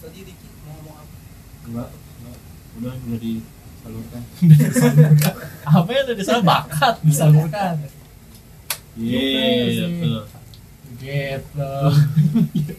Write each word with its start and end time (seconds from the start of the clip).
tadi 0.00 0.18
dikit 0.24 0.52
mau 0.64 0.72
ngomong 0.80 0.96
apa? 0.96 1.16
Enggak 1.68 1.88
enggak. 1.92 2.38
Udah 2.80 2.94
udah 2.96 3.18
disalurkan. 3.20 4.22
Apa 5.80 5.90
yang 5.92 6.06
tadi 6.08 6.22
saya 6.24 6.40
bakat. 6.40 6.94
Disalurkan. 7.04 7.74
Iya 9.00 9.86
betul 11.00 11.90
gitu 12.52 12.72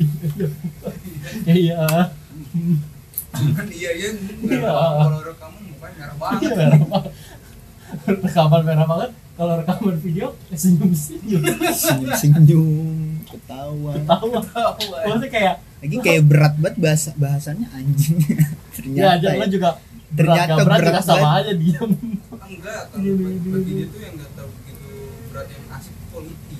ya 1.47 1.53
iya 1.55 1.85
cuman 3.31 3.67
iya 3.71 3.91
iya. 3.95 4.09
Iya. 4.43 4.71
kalau 5.07 5.19
rekaman 5.23 5.61
mukanya 5.71 5.95
merah 6.03 6.15
banget. 6.19 6.41
Iya, 6.43 6.51
merah 6.59 6.79
banget. 6.83 7.11
rekaman 8.27 8.61
merah 8.67 8.85
banget. 8.85 9.11
Kalau 9.39 9.53
rekaman 9.63 9.95
video 10.03 10.27
senyum 10.51 10.91
senyum 10.91 11.41
senyum 11.71 12.11
senyum 12.19 12.67
ketawa 13.23 13.95
eh. 13.95 14.03
maksudnya 15.07 15.29
kayak 15.31 15.55
lagi 15.81 15.97
kayak 15.97 16.23
berat 16.29 16.53
banget 16.61 16.77
bahasa 16.77 17.09
bahasanya 17.17 17.67
anjing. 17.73 18.17
Ya 18.81 19.19
ternyata 19.19 19.35
ya. 19.35 19.41
lo 19.41 19.47
juga 19.51 19.69
Ternyata 20.11 20.53
berat, 20.55 20.65
berat, 20.65 20.79
berat 20.79 20.87
juga 20.87 21.01
sama 21.03 21.21
banget. 21.21 21.43
aja 21.43 21.53
diam 21.59 21.91
enggak 22.51 22.81
kalau 22.91 23.13
bagi 23.15 23.49
bagi 23.51 23.71
dia 23.71 23.85
tuh 23.87 23.99
yang 24.01 24.13
nggak 24.15 24.31
tahu 24.35 24.49
begitu 24.51 24.89
berat 25.31 25.47
yang 25.51 25.65
asik 25.75 25.97
politik 26.11 26.59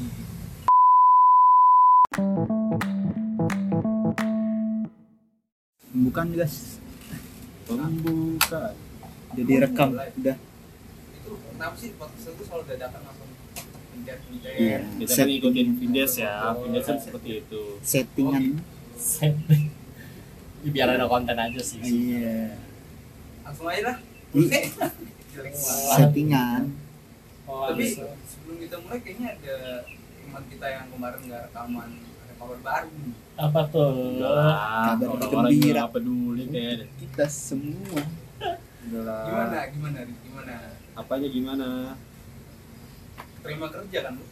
bukan 5.91 6.27
guys. 6.35 6.55
Pembukaan. 7.63 8.76
Jadi 9.31 9.53
rekam 9.63 9.90
udah. 9.95 10.38
Itu 11.15 11.31
kenapa 11.55 11.76
sih 11.79 11.90
podcast 11.95 12.35
itu 12.35 12.43
selalu 12.43 12.63
dadakan 12.67 13.01
langsung? 13.07 13.29
Iya. 14.51 14.77
kita 14.99 15.13
kan 15.15 15.70
Vindes 15.79 16.13
ya. 16.20 16.51
Vindes 16.59 16.84
kan 16.84 16.98
seperti 16.99 17.29
itu. 17.45 17.62
Settingan 17.79 18.59
Ya, 20.62 20.70
biar 20.76 20.88
ada 20.94 21.10
konten 21.10 21.34
aja 21.34 21.62
sih. 21.62 21.82
Iya. 21.82 22.54
Langsung 23.41 23.66
aja 23.66 23.82
lah. 23.90 23.98
Iya. 24.32 24.60
Settingan. 25.98 26.70
Oh, 27.49 27.68
tapi 27.68 27.84
bisa. 27.84 28.05
sebelum 28.30 28.55
kita 28.62 28.76
mulai 28.80 28.99
kayaknya 29.02 29.27
ada 29.41 29.55
teman 30.21 30.43
kita 30.48 30.66
yang 30.70 30.85
kemarin 30.93 31.20
nggak 31.27 31.41
rekaman 31.49 31.90
ada 31.98 32.34
kabar 32.38 32.60
baru. 32.62 32.90
Apa 33.41 33.62
tuh? 33.74 33.90
Udah 34.21 34.96
Kabar 34.96 35.49
gembira. 35.49 35.84
peduli 35.90 36.43
kayaknya. 36.48 36.86
kita 37.02 37.26
semua. 37.26 38.04
Udah 38.86 39.02
lah. 39.02 39.21
Gimana? 39.26 39.58
Gimana 39.74 39.99
gimana? 40.05 40.55
Apanya 40.93 41.27
gimana? 41.27 41.68
Terima 43.41 43.68
kerja 43.74 43.99
kan 44.05 44.13
lu 44.15 44.26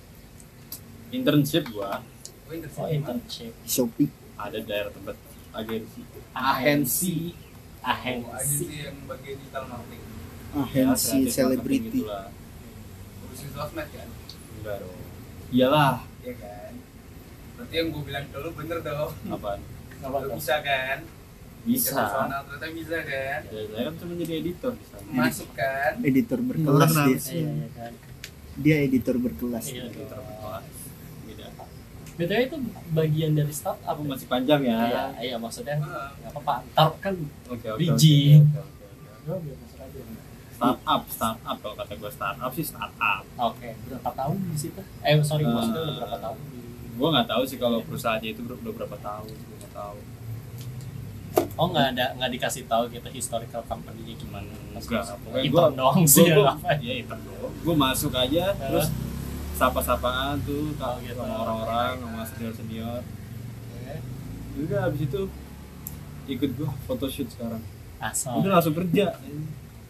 internship 1.09 1.65
gua. 1.73 2.05
Oh, 2.45 2.53
internship. 2.53 2.77
Oh 2.77 2.87
internship. 2.87 3.53
Shopee 3.65 4.09
ada 4.39 4.57
daerah 4.63 4.91
tempat 4.95 5.15
agensi 5.51 6.01
ahensi 6.31 7.15
Oh, 7.79 7.87
ahensi 7.95 8.27
agensi 8.35 8.75
yang 8.83 8.97
bagian 9.07 9.35
digital 9.39 9.63
marketing. 9.71 10.01
Ya, 10.03 10.59
agensi 10.59 11.15
marketing 11.15 11.31
selebriti 11.31 11.99
gitulah. 12.03 12.27
urusin 13.23 13.49
sosmed 13.55 13.87
kan? 13.87 14.07
Enggak 14.59 14.75
dong. 14.83 14.99
Iyalah. 15.51 15.95
Iya 16.23 16.33
kan? 16.39 16.71
Berarti 17.55 17.73
yang 17.75 17.87
gue 17.95 18.03
bilang 18.03 18.25
ke 18.27 18.37
lu 18.39 18.49
bener 18.51 18.79
dong. 18.83 19.11
Apaan? 19.31 19.59
Apa 19.99 20.17
bisa 20.35 20.55
kan? 20.59 20.99
Bisa. 21.59 21.91
Profesional, 21.91 22.41
ternyata 22.47 22.67
bisa 22.75 22.97
kan? 23.03 23.39
Ya, 23.47 23.61
saya 23.67 23.83
kan 23.87 23.93
cuma 23.99 24.13
jadi 24.19 24.33
editor 24.43 24.71
di 24.75 24.85
sana. 24.87 25.07
Masuk 25.11 25.49
kan? 25.55 25.91
Editor 26.03 26.39
berkelas 26.43 26.91
dia. 26.95 27.17
iya 27.35 27.67
kan 27.75 27.93
dia 28.59 28.75
editor 28.83 29.15
berkelas. 29.15 29.65
Iya. 29.71 29.87
editor 29.87 30.19
berkelas 30.19 30.78
btw 32.19 32.39
itu 32.45 32.57
bagian 32.91 33.31
dari 33.31 33.49
startup. 33.49 33.87
Aku 33.87 34.03
masih 34.03 34.27
panjang 34.27 34.59
ya. 34.61 34.77
Iya 34.83 35.03
iya 35.23 35.35
maksudnya 35.39 35.79
nggak 35.79 36.35
apa-apa 36.35 36.67
ntar 36.69 36.89
kan 36.99 37.15
Biji. 37.79 38.43
aja. 38.43 38.63
Startup 40.51 41.01
startup 41.07 41.57
kalau 41.63 41.75
kata 41.79 41.93
gue 41.95 42.11
startup 42.11 42.51
sih 42.51 42.65
startup. 42.67 43.23
Oke 43.39 43.71
berapa 43.87 44.11
tahun 44.11 44.35
di 44.51 44.57
situ? 44.59 44.81
Eh 44.99 45.15
sorry 45.23 45.43
Eh, 45.43 45.49
maksudnya 45.49 45.81
udah 45.81 45.95
berapa 45.95 46.17
tahun? 46.19 46.37
Di 46.43 46.59
gue 46.99 47.07
nggak 47.07 47.27
tahu 47.27 47.41
sih 47.47 47.55
kalau 47.55 47.79
perusahaannya 47.79 48.29
itu 48.29 48.41
ber- 48.43 48.59
udah 48.59 48.73
berapa 48.75 48.97
tahun 48.99 49.31
gue 49.31 49.55
nggak 49.57 49.73
tahu. 49.73 49.97
Oh 51.55 51.67
nggak 51.71 51.87
ada 51.95 52.05
nggak 52.19 52.31
dikasih 52.35 52.63
tahu 52.67 52.83
kita 52.91 53.07
historical 53.09 53.63
company-nya 53.63 54.19
gimana. 54.19 54.51
Enggak 54.75 55.15
pokoknya 55.23 55.47
gue 55.47 55.63
doang 55.79 56.01
sih 56.03 56.27
gue 56.27 56.43
ya, 56.43 56.51
apa? 56.51 56.75
ya 56.75 56.93
itu 56.99 57.15
doang. 57.15 57.53
Gue 57.63 57.75
masuk 57.77 58.11
aja 58.11 58.51
terus 58.51 58.87
sapa-sapaan 59.59 60.39
tuh 60.41 60.71
Oh, 60.73 60.95
gitu. 60.97 61.19
sama 61.19 61.35
orang-orang 61.37 61.93
sama 61.99 62.21
senior 62.25 62.53
senior 62.53 62.99
udah 64.57 64.79
habis 64.81 65.01
itu 65.03 65.21
ikut 66.27 66.49
gue 66.51 66.69
photoshoot 66.83 67.27
sekarang 67.27 67.63
asal 67.97 68.39
udah 68.39 68.51
langsung 68.55 68.75
kerja 68.75 69.15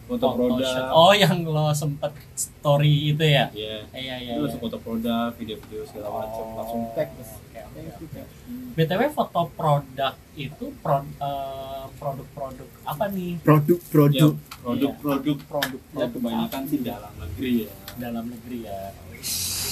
foto 0.06 0.26
produk 0.34 0.90
oh 0.90 1.12
yang 1.12 1.42
lo 1.44 1.70
sempet 1.72 2.10
story 2.34 3.14
itu 3.14 3.22
ya 3.22 3.46
Iya. 3.50 3.78
iya 3.92 4.14
iya 4.16 4.16
iya. 4.28 4.32
langsung 4.36 4.58
foto 4.58 4.78
produk, 4.78 5.30
video-video 5.32 5.86
segala 5.86 6.06
macam, 6.16 6.42
Oh, 6.42 6.54
langsung 6.56 6.82
tag. 6.92 7.08
oke. 7.14 7.62
tag. 8.10 8.26
btw 8.74 9.00
foto 9.08 9.40
produk 9.54 10.14
itu 10.34 10.66
pro- 10.78 11.06
eh, 11.06 11.84
produk-produk 11.94 12.68
apa 12.82 13.04
nih 13.08 13.38
produk 13.38 13.78
Ya, 13.78 13.86
produk 13.86 14.32
produk-produk 14.58 15.38
produk 15.46 15.80
ya 15.94 16.06
kebanyakan 16.08 16.62
sih 16.66 16.78
dalam 16.80 17.12
negeri 17.16 17.52
ya. 17.64 17.70
Dalam 18.00 18.24
negeri 18.26 18.64
ya 18.64 18.90
Tapi 18.90 19.20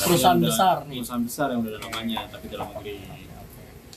Perusahaan 0.04 0.36
udah- 0.36 0.46
besar 0.46 0.76
nih. 0.84 0.98
Perusahaan 1.00 1.24
besar 1.24 1.46
yang 1.48 1.60
udah 1.60 1.72
ada 1.72 1.80
namanya, 1.82 2.18
tapi 2.28 2.46
dalam 2.46 2.68
negeri. 2.70 2.96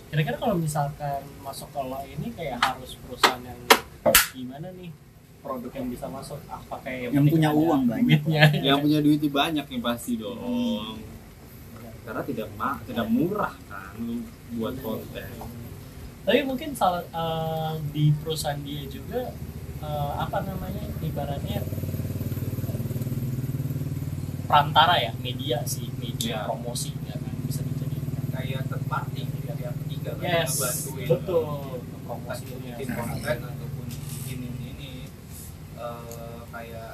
kira-kira 0.08 0.36
kalau 0.38 0.56
misalkan 0.58 1.22
masuk 1.40 1.68
ke 1.70 1.82
lo 1.82 2.00
ini 2.06 2.28
kayak 2.32 2.60
harus 2.60 2.96
perusahaan 2.98 3.40
yang 3.42 3.60
gimana 4.30 4.68
nih 4.74 4.92
produk 5.40 5.72
yang 5.74 5.88
bisa 5.88 6.06
masuk 6.06 6.36
apa 6.46 6.76
kayak 6.82 7.12
Yang 7.12 7.26
punya 7.30 7.50
uang 7.50 7.84
banyak. 7.86 8.20
duitnya 8.20 8.44
Yang 8.62 8.78
punya 8.82 9.00
duit 9.00 9.22
banyak 9.24 9.66
yang 9.66 9.82
pasti 9.82 10.12
dong. 10.16 11.00
Karena 12.02 12.22
tidak 12.24 12.48
ma 12.54 12.76
tidak 12.82 13.08
murah 13.08 13.54
kan 13.66 13.94
lu 13.98 14.20
buat 14.54 14.76
konten. 14.78 15.32
tapi 16.22 16.40
mungkin 16.44 16.70
salah 16.72 17.02
eh, 17.04 17.72
di 17.90 18.12
perusahaan 18.14 18.60
dia 18.60 18.84
juga 18.86 19.32
eh, 19.80 20.12
apa 20.16 20.38
namanya 20.44 20.86
ibaratnya 21.00 21.62
perantara 24.52 24.96
ya 25.00 25.12
media 25.18 25.58
sih 25.66 25.88
media 25.96 26.20
Ya. 26.22 26.46
promosi 26.46 26.92
ya 27.02 27.16
kan 27.16 27.34
bisa 27.42 27.62
dijadikan 27.64 28.24
kayak 28.30 28.62
third 28.68 28.84
party 28.86 29.22
kayak 29.26 29.56
pihak 29.58 29.76
ketiga 29.82 30.12
kan 30.12 30.24
yes 30.28 30.52
ngebantuin 30.54 31.08
betul 31.10 31.44
promosinya 32.02 32.74
bikin 32.76 32.90
konten 32.92 33.38
ataupun 33.42 33.86
bikin 33.90 34.40
ini 34.62 34.92
eh, 35.76 36.40
kayak 36.48 36.92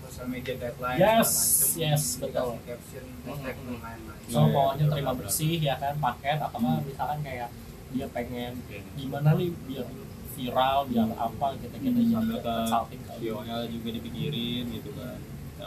sosial 0.00 0.26
media 0.28 0.54
guidelines 0.54 0.96
Yes, 0.96 1.30
macem, 1.34 1.82
yes, 1.82 2.02
betul. 2.16 2.48
caption 2.62 3.04
hashtag 3.22 3.56
dan 3.58 3.76
lain-lain 3.76 4.20
so 4.24 4.38
Iya, 4.38 4.48
pokoknya 4.48 4.80
iya, 4.80 4.92
terima 4.94 5.12
bersih 5.12 5.54
ya 5.60 5.74
kan 5.76 5.94
paket 5.98 6.38
apakah 6.38 6.72
Hmm. 6.72 6.86
misalkan 6.86 7.18
kayak 7.20 7.48
dia 7.90 8.06
pengen 8.08 8.52
Oke. 8.60 8.78
gimana 8.94 9.28
nih 9.34 9.50
biar 9.64 9.86
viral 10.32 10.78
biar 10.88 11.08
apa 11.12 11.46
kita 11.56 11.76
kita 11.76 12.00
Hmm, 12.00 12.26
ke 12.32 12.38
consulting 12.40 13.02
KOL 13.04 13.62
juga 13.68 13.88
dipikirin 13.92 14.64
gitu 14.72 14.90
kan. 14.92 15.18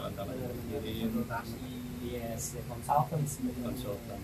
Talent-talent 0.10 0.56
dipikirin. 0.64 1.04
konsultasi 1.06 1.60
yes 2.02 2.44
ya 2.54 2.62
consultant. 3.60 4.24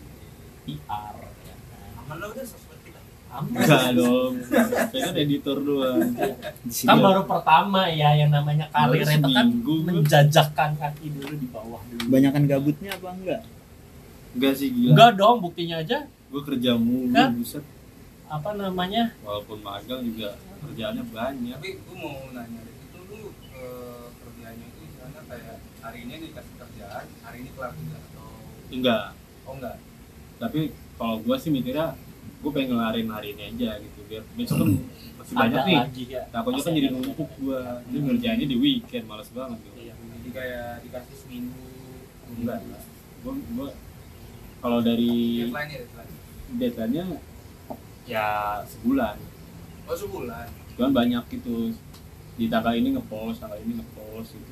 PR 0.64 1.16
ya 1.20 1.56
aman 2.00 2.16
lah 2.18 2.28
udah 2.30 2.46
kita 2.80 3.00
aman 3.30 3.58
Enggak 3.58 3.88
dong. 3.94 4.32
Saya 4.46 5.02
kan 5.04 5.16
editor 5.18 5.58
doang. 5.60 6.00
sini 6.72 6.88
kan 6.88 6.98
baru 6.98 7.22
pertama 7.26 7.82
ya 7.90 8.16
yang 8.16 8.30
namanya 8.30 8.70
karir 8.70 9.02
itu 9.02 9.12
kan 9.26 9.44
seminggu. 9.44 9.76
menjajakkan 9.84 10.70
kaki 10.78 11.08
dulu 11.12 11.34
di 11.34 11.48
bawah 11.48 11.82
dulu 11.84 12.04
banyakan 12.08 12.44
gabutnya 12.46 12.92
apa 12.94 13.10
enggak 13.12 13.42
Enggak 14.34 14.54
sih 14.56 14.70
gila. 14.70 14.92
enggak 14.94 15.12
dong 15.16 15.38
buktinya 15.40 15.78
aja 15.78 16.00
Gue 16.26 16.42
kerja 16.44 16.74
mulu, 16.74 17.12
Kan? 17.12 17.30
buset. 17.36 17.62
apa 18.26 18.50
namanya 18.56 19.14
Walaupun 19.20 19.60
magang 19.60 20.02
juga 20.02 20.34
kerjaannya 20.60 21.06
banyak. 21.08 21.54
tapi 21.56 21.70
gue 21.76 21.96
mau 21.96 22.32
nanya 22.32 22.60
Rit, 22.60 22.78
itu 22.80 23.00
lu 23.04 23.20
eh, 23.52 24.06
kerjanya 24.16 24.66
itu 24.66 24.80
misalnya 24.84 25.22
kayak 25.28 25.58
hari 25.84 26.00
ini 26.02 26.14
dikasih 26.24 26.56
kerjaan 26.56 27.06
hari 27.22 27.38
ini 27.40 27.50
kelar 27.52 27.72
juga 27.74 27.98
atau 28.02 28.28
Enggak. 28.70 29.06
oh 29.44 29.54
enggak 29.54 29.76
Tapi 30.40 30.60
kalau 30.96 31.16
gue 31.20 31.36
sih 31.38 31.50
mikirnya 31.50 31.94
gue 32.16 32.52
pengen 32.52 32.76
ngelarin 32.76 33.08
hari 33.08 33.28
ini 33.32 33.44
aja 33.50 33.70
gitu 33.78 34.00
biar 34.06 34.24
besok 34.34 34.56
kan 34.60 34.70
masih 35.20 35.34
banyak 35.34 35.56
ada 35.56 35.68
nih. 35.68 35.78
lagi 35.80 36.04
ya 36.10 36.22
Takutnya 36.30 36.62
kan 36.62 36.74
jadi 36.74 36.88
numpuk 36.90 37.30
gue. 37.38 37.62
Ini 37.86 37.98
ngerjainnya 38.02 38.48
di 38.48 38.58
weekend 38.58 39.06
males 39.06 39.30
banget 39.30 39.60
gitu. 39.62 39.78
Iya. 39.82 39.94
jadi 39.94 40.30
kayak 40.32 40.70
dikasih 40.84 41.16
seminggu 41.18 41.64
Enggak. 42.34 42.60
Gue 43.22 43.34
gue 43.38 43.70
kalau 44.58 44.80
dari 44.80 45.44
deadline 45.44 45.70
ya 45.70 45.80
deadline 45.84 46.12
deadline-nya 46.54 47.04
ya 48.06 48.28
sebulan. 48.64 49.16
oh 49.84 49.96
sebulan 49.96 50.48
Cuman 50.74 50.92
banyak 50.92 51.24
gitu 51.30 51.70
di 52.34 52.48
tanggal 52.48 52.74
ini 52.74 52.96
ngepost, 52.96 53.40
tanggal 53.40 53.60
ini 53.60 53.78
ngepost 53.78 54.34
gitu 54.34 54.52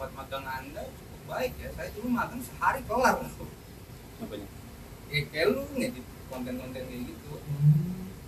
tempat 0.00 0.16
magang 0.16 0.46
anda 0.48 0.80
cukup 0.96 1.20
baik 1.28 1.52
ya. 1.60 1.68
Saya 1.76 1.92
dulu 1.92 2.08
magang 2.08 2.40
sehari 2.40 2.80
kelar 2.88 3.20
Apanya? 4.16 4.48
ya 5.12 5.20
kayak 5.28 5.46
lu 5.52 5.60
ngedit 5.76 6.04
konten-konten 6.32 6.80
kayak 6.80 7.02
gitu. 7.04 7.32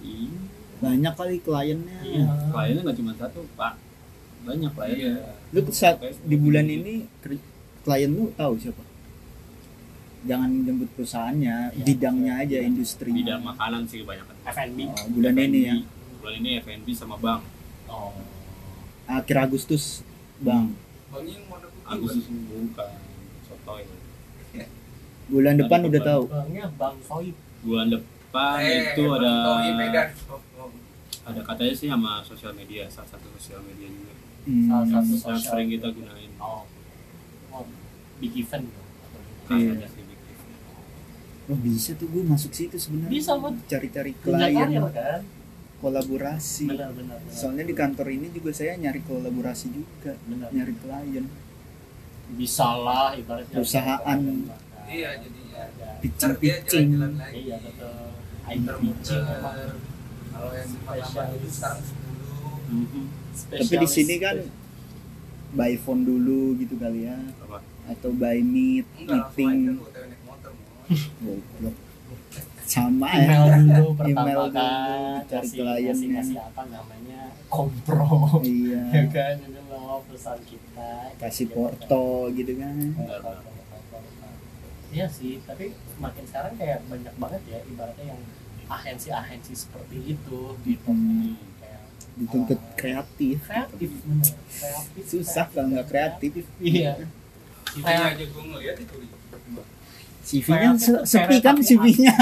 Iya. 0.05 0.37
banyak 0.85 1.13
kali 1.17 1.37
kliennya. 1.41 1.97
Iya 2.05 2.25
kliennya 2.53 2.81
nggak 2.85 2.99
cuma 3.01 3.13
satu 3.17 3.41
pak. 3.57 3.81
Banyak 4.45 4.69
kliennya 4.77 5.13
Iya. 5.17 5.33
lu 5.49 5.61
saat 5.73 5.97
di 6.05 6.37
bulan 6.37 6.69
ini 6.69 7.09
ker- 7.25 7.41
klien 7.89 8.13
lu 8.13 8.37
tahu 8.37 8.53
siapa? 8.61 8.85
Jangan 10.29 10.69
jemput 10.69 10.93
perusahaannya 10.93 11.57
Iya. 11.73 11.85
bidangnya 11.89 12.33
aja 12.37 12.59
industri 12.61 13.17
bidang 13.17 13.41
makanan 13.41 13.89
sih 13.89 14.05
kebanyakan 14.05 14.37
F&B 14.45 14.79
oh, 14.93 15.09
bulan 15.09 15.35
ini 15.41 15.61
ya? 15.65 15.77
Bulan 16.21 16.35
ini 16.37 16.51
F&B 16.61 16.87
sama 16.93 17.17
bank. 17.17 17.41
Oh 17.89 18.13
akhir 19.09 19.37
Agustus 19.41 20.05
bang 20.39 20.73
Bang 21.13 21.25
yang 21.25 21.45
warna 21.47 21.69
putih. 21.69 21.87
Agustus 21.87 22.25
bukan 22.27 22.91
sotoy 23.45 23.83
bulan 25.31 25.55
depan 25.55 25.79
Ada 25.79 25.87
udah 25.87 26.01
depan. 26.01 26.11
tahu 26.11 26.23
bangnya 26.27 26.65
bang 26.73 26.97
Soib 27.03 27.37
bulan 27.63 27.87
depan 27.89 28.57
Eh, 28.59 28.81
itu 28.91 29.03
ada 29.13 29.33
oh. 29.45 30.71
ada 31.23 31.41
katanya 31.45 31.75
sih 31.77 31.87
sama 31.87 32.25
sosial 32.25 32.53
media 32.53 32.89
salah 32.89 33.09
satu 33.09 33.29
sosial 33.37 33.61
media 33.63 33.89
juga 33.89 34.13
Hmm. 34.43 34.67
Salah 34.67 34.83
yang, 34.83 34.91
satu 34.91 35.07
yang 35.07 35.21
sosial 35.23 35.39
sering 35.39 35.69
kita 35.71 35.89
gunain 35.89 36.31
oh 36.41 36.67
oh 37.53 37.65
big 38.19 38.35
event 38.35 38.67
kayaknya 39.47 39.87
sih 39.87 40.03
Big 40.03 40.19
Tiff. 40.19 40.41
Oh 41.47 41.55
bisa 41.55 41.91
tuh 41.95 42.09
gue 42.09 42.23
masuk 42.23 42.51
situ 42.51 42.75
sebenarnya. 42.75 43.11
Bisa, 43.13 43.39
Mon. 43.39 43.55
Cari-cari 43.63 44.11
klien, 44.17 44.51
karir 44.51 44.83
kan 44.91 45.21
kolaborasi. 45.83 46.71
benar 46.71 46.95
benar 46.95 47.19
benar. 47.19 47.35
Soalnya 47.35 47.65
di 47.67 47.75
kantor 47.75 48.07
ini 48.09 48.31
juga 48.31 48.55
saya 48.55 48.79
nyari 48.79 49.03
kolaborasi 49.03 49.67
juga, 49.69 50.15
benar 50.25 50.49
nyari 50.49 50.75
klien. 50.79 51.27
bisa 52.33 52.65
lah 52.81 53.13
ibaratnya 53.13 53.53
Perusahaan. 53.53 54.19
Iya, 54.89 55.11
jadinya. 55.21 55.63
Ntar 55.69 56.01
Pitching 56.01 56.35
pitching. 56.39 56.89
iya 57.31 57.57
betul 57.61 57.93
pitching 58.49 59.25
Kalau 60.33 60.51
yang 60.57 60.71
lama 60.89 61.23
itu 61.37 61.49
sekarang 61.51 61.81
10. 61.85 62.73
Mhm. 62.73 63.05
Tapi 63.53 63.75
di 63.77 63.89
sini 63.91 64.15
kan 64.17 64.37
by 65.53 65.77
phone 65.77 66.03
dulu 66.03 66.57
gitu 66.57 66.81
kali 66.81 67.05
ya, 67.05 67.21
Apa? 67.45 67.61
atau 67.87 68.11
by 68.17 68.41
meet, 68.41 68.89
Enggak 68.97 69.29
meeting. 69.31 69.77
motor. 70.25 70.53
Goblok. 71.23 71.77
Sama 72.73 73.09
email 73.13 73.45
ya. 73.45 73.57
dulu 73.59 73.87
pertama 73.99 74.21
Email 74.23 74.41
dulu, 74.43 74.55
kan 74.55 74.99
cari 75.23 75.45
kasih 75.45 75.57
kliennya. 75.59 75.91
kasih 75.91 76.09
kasih 76.15 76.37
apa 76.41 76.63
namanya 76.67 77.21
kompro 77.47 78.09
ya 78.41 78.81
Iya. 78.89 79.03
kan 79.09 79.35
ini 79.39 79.61
loh 79.67 80.01
perusahaan 80.03 80.41
kita 80.43 80.91
Kasih 81.19 81.45
Gitu, 81.45 81.53
porto 81.53 82.05
gitu 82.33 82.53
kan. 82.57 82.75
Benar, 82.95 83.21
benar. 83.21 83.45
Iya 84.91 85.07
sih, 85.07 85.41
tapi 85.43 85.73
makin 85.97 86.25
sekarang 86.27 86.53
kayak 86.55 86.85
banyak 86.85 87.15
banget 87.15 87.43
ya 87.47 87.59
ibaratnya 87.63 88.07
yang 88.09 88.23
agensi-agensi 88.69 89.53
seperti 89.55 89.97
itu 90.11 90.41
gitu. 90.63 90.89
Hmm. 90.89 91.37
Kayak 91.59 91.81
Dituntut 92.15 92.57
uh, 92.59 92.73
kreatif. 92.75 93.37
kreatif 93.43 93.91
bener, 93.99 94.33
kreatif. 94.51 95.03
Susah 95.07 95.45
kalau 95.49 95.69
nggak 95.71 95.89
kreatif. 95.89 96.45
Iya. 96.59 97.05
CV-nya 97.67 97.85
Kayak- 97.87 98.13
aja 98.13 98.25
gue 98.27 98.43
ngeliat 98.47 98.77
itu. 98.79 98.97
CV-nya 100.23 100.69
sepi 101.03 101.37
kan 101.39 101.59
CV-nya. 101.59 102.15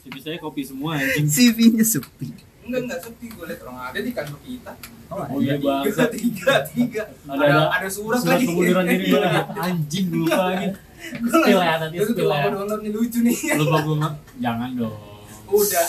CV 0.00 0.14
saya 0.16 0.38
kopi 0.38 0.62
semua 0.62 0.94
anjing 0.94 1.26
CV-nya 1.26 1.82
sepi. 1.82 2.30
Enggak, 2.62 2.80
enggak 2.82 3.00
sepi. 3.00 3.26
Gue 3.28 3.44
liat 3.44 3.60
orang 3.60 3.78
ada 3.84 3.98
di 3.98 4.10
kantor 4.10 4.38
kita. 4.40 4.72
Oh, 5.06 5.38
iya, 5.38 5.54
tiga, 5.54 5.70
bangsa. 5.80 6.04
tiga, 6.08 6.54
tiga. 6.66 7.02
Ada- 7.24 7.34
Ada, 7.36 7.46
ada- 7.46 7.70
ada 7.72 7.88
surat, 7.88 8.18
surat 8.18 8.32
lagi. 8.32 8.44
pengunduran 8.44 8.84
diri 8.84 9.04
gue 9.06 9.20
lagi 9.20 9.38
anjing 9.66 10.06
gue 10.06 10.18
lupa 10.20 10.42
lagi. 10.44 10.66
Spill 11.06 11.44
ya 11.56 11.74
nanti 11.76 11.94
Itu 11.94 12.04
tuh 12.04 12.14
spill 12.16 12.26
ya. 12.26 12.36
apa 12.36 12.48
downloadnya 12.48 12.90
lucu 12.90 13.18
nih. 13.20 13.36
lupa 13.60 13.78
gue 13.80 13.96
mah 13.96 14.12
jangan 14.36 14.70
dong 14.72 14.96
Udah. 15.46 15.86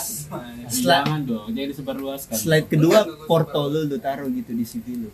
Setelah- 0.70 1.02
jangan 1.02 1.20
dong 1.24 1.46
jangan 1.50 1.68
disebarluaskan 1.68 2.34
Slide 2.36 2.68
kedua 2.68 2.98
porto 3.26 3.66
lu 3.66 3.80
lu 3.84 3.98
taruh 3.98 4.28
gitu 4.28 4.52
di 4.52 4.62
CV 4.62 4.86
lu. 4.96 5.10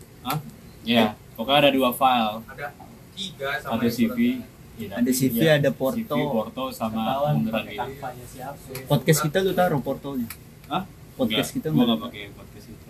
ya 0.82 1.04
pokoknya 1.32 1.58
ada 1.58 1.70
dua 1.70 1.90
file 1.90 2.44
Ada 2.44 2.66
tiga 3.14 3.48
sama 3.56 3.80
satu 3.80 3.88
CV 3.88 4.44
Iya, 4.74 4.90
Ada 4.98 5.10
CV, 5.10 5.36
iya. 5.38 5.54
ada 5.54 5.70
porto. 5.70 6.18
CV, 6.18 6.26
porto 6.26 6.62
sama 6.74 7.30
kampanye 7.30 7.78
siapa. 8.26 8.58
Podcast 8.84 9.20
kita 9.22 9.38
lu 9.40 9.54
taruh 9.54 9.78
portonya. 9.78 10.26
Hah? 10.66 10.82
Podcast 11.14 11.54
Enggak, 11.54 11.62
kita 11.62 11.68
gua 11.70 11.76
nggak 11.76 11.86
nggak 11.86 11.94
ada. 11.94 12.06
pakai 12.10 12.24
podcast 12.34 12.66
itu 12.66 12.88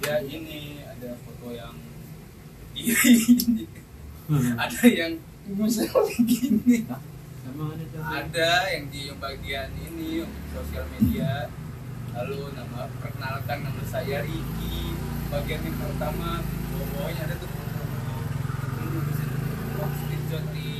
Ya 0.00 0.14
ini 0.20 0.60
ada 0.82 1.10
foto 1.18 1.46
yang 1.50 1.76
ini. 2.76 3.64
ada 4.64 4.80
yang 4.84 5.12
misal 5.50 5.88
begini. 6.04 6.84
emang 7.42 7.68
ada 7.72 7.84
tuh 7.86 8.00
Ada 8.04 8.50
yang 8.70 8.84
di 8.88 9.00
yang 9.08 9.18
bagian 9.18 9.68
ini 9.74 10.20
sosial 10.52 10.84
media. 10.92 11.48
Lalu 12.12 12.38
nama 12.52 12.92
perkenalkan 13.00 13.58
nama 13.64 13.82
saya 13.84 14.20
Ricky. 14.20 14.92
Bagian 15.32 15.60
yang 15.62 15.76
pertama 15.78 16.44
bawahnya 16.92 17.24
ada 17.24 17.36
tuh 17.40 17.48
di 20.50 20.70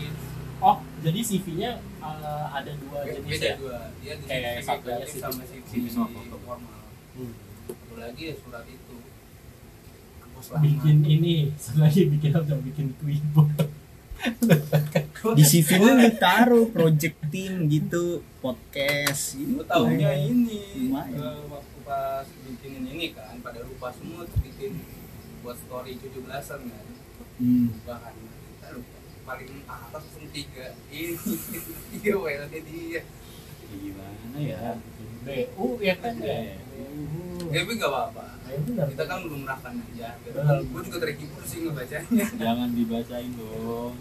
Oh, 0.61 0.77
jadi 1.01 1.21
CV-nya 1.21 1.71
uh, 1.99 2.53
ada 2.53 2.69
dua 2.77 3.01
jenis 3.03 3.33
beda 3.33 3.47
ya? 3.47 3.57
dua. 3.57 3.79
Dia 3.99 4.13
di 4.15 4.25
Kayak 4.29 4.45
CV 4.53 4.61
satunya 4.61 4.81
kreatif 4.85 5.09
CV 5.09 5.23
sama 5.23 5.43
CV, 5.43 5.63
CV 5.65 5.85
sama 5.89 6.09
foto. 6.13 6.37
formal. 6.39 6.81
Hmm. 7.17 7.33
Satu 7.65 7.95
lagi 7.97 8.23
ya 8.23 8.35
surat 8.37 8.65
itu. 8.67 8.97
Bikin 10.41 10.97
ini, 11.03 11.35
lagi 11.75 12.03
bikin 12.09 12.31
apa? 12.33 12.55
Bikin 12.59 12.87
Twitter. 12.95 13.47
Di 15.37 15.43
CV 15.43 15.69
lu 15.77 15.97
lu 15.97 16.11
taruh 16.17 16.69
project 16.69 17.17
team 17.29 17.65
gitu, 17.67 18.21
podcast 18.41 19.37
gitu. 19.37 19.57
Gue 19.57 19.65
tahunya 19.65 20.13
ini 20.29 20.61
Lumayan. 20.89 21.17
eh, 21.17 21.41
waktu 21.49 21.77
pas 21.83 22.25
bikinin 22.25 22.85
ini 22.87 23.13
kan 23.13 23.41
pada 23.41 23.61
lupa 23.61 23.89
semua 23.91 24.25
tuh 24.25 24.41
bikin 24.41 24.77
buat 25.41 25.57
story 25.59 25.97
17-an 25.97 26.61
kan 26.63 26.85
Hmm. 27.37 27.73
bahan 27.83 28.13
paling 29.31 29.63
atas 29.63 30.03
langsung 30.03 30.27
tiga 30.35 30.75
ini 30.91 31.15
tiga 31.95 32.13
WL 32.19 32.45
dia 32.51 33.03
gimana 33.71 34.37
ya 34.43 34.75
BU 35.23 35.67
ya 35.79 35.95
kan 36.03 36.19
ya? 36.19 36.27
Iya. 36.27 36.59
BU. 36.59 37.47
tapi 37.47 37.73
gak 37.79 37.91
apa-apa 37.95 38.27
benar. 38.67 38.87
kita 38.91 39.05
kan 39.07 39.19
belum 39.23 39.47
merasakan 39.47 39.79
aja. 39.87 40.09
Benar. 40.27 40.57
gue 40.67 40.81
juga 40.83 40.99
terhibur 40.99 41.43
sih 41.47 41.59
ngebacanya 41.63 42.27
jangan 42.35 42.69
dibacain 42.75 43.31
dong 43.39 43.95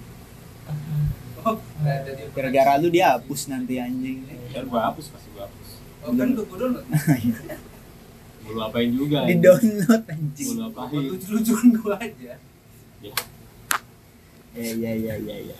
oh 1.39 1.57
Gara-gara 2.33 2.73
lu 2.77 2.89
dihapus 2.89 3.41
nanti 3.47 3.77
anjing. 3.77 4.25
kan 4.49 4.65
gua 4.65 4.89
hapus 4.89 5.13
pasti 5.13 5.29
gua 5.37 5.45
hapus 5.45 5.69
oh 6.01 6.11
kan 6.17 6.27
udah 6.33 6.43
gue 6.43 6.57
download 6.57 6.85
mau 8.41 8.49
lu 8.49 8.61
apain 8.65 8.89
juga 8.89 9.17
Di 9.29 9.37
anjing. 9.37 9.39
download 9.45 10.01
mau 10.01 10.09
anjing. 10.09 10.47
lu 10.49 10.65
buat 10.65 10.89
apain 10.89 11.03
lucu-lucuan 11.05 11.65
gue 11.77 11.93
aja 11.95 12.33
ya 13.05 13.13
Ya 14.55 14.69
ya 14.73 14.91
ya 14.97 15.15
ya 15.17 15.37
ya. 15.45 15.59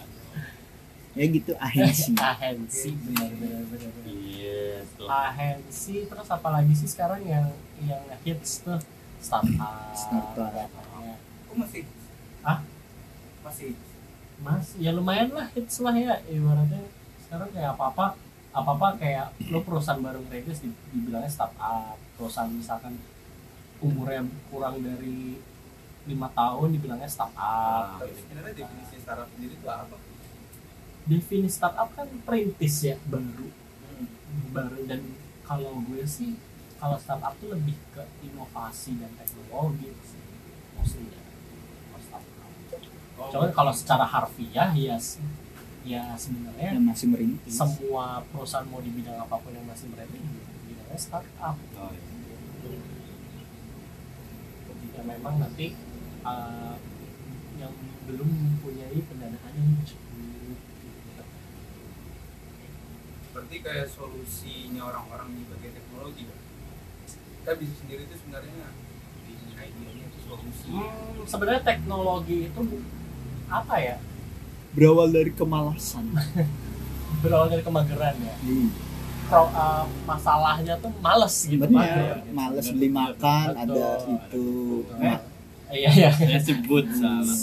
Ya 1.14 1.26
gitu 1.28 1.52
ahensi. 1.58 2.14
ahensi 2.22 2.90
benar 2.96 3.30
benar 3.36 3.64
benar 3.68 3.94
iya 4.06 4.82
ahensi 5.00 6.06
terus 6.06 6.30
apalagi 6.30 6.72
sih 6.72 6.88
sekarang 6.88 7.22
yang 7.26 7.50
yang 7.82 8.00
hits 8.24 8.62
tuh 8.62 8.78
startup 9.20 9.92
Startup. 9.94 10.70
kok 10.70 11.56
masih 11.58 11.84
Hah? 12.40 12.62
masih 13.42 13.74
mas 14.40 14.78
ya 14.78 14.96
lumayan 14.96 15.34
lah 15.36 15.50
hits 15.52 15.82
lah 15.82 15.92
ya 15.92 16.22
ibaratnya 16.30 16.88
sekarang 17.26 17.50
kayak 17.52 17.76
apa 17.76 17.84
apa 17.92 18.06
apa 18.56 18.70
apa 18.78 18.88
kayak 18.96 19.28
lo 19.50 19.60
perusahaan 19.60 20.00
baru 20.00 20.24
ngerintis 20.24 20.64
di- 20.64 20.78
dibilangnya 20.94 21.28
startup 21.28 22.00
perusahaan 22.16 22.48
misalkan 22.48 22.96
umurnya 23.82 24.24
kurang 24.48 24.80
dari 24.80 25.42
lima 26.06 26.28
tahun 26.30 26.68
dibilangnya 26.72 27.08
startup 27.08 27.98
tapi 27.98 28.14
sebenarnya 28.14 28.54
definisi 28.56 28.96
startup 28.98 29.28
sendiri 29.30 29.54
itu 29.54 29.68
apa 29.68 29.98
definisi 31.06 31.54
startup 31.54 31.90
kan 31.92 32.08
perintis 32.22 32.76
ya 32.84 32.96
baru 33.04 33.50
Hmm. 33.90 34.06
baru 34.54 34.86
dan 34.86 35.02
kalau 35.42 35.82
gue 35.82 36.06
sih 36.06 36.38
kalau 36.76 36.96
startup 36.96 37.34
tuh 37.36 37.50
lebih 37.50 37.74
ke 37.90 38.00
inovasi 38.22 38.94
dan 38.96 39.10
teknologi 39.16 39.90
sih 40.80 41.04
ya 41.04 41.20
startup. 42.00 42.24
Oh, 43.18 43.28
Cuman 43.28 43.50
kalau 43.50 43.74
secara 43.74 44.06
harfiah 44.06 44.70
ya 44.72 44.96
ya 45.82 46.14
sebenarnya 46.14 46.78
Yang 46.78 46.86
masih 46.86 47.08
merintis. 47.10 47.52
semua 47.52 48.22
perusahaan 48.30 48.64
mau 48.64 48.80
di 48.80 48.94
bidang 48.94 49.18
apa 49.18 49.36
pun 49.36 49.50
yang 49.50 49.66
masih 49.66 49.90
merintis 49.90 50.22
ya 50.22 50.46
bidangnya 50.64 50.98
startup. 50.98 51.58
Oh, 51.76 51.90
iya. 51.90 52.80
Jika 54.80 55.02
memang 55.04 55.36
nanti 55.38 55.74
uh, 56.30 56.76
yang 57.56 57.74
belum 58.06 58.30
mempunyai 58.30 59.00
pendanaan 59.04 59.54
yang 59.54 59.82
cukup 59.84 60.08
seperti 63.24 63.56
kayak 63.60 63.88
solusinya 63.88 64.82
orang-orang 64.84 65.30
di 65.32 65.44
bagian 65.48 65.74
teknologi 65.74 66.24
kan 66.26 66.40
kita 67.40 67.52
bisa 67.56 67.74
sendiri 67.78 68.02
itu 68.04 68.16
sebenarnya 68.16 68.68
di 69.24 69.34
idenya 69.48 69.74
itu 70.06 70.20
solusi 70.24 70.68
Hmm, 70.70 71.26
sebenarnya 71.26 71.64
teknologi 71.64 72.38
itu 72.46 72.62
apa 73.48 73.76
ya 73.78 73.98
Berawal 74.70 75.10
dari 75.10 75.32
kemalasan. 75.32 76.14
berawal 77.22 77.50
dari 77.50 77.62
kemageran 77.62 78.16
ya 78.18 78.36
Hmm. 78.40 78.70
pro, 79.26 79.46
uh, 79.46 79.86
masalahnya 80.04 80.74
tuh 80.78 80.90
males 81.00 81.36
gitu 81.44 81.58
bener 81.60 82.22
Pak. 82.22 82.32
males 82.32 82.66
beli 82.68 82.90
makan 82.90 83.46
Betul. 83.48 83.62
ada 83.62 83.88
itu 84.10 84.46
iya 85.74 85.90
iya. 85.94 86.10
Saya 86.14 86.40
sebut 86.42 86.86
salah. 86.94 87.40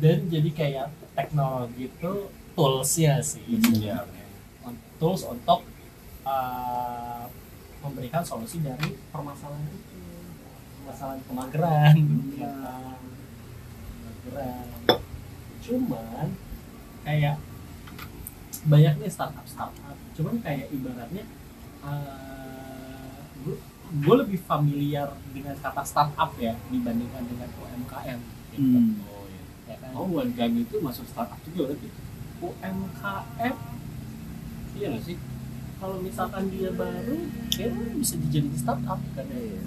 Dan 0.00 0.18
jadi 0.28 0.50
kayak 0.50 0.86
teknologi 1.14 1.88
itu 1.88 2.12
toolsnya 2.56 3.20
sih. 3.20 3.44
Iya. 3.46 4.04
tools 4.96 5.28
untuk 5.28 5.60
uh, 6.24 7.28
memberikan 7.84 8.24
solusi 8.24 8.64
dari 8.64 8.96
permasalahan 9.12 9.68
itu. 9.68 10.00
Permasalahan 10.80 11.20
kemageran 11.28 11.96
ya 12.40 12.48
kan? 12.48 12.98
kemageran. 14.24 14.66
Cuman 15.60 16.26
kayak 17.04 17.36
banyak 18.66 18.94
nih 18.98 19.10
startup 19.10 19.46
startup 19.46 19.94
cuman 20.18 20.42
kayak 20.42 20.66
ibaratnya 20.74 21.22
uh, 21.86 22.35
gue 23.86 24.16
lebih 24.18 24.40
familiar 24.42 25.14
dengan 25.30 25.54
kata 25.62 25.82
startup 25.86 26.34
ya 26.42 26.58
dibandingkan 26.74 27.22
dengan 27.22 27.48
UMKM 27.54 28.18
gitu. 28.54 28.78
Hmm. 28.78 28.98
oh 29.06 29.24
iya. 29.30 29.42
Ya 29.70 29.76
kan? 29.78 29.90
Oh 29.94 30.04
UMKM 30.10 30.52
itu 30.58 30.76
masuk 30.82 31.06
startup 31.06 31.38
juga 31.46 31.70
berarti? 31.70 31.88
UMKM 32.42 33.54
iya 34.76 34.86
nggak 34.90 35.04
sih? 35.06 35.16
Kalau 35.76 35.96
misalkan 36.02 36.50
dia 36.50 36.70
baru 36.74 37.16
kayaknya 37.54 37.94
bisa 37.94 38.14
dijadiin 38.18 38.58
startup. 38.58 38.98
Kan 39.14 39.26
ya 39.30 39.62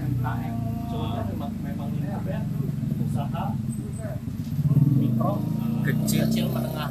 UMKM 0.00 0.56
kan 0.88 1.24
memang 1.28 1.52
memang 1.60 1.88
ini 2.00 2.08
apa 2.08 2.28
ya? 2.28 2.40
Usaha 3.04 3.44
mikro 4.96 5.32
Kecil. 5.84 6.24
kecil 6.24 6.46
menengah. 6.48 6.90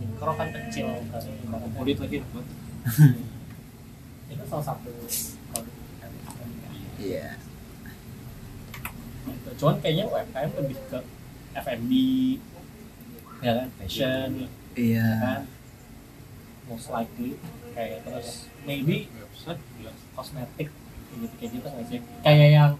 Mikro 0.00 0.32
kan 0.32 0.48
kecil 0.48 0.88
kan 1.12 1.22
audit 1.76 1.96
lagi 2.00 2.16
buat 2.32 2.46
itu 4.30 4.44
salah 4.46 4.64
satu 4.66 4.90
produk 5.50 5.74
UMKM 5.98 6.50
ya. 6.54 6.70
iya. 6.98 7.28
Gitu. 9.20 9.50
cuman 9.58 9.74
kayaknya 9.78 10.04
UMKM 10.06 10.50
lebih 10.56 10.78
ke 10.86 10.98
F&B 11.52 11.90
ya 13.40 13.52
kan? 13.54 13.68
fashion 13.76 14.30
iya. 14.74 15.08
kan? 15.18 15.42
Most 16.64 16.88
likely 16.88 17.34
kayak 17.70 17.98
terus 18.02 18.28
maybe 18.62 19.10
website 19.12 19.62
ya 19.78 19.90
kosmetik 20.12 20.68
gitu 21.10 21.34
kayak 21.36 21.50
gitu 21.52 21.66
nggak 21.66 21.86
sih? 21.86 22.00
Kayak 22.22 22.48
yang 22.50 22.72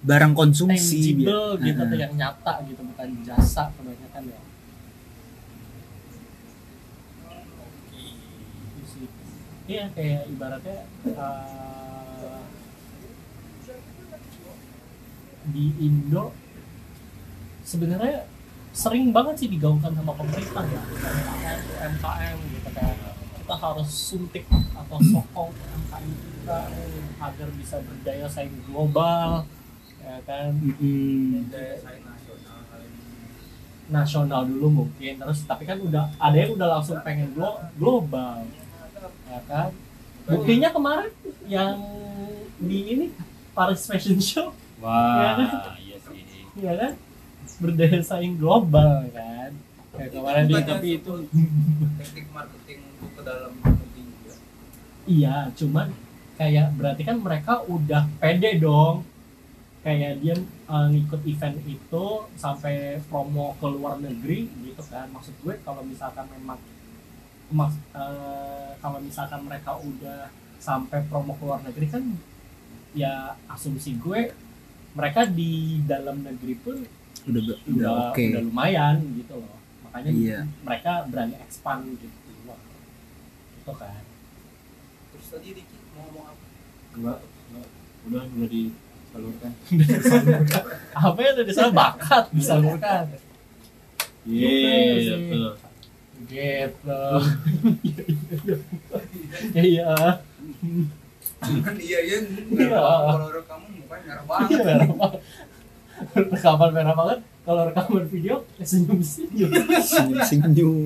barang 0.00 0.32
konsumsi 0.32 1.16
tangible 1.16 1.56
biar- 1.56 1.64
gitu 1.66 1.80
tuh 1.82 1.96
Ah, 1.96 2.02
yang 2.02 2.14
nyata 2.14 2.52
gitu 2.64 2.80
bukan 2.82 3.08
jasa 3.22 3.62
kebanyakan 3.72 4.22
ya 4.26 4.40
Gitu 8.64 8.84
sih. 8.86 9.06
Iya 9.64 9.88
kayak 9.96 10.28
ibaratnya 10.28 10.84
eh, 11.08 12.40
di 15.44 15.66
Indo 15.80 16.32
sebenarnya 17.64 18.28
sering 18.74 19.14
banget 19.14 19.44
sih 19.44 19.48
digaungkan 19.48 19.94
sama 19.94 20.12
pemerintah 20.18 20.64
ya. 20.66 20.80
UMKM 20.82 21.58
UMKM 21.78 22.36
gitu 22.52 22.68
kayak 22.74 22.96
kita 23.40 23.54
harus 23.60 23.88
suntik 23.88 24.44
atau 24.52 24.98
sokong 25.00 25.52
UMKM 25.52 26.12
kita 26.12 26.60
agar 27.22 27.48
bisa 27.56 27.76
berdaya 27.80 28.26
saing 28.28 28.56
global 28.68 29.48
ya 30.02 30.16
kan? 30.28 30.52
Saing 31.80 32.04
nasional 33.84 34.48
dulu 34.48 34.84
mungkin 34.84 35.20
terus 35.20 35.44
tapi 35.44 35.68
kan 35.68 35.76
udah 35.76 36.08
ada 36.16 36.36
yang 36.36 36.56
udah 36.56 36.68
langsung 36.80 36.96
pengen 37.04 37.36
glo 37.36 37.60
global 37.76 38.40
ya 39.34 39.40
kan 39.50 39.70
buktinya 40.30 40.68
kemarin 40.70 41.10
yang 41.50 41.76
di 42.62 42.78
ini 42.94 43.06
Paris 43.54 43.86
Fashion 43.86 44.18
Show. 44.18 44.50
Wah 44.82 45.38
Iya 45.38 45.50
iya 45.78 45.96
sih. 46.02 46.22
Ya 46.58 46.72
kan? 46.74 46.92
Berdaya 47.62 48.00
saing 48.02 48.34
global 48.38 49.06
kan? 49.14 49.50
Kayak 49.94 50.10
kemarin 50.10 50.44
di 50.50 50.54
tapi 50.58 50.88
itu. 50.98 51.12
teknik 52.02 52.26
marketing 52.34 52.78
untuk 52.98 53.10
ke 53.14 53.22
dalam 53.22 53.52
negeri 53.62 54.02
juga. 54.10 54.34
Iya 55.06 55.36
cuman 55.54 55.86
kayak 56.34 56.66
berarti 56.74 57.02
kan 57.06 57.16
mereka 57.22 57.62
udah 57.70 58.10
pede 58.18 58.58
dong. 58.58 59.06
Kayak 59.84 60.24
dia 60.24 60.34
uh, 60.66 60.88
ngikut 60.88 61.20
event 61.28 61.60
itu 61.68 62.04
sampai 62.40 62.96
promo 63.06 63.52
ke 63.60 63.66
luar 63.68 64.00
negeri 64.00 64.48
gitu 64.64 64.82
kan. 64.90 65.06
Maksud 65.14 65.36
gue 65.44 65.54
kalau 65.62 65.84
misalkan 65.84 66.26
memang 66.32 66.58
mas, 67.54 67.70
uh, 67.94 68.74
kalau 68.82 68.98
misalkan 68.98 69.46
mereka 69.46 69.78
udah 69.78 70.26
sampai 70.58 71.06
promo 71.06 71.38
ke 71.38 71.42
luar 71.46 71.62
negeri 71.62 71.86
kan 71.86 72.02
ya 72.94 73.38
asumsi 73.46 73.94
gue 73.94 74.34
mereka 74.94 75.26
di 75.26 75.82
dalam 75.86 76.22
negeri 76.26 76.54
pun 76.58 76.78
udah 77.30 77.40
udah 77.46 77.56
udah 77.70 77.90
oke. 78.10 78.24
udah 78.26 78.42
lumayan 78.42 78.96
gitu 79.18 79.34
loh. 79.38 79.58
Makanya 79.86 80.10
Iya. 80.10 80.38
mereka 80.66 80.92
berani 81.06 81.34
expand 81.42 81.82
gitu. 81.98 82.10
Wah, 82.46 82.58
gitu 83.58 83.72
kan. 83.78 84.02
Terus 85.14 85.26
tadi 85.30 85.48
Ricky 85.54 85.78
mau 85.94 86.10
ngomong 86.10 86.26
apa? 86.30 86.44
Enggak 86.94 87.18
udah 88.04 88.22
udah 89.14 89.86
disalurkan. 89.94 90.62
Apa 90.90 91.18
yang 91.22 91.34
udah 91.38 91.46
di 91.46 91.54
sana 91.54 91.70
bakat 91.70 92.24
disalurkan. 92.34 93.04
Iya 94.26 94.48
sih. 94.98 95.18
betul 95.30 95.63
gitu 96.24 97.02
iya 99.56 99.94
cuman 101.40 101.76
iya 101.76 101.98
iya 102.00 102.18
Iya. 102.50 102.78
kalau 102.80 103.42
kamu 103.44 103.66
mukanya 103.78 104.04
merah 104.08 104.24
banget 104.24 104.48
Iya, 104.50 104.62
merah 104.64 104.88
banget. 104.90 105.20
rekaman 106.26 106.70
merah 106.72 106.94
banget 106.94 107.18
kalau 107.40 107.62
rekaman 107.68 108.04
video 108.08 108.34
senyum 108.58 109.00
senyum 109.00 109.50
senyum 109.78 110.20
senyum 110.22 110.76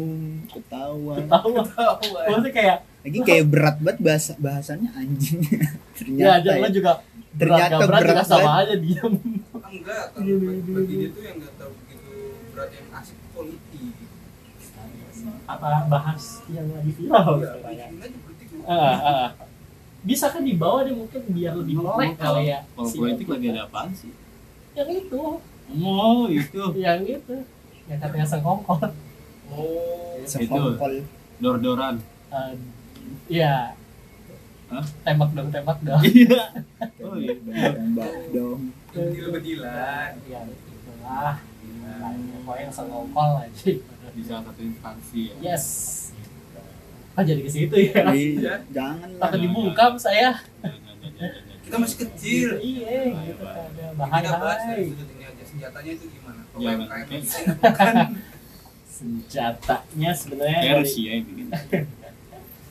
ketawa 0.48 1.14
tahu 1.24 1.50
eh. 1.54 2.26
maksudnya 2.26 2.52
kayak 2.52 2.76
lagi 2.98 3.18
kayak 3.22 3.44
berat 3.46 3.76
banget 3.78 3.98
bahasa 4.00 4.32
bahasanya 4.36 4.90
anjing 4.92 5.38
ya 5.46 5.62
ternyata 5.94 6.34
aja 6.36 6.50
ya, 6.50 6.60
lo 6.60 6.68
juga 6.70 6.92
berat 7.30 7.58
Ternyata 7.60 7.72
gak 7.72 7.86
berat 7.86 8.00
berat 8.00 8.10
juga 8.10 8.24
sama 8.24 8.42
banget. 8.42 8.58
aja 8.58 8.74
diam 8.76 9.12
enggak 9.68 10.04
kalau 10.10 10.26
Iya, 10.26 10.34
bagi, 10.34 10.58
iya, 10.58 10.74
iya. 10.74 10.96
dia 10.98 11.08
tuh 11.08 11.22
yang 11.22 11.36
nggak 11.38 11.52
tahu 11.54 11.70
begitu 11.78 12.12
berat 12.50 12.70
yang 12.72 12.86
asik 12.92 13.16
apa 15.48 15.88
bahas 15.88 16.44
yang 16.46 16.68
lagi 16.68 16.92
viral 16.92 17.40
ya. 17.40 17.56
bisa 19.98 20.28
kan 20.28 20.44
dibawa 20.44 20.84
deh 20.84 20.92
mungkin 20.92 21.22
biar 21.28 21.56
lebih 21.56 21.80
melek 21.80 22.14
kali 22.16 22.48
ya 22.48 22.60
kalau 22.70 22.86
Si- 22.86 22.98
politik 22.98 23.26
lagi 23.26 23.46
ada 23.50 23.64
apaan 23.64 23.90
sih? 23.90 24.12
Yang 24.72 24.90
itu. 25.02 25.22
Oh 25.74 26.28
itu. 26.30 26.62
Yang 26.76 27.00
itu. 27.18 27.36
Yang 27.88 27.98
katanya 27.98 28.26
sengkongkol. 28.28 28.78
Oh 29.48 30.20
sekongkol 30.22 31.02
dor-doran. 31.38 31.96
Eh, 32.28 32.52
Iya. 33.28 33.72
Hah? 34.68 34.84
Tembak 35.02 35.32
dong, 35.32 35.48
tembak 35.48 35.80
dong. 35.80 36.00
iya. 36.04 36.52
Oh 37.02 37.16
iya 37.16 37.32
tembak 37.40 38.12
dong. 38.30 38.60
Bedil-bedilan 38.92 40.12
Ya 40.24 40.40
itulah. 40.44 41.34
Nah, 41.80 42.12
pokoknya 42.44 42.62
yang 42.62 42.72
sengkongkol 42.72 43.30
aja. 43.38 43.70
Di 44.10 44.22
salah 44.22 44.42
satu 44.44 44.60
instansi 44.60 45.20
ya 45.28 45.34
Yes. 45.48 45.64
Ah 47.12 47.22
jadi 47.22 47.40
ke 47.40 47.50
situ 47.50 47.74
ya. 47.74 48.06
Iya, 48.08 48.54
jangan 48.68 49.10
lah 49.12 49.26
Takut 49.26 49.40
dibungkam 49.42 49.92
saya. 49.96 50.38
Jangan, 50.38 50.62
jangan, 50.62 50.96
jangan, 51.02 51.10
jangan. 51.18 51.60
kita 51.60 51.76
masih 51.76 51.96
kecil 52.00 52.48
Iya, 52.56 52.98
gitu 53.26 53.42
kan. 53.42 53.66
kita 53.74 53.92
Bahaya. 53.94 54.30
bahas 54.38 54.60
dari 54.64 54.84
sudut 54.88 55.08
ini 55.10 55.24
aja 55.24 55.42
senjatanya 55.44 55.90
itu 55.92 56.04
gimana 56.08 56.40
kalau 56.44 56.60
Jangan. 56.62 56.78
UMKM 56.80 57.20
bukan 57.58 57.94
Senjatanya 58.88 60.10
sebenarnya 60.12 60.58
dari 60.58 60.74
Rusia 60.76 61.10
yang 61.12 61.24
bikin 61.24 61.46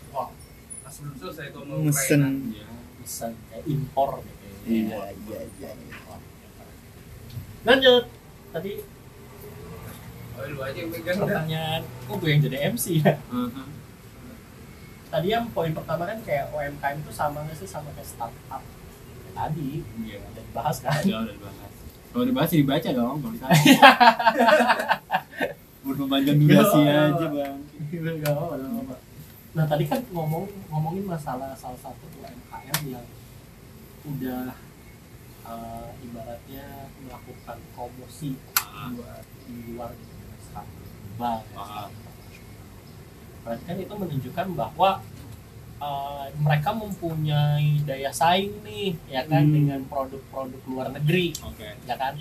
wah 0.09 0.27
pas 0.81 0.95
belum 0.97 1.15
selesai 1.17 1.45
kalau 1.49 1.65
mau 1.65 1.79
mesen 1.81 2.21
ya 2.51 2.67
bisa 2.97 3.25
kayak 3.47 3.63
impor 3.65 4.09
gitu. 4.19 4.45
iya 4.65 4.99
iya 5.13 5.39
iya 5.51 5.71
Lanjut. 7.63 8.03
Tadi 8.49 8.71
oh 10.37 10.45
lu 10.47 10.59
aja 10.61 10.77
yang 10.77 10.91
pegang 10.91 11.17
pertanyaan, 11.17 11.81
kok 11.83 12.15
gue 12.15 12.29
yang 12.29 12.41
jadi 12.41 12.57
MC 12.69 12.85
ya? 13.01 13.13
Aha. 13.27 13.63
Tadi 15.07 15.27
yang 15.27 15.45
poin 15.49 15.71
pertama 15.71 16.03
kan 16.03 16.19
kayak 16.21 16.51
UMKM 16.51 16.97
itu 16.99 17.11
sama 17.11 17.41
nggak 17.41 17.57
sih 17.57 17.65
sama 17.65 17.89
kayak 17.91 18.05
startup? 18.05 18.61
Tadi 19.33 19.69
iya 20.01 20.17
udah 20.19 20.43
dibahas 20.43 20.77
kan? 20.79 20.99
udah 20.99 21.19
udah 21.23 21.33
dibahas 21.33 21.71
kalau 22.07 22.25
dibahas 22.25 22.49
ya 22.49 22.57
dibaca 22.57 22.89
dong 22.89 23.17
kalau 23.19 23.31
bisa 23.31 23.45
buat 25.83 25.97
memanjang 25.99 26.37
durasi 26.39 26.79
aja 26.83 27.25
bang 27.29 27.57
Gak 28.19 28.33
apa-apa. 28.33 28.95
Nah 29.53 29.65
tadi 29.65 29.83
kan 29.85 29.99
ngomong 30.09 30.43
ngomongin 30.67 31.05
masalah 31.05 31.53
salah 31.53 31.77
satu 31.77 32.05
UMKM 32.11 32.79
yang 32.89 33.05
udah 34.03 34.51
eh, 35.45 35.87
ibaratnya 36.01 36.65
melakukan 36.99 37.57
promosi 37.71 38.35
Ah. 38.57 38.91
buat 38.91 39.23
di 39.47 39.73
luar 39.73 39.89
gitu, 41.17 41.25
startup 41.25 41.49
bank, 41.49 41.57
Ah. 41.57 41.65
startup. 41.83 41.91
berarti 43.43 43.63
kan 43.63 43.77
itu 43.79 43.93
menunjukkan 43.95 44.47
bahwa 44.53 44.89
uh, 45.77 46.25
mereka 46.37 46.69
mempunyai 46.71 47.79
daya 47.81 48.11
saing 48.11 48.59
nih 48.61 48.91
ya 49.07 49.23
kan 49.23 49.41
Hmm. 49.41 49.53
dengan 49.53 49.79
produk-produk 49.83 50.61
luar 50.65 50.87
negeri 50.91 51.31
Oke. 51.41 51.67
ya 51.81 51.95
kan 51.95 52.15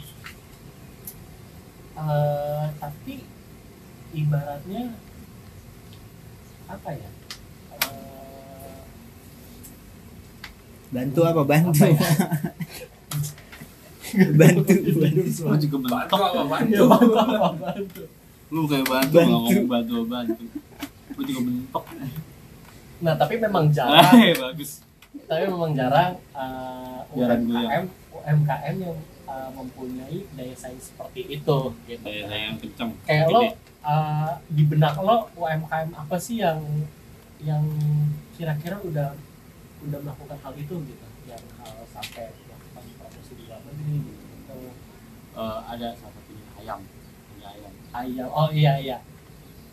Eh, 1.96 2.66
tapi 2.76 3.24
ibaratnya 4.12 4.92
apa 6.66 6.90
ya 6.92 7.08
Eh, 7.72 8.76
bantu 10.86 11.20
apa 11.22 11.40
bantu 11.40 11.72
Apa 11.72 11.88
ya? 11.88 12.10
bantu 14.30 14.72
Lu 14.76 14.92
juga 14.92 15.08
bantu 15.48 15.76
mentok. 15.78 16.20
apa 16.20 16.42
bantu 16.46 16.68
Ya, 16.70 16.84
bantu 16.92 17.16
apa 17.16 17.48
bantu 17.56 18.02
Lu 18.48 18.62
kayak 18.64 18.84
bantu 18.84 19.12
Bantu. 19.12 19.18
nggak 19.18 19.28
ngomong 19.32 19.66
bantu 19.66 19.96
bantu. 20.06 20.42
Lu 21.12 21.22
juga 21.22 21.40
mentok. 21.42 21.84
nah 22.96 23.12
tapi 23.12 23.34
memang 23.36 23.68
jarang 23.68 24.00
Ah, 24.00 24.32
bagus. 24.48 24.80
tapi 25.22 25.42
memang 25.44 25.72
jarang 25.72 26.16
uh, 26.32 27.00
Jarang 27.12 27.44
UMKM 27.44 27.84
UMKM 28.10 28.74
yang 28.78 28.96
uh, 29.26 29.50
mempunyai 29.52 30.24
daya 30.30 30.54
saing 30.54 30.78
seperti 30.78 31.22
itu 31.30 31.58
gitu 31.84 32.00
Daya 32.02 32.22
saya 32.24 32.40
yang 32.46 32.56
kenceng. 32.56 32.90
kayak 33.02 33.28
lo 33.28 33.40
uh, 33.82 34.32
di 34.46 34.62
benak 34.64 34.96
lo 34.96 35.28
UMKM 35.34 35.92
apa 35.92 36.16
sih 36.16 36.40
yang 36.40 36.60
yang 37.38 37.60
kira-kira 38.32 38.80
udah 38.80 39.12
udah 39.82 39.98
melakukan 40.00 40.38
hal 40.38 40.54
itu 40.54 40.74
gitu 40.82 41.06
yang 41.26 41.42
hal 41.58 41.74
sampai 41.86 42.32
melakukan 42.38 42.84
promosi 42.96 43.32
di 43.34 43.44
luar 43.44 43.60
negeri 43.62 43.96
gitu 44.00 44.56
Eh, 45.36 45.58
ada 45.68 45.92
salah 45.92 46.16
satunya 46.16 46.48
ayam. 46.56 46.80
Punya 47.28 47.48
ayam. 47.52 47.68
Ayam 47.98 48.28
oh 48.28 48.48
iya 48.50 48.72
iya. 48.78 48.96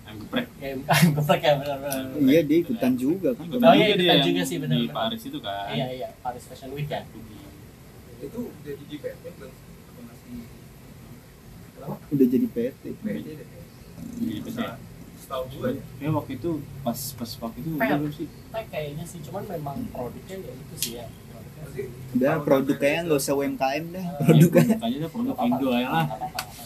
Ayam 0.03 0.15
geprek. 0.19 0.45
kayak 0.53 0.73
UMKM 0.77 1.07
geprek 1.15 1.41
ya 1.41 1.53
benar-benar 1.55 2.03
iya 2.23 2.41
dia 2.41 2.57
ikutan 2.59 2.93
juga 2.95 3.29
kan. 3.31 3.43
Ikutan 3.45 3.65
Oh, 3.65 3.73
iya, 3.73 3.85
juga 3.85 3.95
ikutan 3.95 4.13
yang 4.13 4.25
juga 4.25 4.41
sih, 4.43 4.57
bener, 4.57 4.77
Di. 4.77 4.87
Paris 4.89 5.21
itu 5.23 5.39
kan. 5.39 5.67
iya 5.71 5.87
iya 5.89 6.09
Paris 6.19 6.43
Fashion 6.45 6.71
Week 6.71 6.87
ya. 6.87 7.01
Itu 8.19 8.39
udah 8.45 8.73
di 8.73 8.85
JPP 8.87 9.23
belum 9.33 9.53
masih 10.01 10.39
udah 12.09 12.27
jadi 12.29 12.47
PT 12.47 12.83
PD 12.95 13.27
deh 13.33 13.47
Di 14.17 14.35
PT. 14.39 14.57
setahu 15.17 15.43
gue 15.49 15.69
ya? 15.73 15.83
Ya 15.99 16.09
waktu 16.11 16.31
itu 16.33 16.49
pas 16.79 16.99
pas 17.13 17.31
waktu 17.41 17.57
itu 17.59 17.69
Kayak- 17.73 17.95
belum 17.97 18.11
sih. 18.13 18.27
Kayak 18.49 18.67
kayaknya 18.69 19.05
sih 19.05 19.19
cuman 19.21 19.43
memang 19.45 19.77
produknya 19.89 20.35
ya 20.37 20.51
itu 20.53 20.75
sih 20.77 20.91
ya 20.95 21.05
udah 22.13 22.33
produk 22.39 22.75
kayaknya 22.75 22.93
itu- 22.95 23.05
nggak 23.05 23.19
usah 23.19 23.33
UMKM 23.33 23.83
dah 23.89 24.05
Eh, 24.05 24.15
produk 24.23 24.49
Ya, 24.53 24.87
dia 24.91 25.09
produk 25.09 25.35
Indo 25.39 25.67
aja 25.69 25.87
lah. 25.87 26.07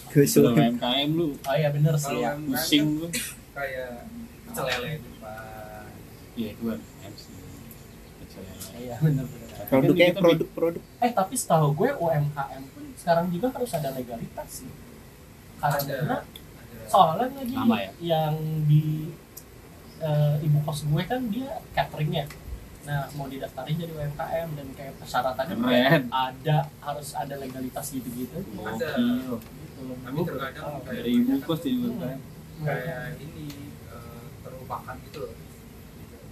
Gak 0.08 0.24
usah 0.24 0.42
UMKM. 0.50 1.10
Lu 1.12 1.28
oh 1.32 1.56
iya 1.56 1.70
bener 1.70 1.94
sih 1.96 2.08
kalau 2.08 2.20
ya 2.20 2.30
UMKM 2.32 2.48
pusing 2.48 2.86
kan 2.86 2.98
lu. 2.98 3.08
kayak 3.54 3.90
pecel 4.46 4.64
lele 4.66 4.90
di 4.94 5.08
depan 5.08 5.84
Iya 6.34 6.48
itu 6.52 6.64
kan 6.64 6.80
MC. 7.04 7.26
Iya 8.78 8.96
bener 9.00 9.26
bener 9.26 9.46
produknya 9.68 10.06
Kita 10.08 10.20
produk-produk 10.20 10.82
eh 10.98 11.12
tapi 11.12 11.34
setahu 11.34 11.68
gue 11.74 11.90
UMKM 11.94 12.64
pun 12.70 12.84
sekarang 12.94 13.26
juga 13.28 13.48
harus 13.52 13.72
ada 13.74 13.90
legalitas 13.92 14.50
sih 14.58 14.72
karena 15.58 16.22
soalnya 16.86 17.28
lagi 17.34 17.52
ya? 17.52 17.90
yang 18.00 18.36
di 18.64 19.12
eh, 19.98 20.36
ibu 20.40 20.60
kos 20.62 20.86
gue 20.86 21.04
kan 21.04 21.22
dia 21.28 21.50
cateringnya 21.74 22.30
nah 22.88 23.04
mau 23.12 23.28
didaftarin 23.28 23.76
jadi 23.76 23.92
UMKM 23.92 24.48
dan 24.50 24.68
kayak 24.74 24.94
persyaratannya 24.98 25.56
Keren. 25.58 26.04
ada 26.08 26.58
harus 26.80 27.10
ada 27.14 27.36
legalitas 27.36 27.86
gitu-gitu 27.90 28.40
Ada. 28.56 28.96
Gokil. 28.96 29.12
gitu. 29.12 29.36
tapi 30.00 30.16
Gue- 30.16 30.26
terkadang 30.26 30.64
oh, 30.66 30.80
Dari 30.82 31.10
ibu 31.12 31.28
banyak 31.28 31.44
kos 31.44 31.60
jadi 31.60 31.76
Hmm. 31.76 31.88
UMKM. 31.92 32.20
kayak 32.60 33.02
ini 33.20 33.46
eh, 33.88 34.24
terlupakan 34.42 34.96
gitu 35.04 35.18
loh 35.22 35.34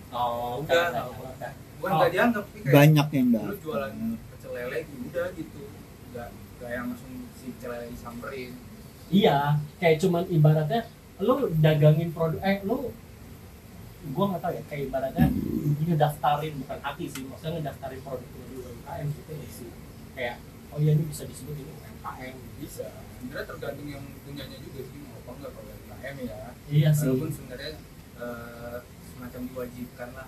oh 0.09 0.63
Udah. 0.63 1.11
bukan 1.11 1.51
Oh. 1.85 1.97
nggak 1.97 2.09
dianggap 2.09 2.43
tapi 2.45 2.57
kayak 2.57 2.73
banyak 2.73 3.07
yang 3.11 3.27
lu 3.27 3.35
dapat 3.37 3.57
jualan 3.59 3.93
pecel 4.25 4.51
lele 4.53 4.77
gitu 4.81 5.03
udah 5.05 5.27
gitu 5.35 5.61
nggak 6.09 6.27
nggak 6.55 6.69
yang 6.71 6.85
langsung 6.87 7.13
si 7.33 7.45
pecel 7.51 7.69
lele 7.69 7.87
disamperin 7.89 8.51
Iya, 9.05 9.39
kayak 9.77 10.01
cuman 10.01 10.23
ibaratnya 10.27 10.81
lu 11.19 11.33
dagangin 11.55 12.09
produk 12.09 12.41
eh 12.41 12.57
lu 12.63 12.89
gua 14.13 14.25
nggak 14.29 14.41
tahu 14.41 14.53
ya 14.53 14.63
kayak 14.67 14.83
ibaratnya 14.85 15.25
ngedaftarin 15.81 16.53
bukan 16.59 16.79
hati 16.81 17.05
sih 17.09 17.23
maksudnya 17.25 17.53
ngedaftarin 17.57 18.01
produk 18.01 18.29
di 18.29 18.55
UMKM 18.55 19.07
gitu 19.11 19.31
ya 19.33 19.47
sih. 19.49 19.69
Kayak 20.13 20.35
oh 20.69 20.77
iya 20.77 20.91
ini 20.93 21.03
bisa 21.07 21.23
disebut 21.23 21.55
ini 21.55 21.71
UMKM 21.71 22.35
bisa. 22.61 22.87
Sebenarnya 23.17 23.45
tergantung 23.47 23.87
yang 23.87 24.03
punyanya 24.21 24.57
juga 24.59 24.79
sih 24.83 24.97
mau 25.01 25.17
apa 25.17 25.29
enggak 25.33 25.51
kalau 25.55 25.69
UMKM 25.71 26.15
ya. 26.21 26.37
Iya 26.67 26.89
sih. 26.93 27.07
Walaupun 27.09 27.29
sebenarnya 27.31 27.71
eh, 28.15 28.77
semacam 29.09 29.41
diwajibkan 29.49 30.09
lah. 30.13 30.27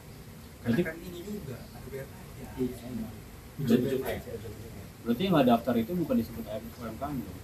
Karena 0.57 0.73
Berarti- 0.73 0.85
kan 0.85 0.95
ini 0.99 1.19
juga 1.21 1.55
ada 1.61 1.87
bayar 1.87 2.07
pajak. 2.07 2.49
Iya 2.57 2.75
emang. 2.87 3.15
Ujung-ujungnya 3.57 4.13
ya, 4.13 4.31
ujung-ujungnya. 4.37 4.85
Berarti 5.05 5.21
yang 5.23 5.33
nggak 5.33 5.47
daftar 5.49 5.73
itu 5.77 5.91
bukan 5.93 6.15
disebut 6.17 6.43
UMKM 6.45 7.13
dong. 7.21 7.37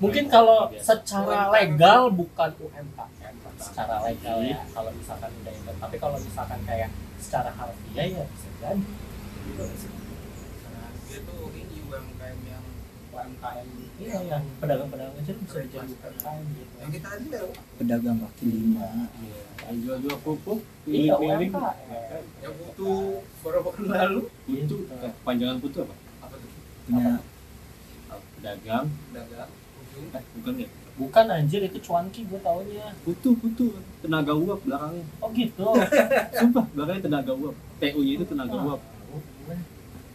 Mungkin 0.00 0.24
kalau 0.32 0.72
Biasa. 0.72 1.04
secara 1.04 1.52
legal 1.52 2.08
bukan 2.08 2.50
UMKM 2.56 3.34
secara 3.60 4.00
legal 4.08 4.40
ya 4.40 4.64
kalau 4.72 4.90
misalkan 4.96 5.28
udah 5.44 5.52
itu 5.52 5.72
tapi 5.76 5.96
kalau 6.00 6.16
misalkan 6.16 6.60
kayak 6.64 6.88
secara 7.20 7.52
harfiah 7.52 8.06
ya 8.08 8.24
bisa 8.24 8.48
jadi. 8.56 8.80
Gitu 9.44 9.64
sih. 9.76 9.92
Nah, 10.72 10.88
dia 11.04 11.18
tuh 11.28 11.52
ini 11.52 11.76
UMKM 11.84 12.38
yang 12.48 12.64
UMKM 13.12 13.68
iya 14.00 14.16
yang 14.24 14.44
pedagang-pedagang 14.56 15.16
kecil 15.20 15.36
bisa 15.44 15.60
jadi 15.68 15.92
UMKM 15.92 16.44
gitu. 16.56 16.72
Yang 16.80 16.90
kita 16.96 17.08
ada 17.12 17.40
pedagang 17.76 18.18
kaki 18.24 18.46
lima. 18.48 18.88
Iya. 19.20 19.42
Yang 19.68 19.76
jual-jual 19.84 20.18
pupuk, 20.24 20.60
iya. 20.88 21.14
UMKM 21.20 21.52
yang 22.40 22.54
butuh 22.56 23.20
beberapa 23.44 23.68
bulan 23.76 23.98
lalu. 24.08 24.20
Putu, 24.48 24.76
panjangan 25.20 25.60
putu 25.60 25.76
apa? 25.84 25.94
apa 26.24 26.34
tuh? 26.40 26.50
Punya 26.88 27.20
Pedagang, 28.40 28.88
dagang 29.12 29.52
ujung 29.52 29.59
eh 30.02 30.24
bukan 30.34 30.54
ya? 30.56 30.68
bukan 30.92 31.24
anjir 31.30 31.60
itu 31.62 31.78
cuanki 31.80 32.20
gue 32.24 32.36
taunya 32.38 32.92
Putu, 33.00 33.32
putu, 33.34 33.72
tenaga 34.00 34.32
uap 34.32 34.60
belakangnya. 34.60 35.04
oh 35.18 35.28
gitu 35.30 35.64
Sumpah, 36.38 36.64
belakangnya 36.70 37.02
tenaga 37.02 37.32
uap. 37.34 37.54
TU-nya 37.78 38.12
itu 38.14 38.24
tenaga 38.26 38.54
Ah, 38.54 38.66
uap. 38.66 38.80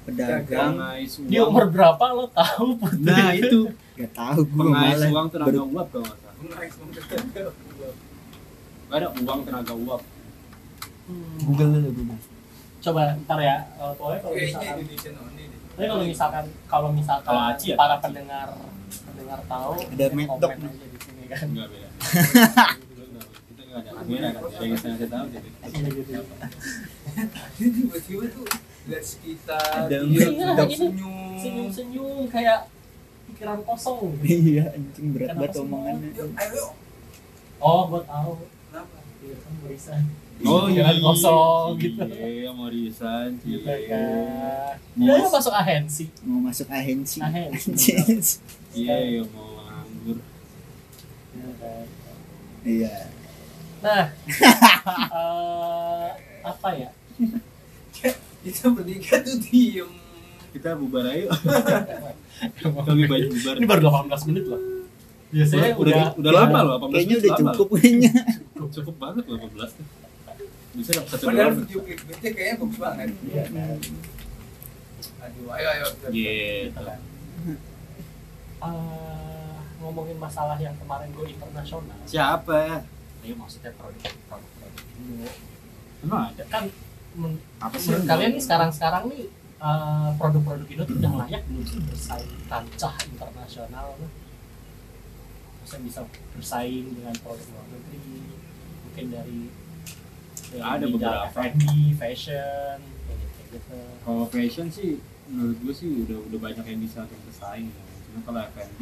pedagang 0.06 0.74
Pengais 0.76 1.14
uang. 1.16 1.26
di 1.26 1.38
umur 1.40 1.66
berapa 1.68 2.06
lo 2.12 2.26
tahu 2.30 2.68
putri 2.78 3.02
Nah 3.04 3.34
itu, 3.34 3.60
gak 3.96 4.12
tahu 4.14 4.40
gue 4.44 4.62
pengais 4.64 4.94
malah 4.94 5.10
uang 5.12 5.28
tenaga 5.28 5.48
baru- 5.50 5.70
uap 5.72 5.88
kalau 5.90 6.06
nggak 6.06 6.20
salah. 6.22 7.54
Nggak 8.86 8.98
ada 9.02 9.08
uang 9.18 9.40
tenaga 9.44 9.74
uap. 9.76 10.02
Hmm. 11.06 11.38
Google 11.40 11.70
dulu 11.72 11.90
Google 11.92 12.20
coba 12.80 13.02
ntar 13.20 13.40
ya 13.40 13.56
pokoknya 13.76 14.20
kalau 14.22 14.36
misalkan 14.38 14.78
tapi 15.76 15.86
kalau 15.90 16.06
misalkan 16.06 16.46
kalau 16.70 16.90
misalkan 16.94 17.34
ya? 17.60 17.74
para 17.76 17.96
pendengar 17.98 18.48
pendengar 18.86 19.40
tahu 19.46 19.74
Ada 19.82 20.06
komen 20.10 20.70
aja 20.70 20.88
di 20.88 20.98
sini 21.02 21.24
kan. 21.30 21.48
Enggak 21.50 21.68
beda. 21.72 21.88
Kita 23.46 23.62
nggak 23.66 23.80
ada 23.82 23.92
kamera 23.96 24.30
kan, 24.32 24.44
kita 24.54 24.88
nggak 24.96 25.10
tahu 25.12 25.26
jadi. 25.34 25.50
Iya, 25.66 25.88
gitu. 25.92 26.12
Tiba-tiba 27.56 28.26
tuh 28.32 28.46
lihat 28.86 29.04
sekitar 29.06 29.90
Ada 29.90 29.98
dia 30.06 30.30
Iya, 30.30 30.30
ini 30.30 30.76
senyum. 30.78 31.16
senyum-senyum 31.42 32.30
kayak 32.30 32.70
pikiran 33.32 33.60
kosong. 33.66 34.14
Iya 34.22 34.64
anjing 34.76 35.08
berat 35.16 35.34
banget 35.34 35.58
omongannya. 35.64 36.10
Ayo 36.38 36.66
oh 37.58 37.82
gue 37.90 38.02
tahu. 38.06 38.32
Kenapa? 38.70 38.98
Iya 39.26 39.36
kan 39.42 39.52
Marisa 39.64 39.96
Oh 40.38 40.68
Pikiran 40.68 40.98
kosong 41.00 41.80
gitu 41.80 42.04
Iya, 42.04 42.52
mau 42.52 42.68
resign. 42.68 43.40
gitu 43.40 43.64
Iya. 43.64 43.88
kan 43.88 44.76
Mau- 44.94 45.16
dia 45.16 45.30
masuk 45.30 45.54
ahensi 45.54 46.06
mau 46.22 46.40
masuk 46.42 46.68
ahensi 46.68 47.18
ahensi. 47.20 47.92
Iya, 48.74 48.96
iya, 49.02 49.22
mau 49.26 49.56
nganggur. 49.56 50.18
Iya 51.32 51.50
kan. 51.56 51.86
iya 52.62 52.94
nah 53.80 54.06
eh, 55.14 56.08
apa 56.44 56.70
ya 56.74 56.90
kita 58.42 58.66
bertiga 58.70 59.22
tuh 59.22 59.38
diem 59.42 59.90
Kita 60.50 60.72
bubar 60.74 61.04
ayo. 61.06 61.28
Kami 62.88 63.04
baju 63.06 63.28
bubar. 63.30 63.54
ini 63.56 63.66
baru 63.66 63.82
18 64.08 64.28
menit 64.32 64.46
loh 64.48 64.62
biasanya 65.28 65.76
udah, 65.76 65.84
udah, 65.84 66.04
udah 66.16 66.32
lama 66.34 66.60
loh, 66.64 66.76
18 66.82 66.92
kayaknya 66.92 67.16
udah 67.18 67.32
lama 67.34 67.52
cukup 67.52 67.68
kayaknya. 67.76 68.12
Cukup, 68.56 68.70
cukup 68.72 68.96
banget 68.96 69.24
loh 69.28 69.38
18 69.38 69.76
tuh. 69.76 69.86
Bisa 70.76 70.92
dapat 70.94 71.10
satu 71.10 71.26
dolar. 71.26 71.52
video 71.56 71.80
clickbaitnya 71.82 72.30
kayaknya 72.32 72.56
bagus 72.60 72.78
banget 72.78 73.10
Iya 73.24 73.44
kan. 73.48 73.78
aduh 75.18 75.48
ayo 75.52 75.68
ayo 75.72 75.86
Gitu. 76.08 76.82
Eh, 78.58 79.56
ngomongin 79.78 80.18
masalah 80.18 80.58
yang 80.58 80.74
kemarin 80.76 81.12
gue 81.12 81.28
internasional 81.30 81.98
Siapa? 82.04 82.82
ya 83.20 83.34
maksudnya 83.34 83.72
produk 83.74 84.02
produk 84.24 84.52
produk 84.56 84.84
Indo 84.96 85.30
Emang 86.02 86.30
ada? 86.30 86.44
kan 86.46 86.64
men- 87.14 87.42
Apa 87.58 87.76
sih? 87.76 87.90
menurut 87.90 88.06
kalian 88.08 88.32
nih 88.32 88.44
sekarang-sekarang 88.44 89.04
nih 89.08 89.24
eh, 89.58 90.10
produk-produk 90.16 90.68
Indo 90.68 90.84
tuh 90.84 90.98
udah 90.98 91.14
layak 91.22 91.42
belum 91.46 91.64
sih 91.64 91.80
bersaing 91.84 92.32
di 92.32 92.44
kancah 92.46 92.96
internasional? 93.04 93.88
Maksudnya 95.58 95.82
bisa 95.84 96.00
bersaing 96.32 96.86
dengan 96.92 97.16
produk 97.18 97.46
luar 97.48 97.66
negeri 97.68 98.02
mungkin 98.82 99.06
dari 99.12 99.40
dari 100.48 100.62
Ada 100.62 100.86
beberapa. 100.88 101.26
F&B, 101.32 101.64
fashion 101.96 102.78
kayak 102.80 103.18
gitu, 103.18 103.40
gitu. 103.52 103.78
kalau 104.02 104.26
fashion 104.28 104.68
sih 104.68 104.92
menurut 105.26 105.58
gue 105.58 105.74
sih 105.74 105.90
udah 106.04 106.20
udah 106.22 106.40
banyak 106.40 106.66
yang 106.66 106.80
bisa 106.80 107.02
untuk 107.02 107.18
bersaing 107.24 107.68
ya. 107.68 107.84
cuma 108.06 108.20
kalau 108.24 108.40
F&B 108.48 108.82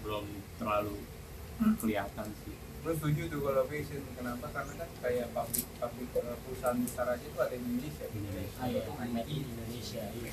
belum 0.00 0.24
terlalu 0.54 0.96
kelihatan 1.78 2.28
sih 2.42 2.54
Lu 2.84 2.92
setuju 2.92 3.32
tuh 3.32 3.40
kalau 3.40 3.64
fashion 3.64 4.04
kenapa? 4.12 4.44
Karena 4.52 4.76
kan 4.76 4.88
kayak 5.00 5.32
pabrik 5.32 5.64
pabrik 5.80 6.10
eh, 6.14 6.36
perusahaan 6.44 6.76
besar 6.76 7.06
aja 7.08 7.24
tuh 7.24 7.40
ada 7.40 7.56
di 7.56 7.64
Indonesia. 7.64 8.04
Indonesia. 8.12 8.60
Ah, 8.60 8.68
iya, 8.68 8.80
Indonesia 9.24 10.04
iya. 10.12 10.32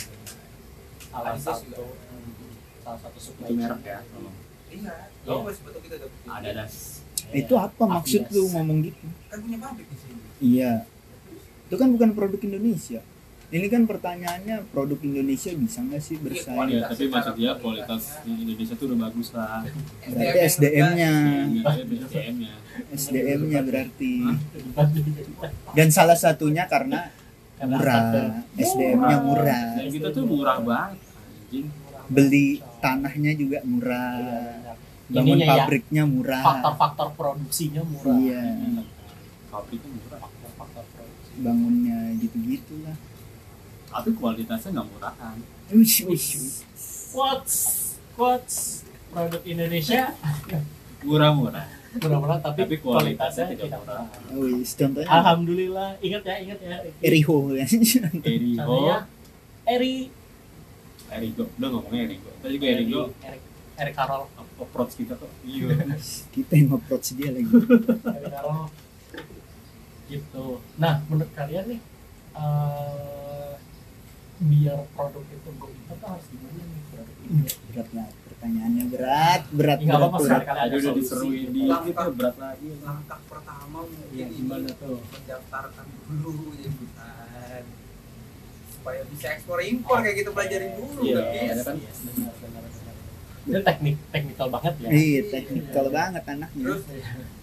salah 1.08 1.32
Adidas 1.32 1.48
satu 1.48 1.64
juga. 1.72 1.96
hmm, 1.96 2.52
salah 2.84 3.00
satu 3.00 3.20
supply 3.24 3.50
merek 3.52 3.84
ya 3.84 4.00
Iya. 4.04 4.32
Iya. 4.72 4.96
Oh, 5.28 5.44
masih 5.44 5.64
betul 5.64 5.80
kita 5.80 5.96
ada 6.00 6.08
Iya. 6.44 6.68
Itu 7.32 7.54
apa 7.56 7.84
maksud 7.88 8.28
lu 8.32 8.44
ngomong 8.52 8.78
gitu? 8.88 9.06
Kan 9.32 9.40
punya 9.44 9.58
pabrik 9.60 9.88
di 9.88 9.98
sini. 9.98 10.20
iya. 10.42 10.74
Itu 11.72 11.76
kan 11.80 11.88
bukan 11.96 12.12
produk 12.12 12.42
Indonesia. 12.44 13.00
Ini 13.52 13.68
kan 13.68 13.84
pertanyaannya 13.84 14.64
produk 14.72 14.96
Indonesia 15.04 15.52
bisa 15.52 15.84
nggak 15.84 16.00
sih 16.00 16.16
bersaing? 16.24 16.56
kualitas. 16.56 16.88
ya 16.88 16.88
tapi 16.88 17.04
maksud 17.12 17.34
dia 17.36 17.52
kualitas 17.60 18.04
yang 18.24 18.38
Indonesia 18.40 18.76
tuh 18.80 18.86
udah 18.88 19.00
bagus 19.08 19.28
lah. 19.36 19.60
Berarti 20.08 20.40
SDM-nya 20.56 21.12
SDM-nya 21.60 22.54
SDM-nya 22.96 23.60
berarti. 23.68 24.14
Dan 25.76 25.88
salah 25.92 26.16
satunya 26.16 26.64
karena 26.72 27.12
Karena 27.60 27.76
murah. 27.78 28.04
SDM-nya 28.56 29.18
murah. 29.20 29.68
dan 29.78 29.88
kita 29.92 30.08
tuh 30.16 30.24
murah 30.26 30.58
banget 30.64 30.98
beli 32.12 32.60
tanahnya 32.84 33.32
juga 33.36 33.60
murah. 33.64 34.16
Iya. 34.20 34.71
Bangun 35.12 35.36
Ininya 35.38 35.46
ya, 35.46 35.56
pabriknya 35.68 36.04
murah. 36.08 36.42
faktor-faktor 36.42 37.08
produksinya 37.20 37.82
murah. 37.84 38.16
Iya. 38.16 38.44
pabriknya 39.52 39.92
murah 39.92 40.20
faktor-faktor 40.24 40.84
produksi 40.96 41.32
bangunnya 41.44 42.00
gitu-gitu 42.24 42.76
lah 42.88 42.96
tapi 43.92 44.10
kualitasnya 44.16 44.70
nggak 44.72 44.88
murahan. 44.88 45.36
Ush, 45.76 46.08
ush, 46.08 46.64
quotes 47.12 47.56
quotes 48.16 48.88
produk 49.12 49.44
Indonesia. 49.44 50.16
Murah-murah. 51.08 51.66
Murah-murah 52.00 52.38
tapi, 52.40 52.64
Tapi 52.64 52.76
kualitasnya 52.80 53.52
kualitasnya 53.52 53.68
tidak 53.68 53.80
murah. 53.84 54.06
murah. 54.08 54.38
Wih, 54.48 54.64
contohnya. 54.64 55.10
Alhamdulillah 55.12 55.90
ingat 56.00 56.24
ya 56.24 56.36
ingat 56.40 56.60
ya. 56.64 56.78
Eriho 57.04 57.38
ya. 57.52 57.66
Erigo 57.68 58.64
Contohnya 58.64 58.98
Eri. 59.68 59.96
Erigo. 61.12 61.44
Udah 61.60 61.70
ngomongnya 61.74 62.02
Erigo. 62.08 62.30
Tadi 62.40 62.52
juga 62.56 62.68
Erigo. 62.72 63.02
Erik 63.20 63.42
Erik 63.74 63.94
Karol 63.94 64.24
approach 64.58 64.94
kita 64.94 65.14
tuh. 65.16 65.32
Iya. 65.42 65.96
Kita 66.30 66.54
yang 66.54 66.72
approach 66.74 67.14
dia 67.14 67.30
lagi. 67.30 67.48
Erik 67.48 68.30
Karol 68.30 68.68
gitu. 70.06 70.46
Nah 70.76 71.00
menurut 71.06 71.32
kalian 71.32 71.66
nih 71.68 71.80
eh, 72.34 73.52
biar 74.42 74.80
produk 74.92 75.24
itu 75.24 75.50
go 75.56 75.68
itu 75.70 75.94
tuh 75.94 76.08
harus 76.08 76.26
gimana 76.28 76.62
nih? 76.62 76.82
Produk 76.90 77.16
itu 77.18 77.32
berat 77.66 77.90
lah 77.92 78.08
pertanyaannya 78.22 78.86
berat 78.88 79.42
berat 79.50 79.80
Ya, 79.80 79.86
nggak 79.86 79.96
berat, 79.96 80.10
apa-apa 80.10 80.20
berat. 80.22 80.42
tadi 80.42 80.60
ada 80.60 80.76
udah 80.76 80.94
diseruin. 80.94 81.48
gitu. 81.48 81.52
di 81.54 81.62
kita 81.86 82.04
berat 82.12 82.36
lagi. 82.38 82.68
Langkah 82.82 83.20
pertama 83.26 83.78
mungkin 83.82 84.08
Iya, 84.12 84.26
ini 84.26 84.36
gimana 84.36 84.68
tuh? 84.76 84.98
mendaftarkan 85.02 85.86
dulu 86.14 86.32
ya 86.56 86.70
bukan. 86.70 87.64
Supaya 88.72 89.02
bisa 89.08 89.28
ekspor 89.32 89.58
impor 89.62 89.98
kayak 90.02 90.16
gitu 90.18 90.30
pelajarin 90.32 90.72
dulu 90.74 91.00
Iya, 91.02 91.22
kan? 91.62 91.76
Yes, 91.78 91.98
benar 92.04 92.34
benar 92.36 92.64
itu 93.42 93.60
teknik 93.60 93.96
teknikal 94.14 94.48
banget 94.48 94.74
ya. 94.80 94.90
Iya 94.90 95.22
teknikal 95.30 95.86
banget 95.90 96.24
anaknya. 96.26 96.62
Terus 96.62 96.82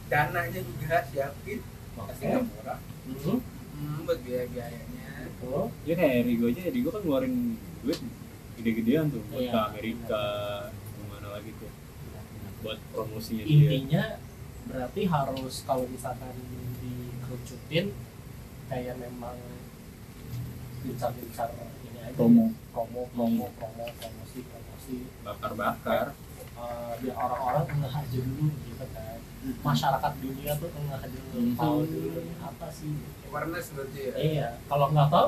dananya 0.08 0.60
juga 0.62 0.96
siapin 1.10 1.58
pasti 1.94 2.22
nggak 2.24 2.44
murah. 2.46 2.78
Mhm. 3.08 3.36
hmm, 3.74 3.98
buat 4.04 4.18
biaya 4.22 4.44
biayanya 4.52 5.06
Betul. 5.26 5.64
ya 5.88 5.94
kayak 5.94 6.14
Erigo 6.22 6.44
aja 6.50 6.60
Erigo 6.66 6.88
kan 6.90 7.00
ngeluarin 7.02 7.34
duit 7.82 7.98
gede-gedean 8.58 9.06
tuh 9.08 9.22
buat 9.30 9.42
Iya. 9.42 9.52
ke 9.54 9.58
Amerika 9.70 10.22
ke 10.70 11.02
mana 11.06 11.28
lagi 11.34 11.50
tuh. 11.56 11.70
Buat 12.62 12.78
promosinya 12.90 13.44
dia. 13.46 13.54
Intinya 13.54 14.04
berarti 14.68 15.02
harus 15.06 15.54
kalau 15.64 15.84
misalkan 15.88 16.34
dikerucutin 16.78 17.86
kayak 18.68 18.94
memang 19.00 19.38
gencar-gencar 20.84 21.50
Promo. 22.16 22.44
ya. 22.44 22.50
promo 22.72 23.00
promo 23.12 23.44
promo 23.58 23.84
promosi 23.98 24.38
promosi. 24.48 24.96
Bakar-bakar. 25.26 26.06
Eh, 26.58 26.92
biar 27.04 27.16
orang-orang 27.16 27.64
ngeh 27.70 27.94
aja 27.94 28.18
dulu 28.18 28.46
gitu 28.66 28.84
kan. 28.94 29.18
Masyarakat 29.62 30.12
dunia 30.22 30.52
tuh 30.58 30.68
ngeh 30.72 31.02
dulu. 31.12 31.38
Mhm. 31.38 31.54
tahu 31.58 31.78
dulu 31.86 32.18
ini 32.22 32.34
apa 32.40 32.66
sih? 32.72 32.92
Awareness 33.28 33.66
berarti 33.76 34.00
ya? 34.00 34.14
Iya 34.16 34.48
kalau 34.66 34.86
nggak 34.94 35.08
tahu 35.12 35.26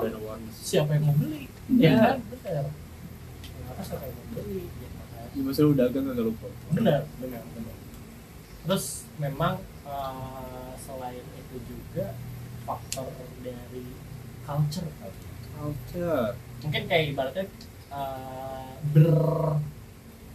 siapa 0.50 0.90
yang 0.96 1.04
mau 1.06 1.16
beli? 1.20 1.42
Iya. 1.70 1.90
ya 1.90 1.92
kan? 2.00 2.18
Benar 2.26 2.64
kenapa 3.44 3.82
siapa 3.84 4.04
yang 4.08 4.16
mau 4.16 4.26
beli? 4.34 4.60
Gitu 4.66 4.98
kan. 4.98 5.26
Ya 5.30 5.40
masa 5.46 5.60
lu 5.62 5.72
dagang 5.78 6.04
gak 6.10 6.24
lupa. 6.26 6.48
Benar 6.74 7.02
benar 7.22 7.42
benar 7.54 7.74
terus 8.60 9.08
memang 9.16 9.56
eh, 9.88 10.70
selain 10.76 11.24
itu 11.24 11.56
juga 11.64 12.12
faktor 12.68 13.08
dari 13.40 13.84
culture 14.44 14.90
culture 15.56 16.36
mungkin 16.60 16.82
kayak 16.88 17.04
ibaratnya 17.12 17.44
eh, 17.90 18.70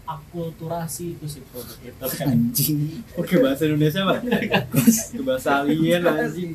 berakulturasi 0.05 1.05
itu 1.17 1.25
sih 1.29 1.41
produk 1.49 1.77
itu. 1.81 2.05
Kan 2.17 2.27
anjing. 2.33 2.79
Oke 3.17 3.37
bahasa 3.41 3.65
Indonesia 3.65 4.01
mah 4.05 4.19
ke 4.21 5.21
bahasa 5.25 5.61
alien 5.61 6.01
anjing. 6.05 6.51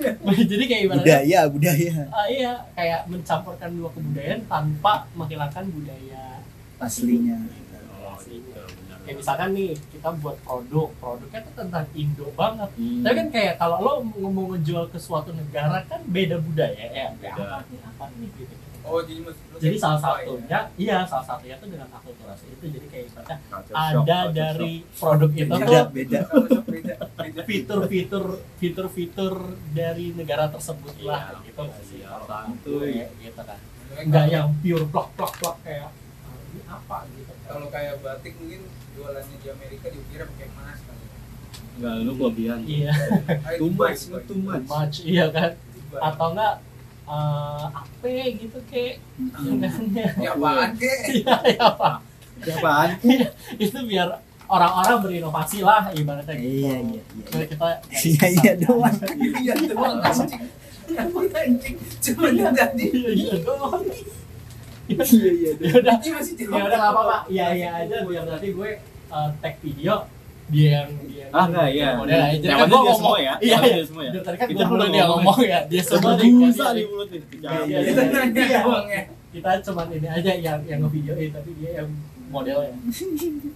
Jadi 0.50 0.64
kayak 0.64 0.82
ibaratnya 0.88 1.04
budaya 1.04 1.40
budaya. 1.52 2.08
Ah, 2.08 2.26
iya 2.28 2.52
kayak 2.72 3.04
mencampurkan 3.12 3.68
dua 3.76 3.92
kebudayaan 3.92 4.40
tanpa 4.48 5.04
menghilangkan 5.12 5.68
budaya 5.68 6.40
aslinya. 6.80 7.36
Oh 8.00 8.16
gitu. 8.24 8.64
Kayak 9.00 9.16
misalkan 9.16 9.48
nih 9.56 9.72
kita 9.92 10.08
buat 10.20 10.36
produk 10.44 10.88
produknya 11.00 11.40
tuh 11.44 11.54
tentang 11.56 11.84
Indo 11.96 12.28
banget. 12.36 12.68
Hmm. 12.76 13.00
tapi 13.04 13.14
kan 13.16 13.28
kayak 13.32 13.54
kalau 13.60 13.76
lo 13.80 13.92
mau 14.04 14.44
ngejual 14.56 14.88
ke 14.92 14.96
suatu 15.00 15.32
negara 15.36 15.84
kan 15.88 16.00
beda 16.08 16.36
budaya 16.40 16.84
ya. 16.92 17.12
Beda. 17.16 17.44
apa 17.44 17.64
nih 17.68 17.80
apa 17.80 18.04
nih 18.16 18.28
gitu 18.40 18.54
oh 18.80 19.00
jadi 19.04 19.20
jadi 19.60 19.76
salah 19.76 20.00
satunya 20.00 20.60
iya 20.80 21.04
salah 21.04 21.26
satunya 21.26 21.56
tuh 21.60 21.68
dengan 21.68 21.88
akulturasi 21.92 22.44
itu. 22.48 22.64
Jadi 22.72 22.86
kayak 22.88 23.04
ibaratnya 23.12 23.36
ada 23.76 24.18
dari 24.32 24.72
produk 24.96 25.30
itu 25.36 25.52
beda 25.52 26.20
tuh 26.26 26.44
beda. 26.64 26.94
Ya? 26.96 26.96
Fitur-fitur 27.48 28.24
fitur-fitur 28.56 29.34
dari 29.76 30.16
negara 30.16 30.48
tersebut 30.48 30.94
shock. 30.96 31.06
lah 31.08 31.22
Iya, 31.30 31.44
gitu. 31.44 31.60
nggak 31.66 31.82
sih 31.84 31.98
iya, 32.00 32.08
kalau 32.08 32.26
santuy. 32.26 32.78
gue 32.80 33.06
gitu 33.20 33.40
kan. 33.44 33.58
Nggak 34.06 34.24
yang 34.32 34.48
pure 34.64 34.86
plak 34.88 35.08
plak 35.18 35.32
plak 35.38 35.56
kayak 35.66 35.88
ah, 35.92 36.36
ini 36.50 36.60
apa? 36.64 36.96
gitu. 37.12 37.32
Kan 37.32 37.46
kalau 37.50 37.68
kayak 37.68 37.94
batik 38.00 38.34
mungkin 38.40 38.60
jualannya 38.96 39.36
di 39.38 39.48
Amerika 39.50 39.86
dikira 39.92 40.24
pakai 40.24 40.46
emas 40.50 40.78
kan 40.82 40.96
Enggak, 41.80 41.94
lu 42.04 42.12
kelebihan. 42.16 42.60
Iya. 42.68 42.92
Ah, 43.44 43.52
itu 43.56 43.60
too 43.60 43.70
much 43.72 44.00
too 44.28 44.38
much. 44.40 44.64
Much 44.68 44.96
iya 45.04 45.26
kan? 45.32 45.50
Itu 45.76 45.96
atau 45.96 46.26
enggak 46.32 46.54
eh 47.10 47.64
apa 47.66 48.06
gitu 48.38 48.58
kayak 48.70 49.02
aneh-aneh. 49.34 50.08
ya 50.22 50.30
apaan 50.38 50.70
kek? 50.78 50.98
Iya 51.18 51.36
ya 51.58 51.62
apa? 51.66 51.90
Siapaan? 52.40 52.88
itu 53.58 53.78
biar 53.90 54.08
orang-orang 54.46 54.96
berinovasi 55.02 55.58
lah 55.66 55.90
ibaratnya 55.90 56.34
gitu. 56.38 56.46
Iya 56.62 56.74
iya 56.78 57.02
iya 57.02 57.02
Jadi 57.26 57.44
kita 57.50 57.66
iya 57.90 58.26
iya 58.30 58.52
doang. 58.62 58.96
iya 59.42 59.54
doang 59.66 59.98
anjing. 59.98 60.42
Emang 60.90 61.28
anjing. 61.34 61.76
Cuma 61.98 62.28
tadi. 62.54 62.84
Iya 62.94 63.10
iya 63.14 63.36
doang. 63.42 63.82
Iya 64.90 65.02
iya 65.06 65.50
ya 65.54 65.70
udah 65.82 65.94
ini 66.02 66.10
masih 66.14 66.32
ya 66.38 66.62
udah 66.66 66.78
nggak 66.78 66.92
apa-apa. 66.94 67.18
Iya 67.26 67.46
iya 67.58 67.68
aja. 67.74 67.96
Biar 68.06 68.24
nanti 68.26 68.48
gue 68.54 68.70
eh, 69.10 69.28
tag 69.42 69.54
video 69.62 69.94
dia 70.50 70.70
yang 70.76 70.90
dia 71.04 71.26
Ah 71.30 71.44
enggak 71.46 71.68
iya. 71.70 71.88
model 71.94 72.18
aja 72.18 72.30
Jadi 72.32 72.42
Yang 72.42 72.50
kan 72.50 72.60
penting 72.60 72.74
gue 72.74 72.82
dia 72.82 72.90
ngomong 72.90 72.98
semua 72.98 73.18
ya. 73.18 73.34
iya 73.38 73.56
iya 73.60 73.72
dia 73.72 73.84
semua 73.86 74.02
ya. 74.02 74.12
Tadi 74.18 74.36
kan 74.36 74.46
Kita 74.46 74.58
dulu 74.60 74.72
belum 74.72 74.88
dia 74.90 75.04
ngomong. 75.06 75.36
ya 75.40 75.58
dia 75.64 75.82
semua 75.82 76.12
nih 76.12 76.28
Busa 76.32 76.66
di 76.66 76.74
dia- 76.76 76.88
mulut 76.88 77.08
nih. 77.08 77.22
Iya, 77.30 77.58
iya, 77.62 77.78
kita 79.30 79.48
Iya. 79.48 79.56
ya 79.56 79.62
cuman 79.62 79.86
ini 79.90 80.08
aja 80.10 80.32
yang 80.36 80.58
yang 80.66 80.80
ngevideoin 80.80 81.30
tapi 81.30 81.50
dia 81.54 81.70
yang 81.78 81.88
modelnya 82.28 82.70
tadi 82.70 83.50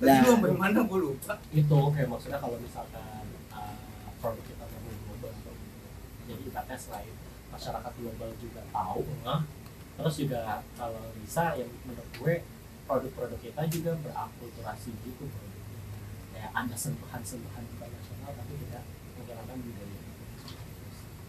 Nah. 0.00 0.16
lu 0.18 0.28
sampai 0.30 0.52
mana 0.54 0.80
gue 0.80 0.98
lupa 0.98 1.34
itu 1.50 1.76
kayak 1.92 2.08
maksudnya 2.08 2.36
kalau 2.36 2.56
misalkan 2.56 3.04
uh, 3.50 3.76
produk 4.16 4.40
kita 4.42 4.64
mau 4.64 4.80
global 5.12 5.32
jadi 6.24 6.44
katanya 6.50 6.78
selain 6.78 7.12
masyarakat 7.50 7.92
global 7.94 8.30
juga 8.36 8.60
tahu 8.66 9.04
nah, 9.20 9.40
terus 9.94 10.14
juga 10.16 10.40
kalau 10.74 11.04
bisa 11.16 11.52
yang 11.54 11.68
menurut 11.84 12.08
gue 12.14 12.34
produk-produk 12.82 13.38
kita 13.38 13.62
juga 13.68 13.92
berakulturasi 13.98 14.90
gitu 14.98 15.22
produknya. 15.22 15.49
Ada 16.50 16.76
sentuhan-sentuhan 16.76 17.64
juga 17.70 17.86
nasional 17.88 18.30
tapi 18.34 18.52
tidak 18.66 18.82
menghilangkan 19.16 19.58
budaya 19.62 19.98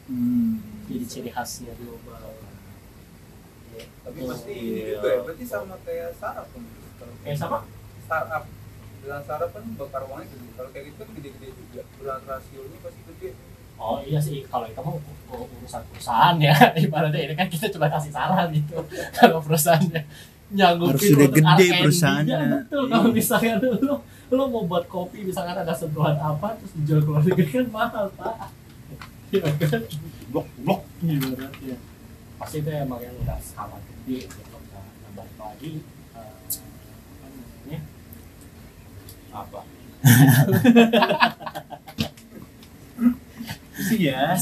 hmm. 0.10 0.52
jadi 0.90 1.06
ciri 1.08 1.30
khasnya 1.32 1.74
global. 1.78 2.36
Tapi 4.02 4.18
Oh, 4.26 4.28
pasti 4.34 4.52
ini 4.52 4.82
iya. 4.84 5.00
juga 5.00 5.08
ya. 5.08 5.20
Berarti 5.24 5.46
sama 5.48 5.76
kayak 5.88 6.10
startup 6.18 6.48
kan 6.52 6.64
kayak 7.24 7.38
sama 7.40 7.58
startup. 8.04 8.44
Bilang 9.02 9.24
sarap 9.26 9.50
kan 9.50 9.64
bakar 9.80 10.02
uangnya 10.06 10.28
gede. 10.30 10.48
Kalau 10.54 10.70
kayak 10.70 10.86
gitu 10.92 10.98
kan 11.02 11.10
gede-gede 11.18 11.48
juga. 11.56 11.82
Bilang 11.98 12.22
rasionya 12.28 12.78
pasti 12.84 13.02
gede. 13.08 13.30
Oh 13.82 13.98
iya 14.06 14.22
sih, 14.22 14.46
kalau 14.46 14.70
itu 14.70 14.78
mau 14.78 15.02
urusan 15.34 15.82
perusahaan 15.90 16.38
ya, 16.38 16.54
ibaratnya 16.86 17.18
ini 17.18 17.34
kan 17.34 17.50
kita 17.50 17.66
cuma 17.74 17.90
kasih 17.90 18.14
saran 18.14 18.54
gitu. 18.54 18.78
kalau 19.18 19.42
perusahaannya 19.42 20.06
nyanggupin 20.54 20.94
Harus 20.94 21.10
sudah 21.10 21.26
untuk 21.26 21.42
gede 21.42 21.68
perusahaannya. 21.82 22.38
Betul, 22.62 22.84
kalau 22.94 23.10
misalkan 23.10 23.58
lu 23.58 23.96
lu 24.32 24.48
mau 24.48 24.64
buat 24.64 24.88
kopi 24.88 25.28
misalkan 25.28 25.60
ada 25.60 25.76
sentuhan 25.76 26.16
apa 26.16 26.56
terus 26.56 26.72
dijual 26.80 27.04
ke 27.04 27.10
luar 27.12 27.24
negeri 27.28 27.52
kan 27.52 27.68
mahal 27.68 28.08
pak. 28.16 28.48
Iya 29.32 29.48
kan? 29.60 29.84
blok 30.32 30.48
blok 30.64 30.82
Ibaratnya. 31.04 31.76
Pasti 32.40 32.64
itu 32.64 32.72
emang 32.72 33.04
yang 33.04 33.16
udah 33.20 33.36
skala 33.44 33.76
gede 33.84 34.24
gitu. 34.28 34.56
Nah, 34.72 34.80
nah, 34.80 35.12
balik 35.20 35.36
lagi 35.36 35.84
eh, 36.16 36.36
apa 37.12 37.28
namanya? 37.28 37.80
apa 39.32 39.64
sih 43.88 44.12
ya 44.12 44.36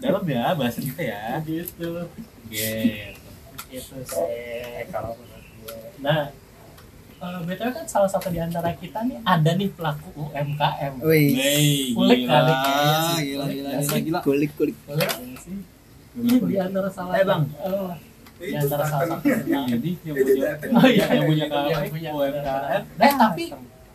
dalam 0.00 0.24
ya 0.24 0.56
bahasa 0.56 0.80
kita 0.80 1.04
ya 1.04 1.36
gitu. 1.44 2.08
gitu 2.48 3.20
itu 3.70 3.96
sih 4.02 4.82
kalau 4.90 5.14
menurut 5.14 5.46
gue. 5.62 5.78
Nah, 6.02 6.34
eh, 7.20 7.38
BTW 7.44 7.68
kan 7.70 7.84
salah 7.84 8.08
satu 8.08 8.28
di 8.28 8.40
antara 8.40 8.72
kita 8.72 9.04
nih 9.04 9.20
ada 9.22 9.50
nih 9.52 9.68
pelaku 9.72 10.08
UMKM. 10.16 10.92
Wih. 11.04 11.92
Kulik 11.92 12.20
gila, 12.24 12.32
kali 12.32 12.52
kayaknya 12.52 12.96
sih. 12.96 13.24
gila, 13.24 13.44
Kulik 13.44 13.54
gila, 13.54 13.70
gila, 13.70 13.98
gila. 14.00 14.20
Kulik 14.24 14.50
kulik. 14.56 14.76
Nggak 14.88 15.10
sih? 15.40 15.56
Ini 16.10 16.34
di 16.42 16.56
antara 16.58 16.88
salah 16.90 17.14
Eh, 17.14 17.24
Bang. 17.24 17.44
Eh, 17.60 17.92
di 18.40 18.54
antara 18.56 18.84
salah 18.88 19.04
tantang. 19.06 19.20
satu 19.20 19.44
kita. 19.44 19.58
Jadi 19.68 19.90
yang 20.02 20.16
punya. 20.16 20.50
Oh 20.72 20.88
iya, 20.88 21.04
yang 21.12 21.24
punya 21.28 21.44
yang 21.46 22.14
UMKM. 22.16 22.82
Eh, 22.98 23.12
tapi 23.14 23.44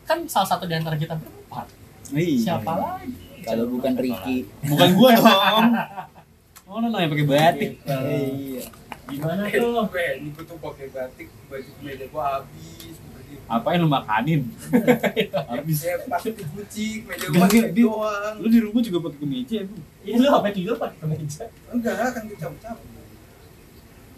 kan 0.06 0.18
salah 0.30 0.48
satu 0.48 0.64
di 0.70 0.76
antara 0.78 0.96
kita 0.96 1.14
berempat. 1.18 1.68
Siapa 2.14 2.72
lagi? 2.78 3.10
Kalau 3.42 3.66
bukan 3.70 3.94
Ricky. 3.98 4.38
Bukan 4.66 4.90
gua 4.98 5.10
dong. 5.18 5.66
Oh, 6.66 6.82
yang 6.82 7.14
pakai 7.14 7.28
batik. 7.30 7.72
Iya. 7.86 8.64
Gimana 9.06 9.46
tuh? 9.46 9.86
gue 9.86 10.06
ini 10.18 10.34
gue 10.34 10.46
tuh 10.50 10.58
pakai 10.58 10.90
batik 10.90 11.30
baju 11.46 11.72
meja 11.86 12.06
gua 12.10 12.42
habis 12.42 12.98
Apa 13.46 13.68
yang 13.72 13.86
lu 13.86 13.90
makanin? 13.90 14.42
Habis. 15.54 15.78
saya 15.80 16.02
pasti 16.04 16.34
dikucik 16.34 17.06
meja 17.06 17.28
gua 17.30 17.46
gitu 17.46 17.70
doang 17.86 18.36
Lu 18.38 18.48
di 18.48 18.60
rumah 18.60 18.82
juga 18.82 18.98
pakai 19.06 19.20
kemeja, 19.20 19.58
Bu? 19.64 19.76
Iya 20.02 20.16
lu 20.18 20.28
sampai 20.28 20.52
tidur 20.52 20.76
pakai 20.76 20.98
kemeja. 20.98 21.44
enggak 21.70 21.94
kan 21.94 22.24
dicabut-cabut 22.26 22.88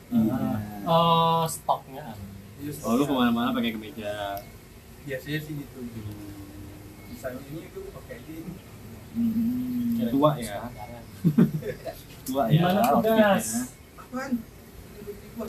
Iya. 0.08 0.40
Oh, 0.84 1.44
stoknya 1.44 2.16
Yes. 2.58 2.80
Oh, 2.82 2.96
lu 2.96 3.04
ke 3.04 3.12
mana-mana 3.12 3.52
pakai 3.52 3.72
kemeja. 3.72 4.40
biasanya 5.04 5.40
sih 5.40 5.54
gitu 5.56 5.80
misalnya 7.08 7.40
ini 7.46 7.60
itu 7.64 7.78
gua 7.80 7.92
pakai 7.98 8.18
ini 8.22 8.52
Hmm. 9.18 9.98
Tua 10.08 10.32
ya. 10.38 10.70
Tua 12.28 12.44
ya. 12.46 12.54
Gimana 12.54 12.80
tuh, 12.80 12.94
outfitnya. 12.94 13.30
Gas? 13.34 13.48
apaan. 13.98 14.32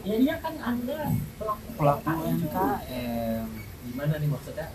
Ya 0.02 0.16
iya 0.16 0.34
kan 0.38 0.54
Anda 0.58 0.98
pelaku 1.36 1.66
Pelaku 1.76 2.10
UMKM. 2.18 3.44
Gimana 3.88 4.14
nih 4.16 4.28
maksudnya? 4.28 4.66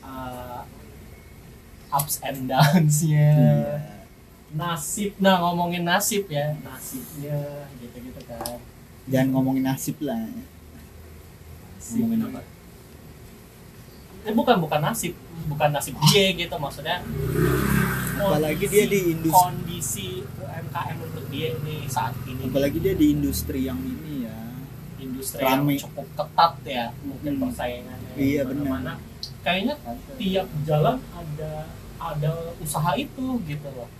Uh, 0.00 0.62
ups 1.90 2.20
and 2.20 2.48
downs-nya. 2.48 3.28
Iya. 3.36 3.76
Nasib. 4.48 5.12
Nah, 5.20 5.44
ngomongin 5.44 5.84
nasib 5.84 6.24
ya, 6.28 6.56
nasibnya 6.64 7.68
gitu-gitu 7.76 8.20
kan. 8.24 8.56
Jangan 9.04 9.28
ngomongin 9.36 9.64
nasib 9.64 10.00
lah. 10.00 10.16
Nasib. 10.24 12.00
Ngomongin 12.00 12.32
apa? 12.32 12.40
Eh, 14.24 14.32
bukan 14.32 14.56
bukan 14.60 14.80
nasib, 14.80 15.12
bukan 15.46 15.68
nasib 15.68 15.94
dia 16.08 16.32
gitu 16.32 16.56
maksudnya. 16.56 17.04
Apalagi 18.18 18.66
kondisi- 18.66 18.72
dia 18.72 18.84
di 18.88 19.00
industri- 19.14 19.36
kondisi 19.46 20.08
UMKM 20.26 20.96
untuk 20.98 21.24
dia 21.30 21.48
nih 21.62 21.80
saat 21.86 22.14
ini 22.26 22.42
Apalagi 22.44 22.78
dia 22.82 22.94
di 22.96 23.06
industri 23.14 23.60
yang 23.62 23.78
ini. 23.78 24.07
Industri 25.18 25.42
Rame. 25.42 25.74
yang 25.74 25.82
cukup 25.82 26.06
ketat 26.14 26.52
ya 26.64 26.84
mungkin 27.00 27.32
Hmm. 27.32 27.42
persaingannya 27.44 28.10
Iya, 28.14 28.40
di 28.40 28.48
benar. 28.48 28.64
mana-mana. 28.70 28.92
kayaknya 29.40 29.74
tiap 30.14 30.46
jalan 30.62 30.96
ada 31.10 31.52
ada 31.98 32.30
usaha 32.58 32.92
itu 32.94 33.24
gitu 33.42 33.68
loh 33.68 33.90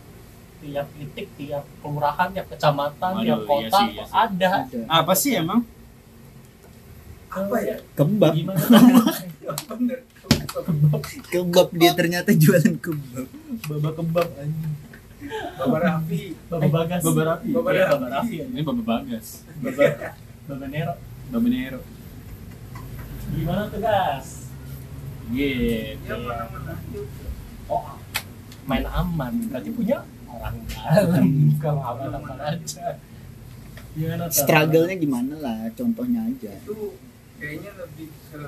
tiap 0.58 0.86
titik 0.92 1.26
tiap 1.34 1.64
kelurahan 1.78 2.28
tiap 2.28 2.46
kecamatan 2.48 3.10
Waduh, 3.12 3.24
tiap 3.24 3.38
iya 3.38 3.48
kota 3.48 3.76
sih, 3.76 3.88
iya 3.88 4.04
sih. 4.04 4.14
ada 4.16 4.50
Ada. 4.60 4.80
Apa 4.88 5.12
sih 5.12 5.32
emang? 5.34 5.60
apa 7.28 7.56
ya 7.60 7.76
Kebab. 7.92 8.32
gimana 8.32 8.58
Ya, 9.44 9.52
bener 9.66 9.98
Kebab 11.28 11.68
dia 11.72 11.92
ternyata 11.92 12.30
jualan 12.32 12.74
kebab. 12.76 13.26
baba 13.64 13.90
kebab 13.92 14.28
anjing 14.34 14.74
Bapak 15.58 15.80
Raffi 15.80 16.22
baba 16.48 16.68
bagas 16.68 17.02
Baba 17.02 17.22
Raffi. 17.26 17.50
baba 17.50 17.68
Baba 17.68 17.96
Baba 18.00 18.22
ya. 18.24 18.44
Ini 18.44 18.60
Baba 18.62 18.82
Bagas. 18.82 19.26
baba 19.56 19.84
baba 20.46 20.66
nero 20.68 20.94
Baba 21.28 21.48
Nero. 21.48 21.80
gimana 23.28 23.68
tuh 23.68 23.80
gas? 23.84 24.48
Gitu. 25.28 25.84
ya 26.08 26.16
oh 27.68 28.00
main 28.64 28.84
aman. 28.88 29.32
Berarti 29.52 29.70
punya 29.76 30.00
orang 30.24 30.56
dalam 30.72 31.26
kalau 31.60 31.82
aman-aman 31.84 32.38
aja. 32.40 32.96
Gimana 33.92 34.24
tuh 34.32 34.40
Struggle-nya 34.40 34.96
gimana 34.96 35.34
lah, 35.36 35.60
contohnya 35.76 36.24
aja. 36.24 36.52
itu 36.56 36.96
kayaknya 37.36 37.70
lebih 37.76 38.08
ke 38.32 38.44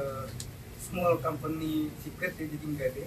small 0.81 1.21
company 1.23 1.93
secret 2.03 2.35
ya 2.35 2.45
jadi 2.51 2.65
enggak 2.67 2.89
deh 2.97 3.07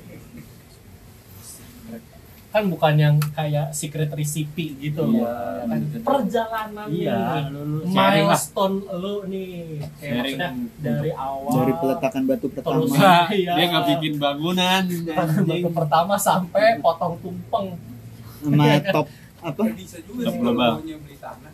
kan 2.53 2.69
bukan 2.69 2.93
yang 2.95 3.15
kayak 3.33 3.73
secret 3.73 4.13
recipe 4.13 4.77
gitu 4.77 5.01
Iya, 5.03 5.25
loh 5.25 5.65
kan 5.65 5.77
gitu. 5.81 5.97
perjalanan 5.99 6.85
Iya, 6.87 7.17
nih 7.17 7.43
lu, 7.49 7.61
lu 7.65 7.77
sharing 7.83 7.97
lah. 8.23 8.29
milestone 8.29 8.75
lu 8.93 9.13
nih 9.25 9.49
kayak 9.91 10.13
Sharing 10.13 10.37
maksudnya 10.37 10.49
dari 10.79 11.11
awal 11.11 11.49
Dari 11.51 11.73
peletakan 11.73 12.21
batu 12.23 12.47
pertama. 12.47 12.73
Terus- 12.77 12.93
Enggak, 12.93 13.25
Iya. 13.33 13.51
dia 13.51 13.65
nggak 13.67 13.85
bikin 13.89 14.13
bangunan. 14.15 14.83
batu 15.43 15.69
pertama 15.71 16.13
sampai 16.15 16.65
potong 16.77 17.15
tumpeng 17.19 17.67
sama 18.39 18.65
top 18.87 19.07
apa? 19.41 19.63
bisa 19.73 19.97
juga 19.99 20.21
Tetap 20.21 20.33
sih 20.79 20.95
beli 20.95 21.17
tanah 21.17 21.51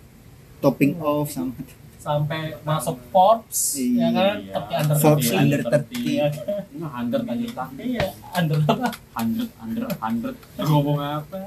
Topping 0.60 0.94
off 1.00 1.28
sama 1.30 1.56
sampai 2.00 2.56
masuk 2.64 2.96
Forbes 3.10 3.76
ya 3.76 4.08
kan 4.10 4.40
Iya. 4.40 4.54
tapi 4.56 4.72
under 4.74 4.96
Forbes 4.98 5.28
30. 5.28 5.36
under 5.38 5.60
30. 5.60 6.00
Iya 6.00 6.26
kan? 6.32 6.64
Hundred 6.90 7.22
aja 7.26 7.48
tang. 7.54 7.72
iya 7.78 8.06
under 8.32 8.58
apa 8.64 8.88
hundred, 9.14 9.50
hundred. 10.00 10.36
Lu 10.56 10.64
ngomong 10.66 11.00
apa? 11.20 11.40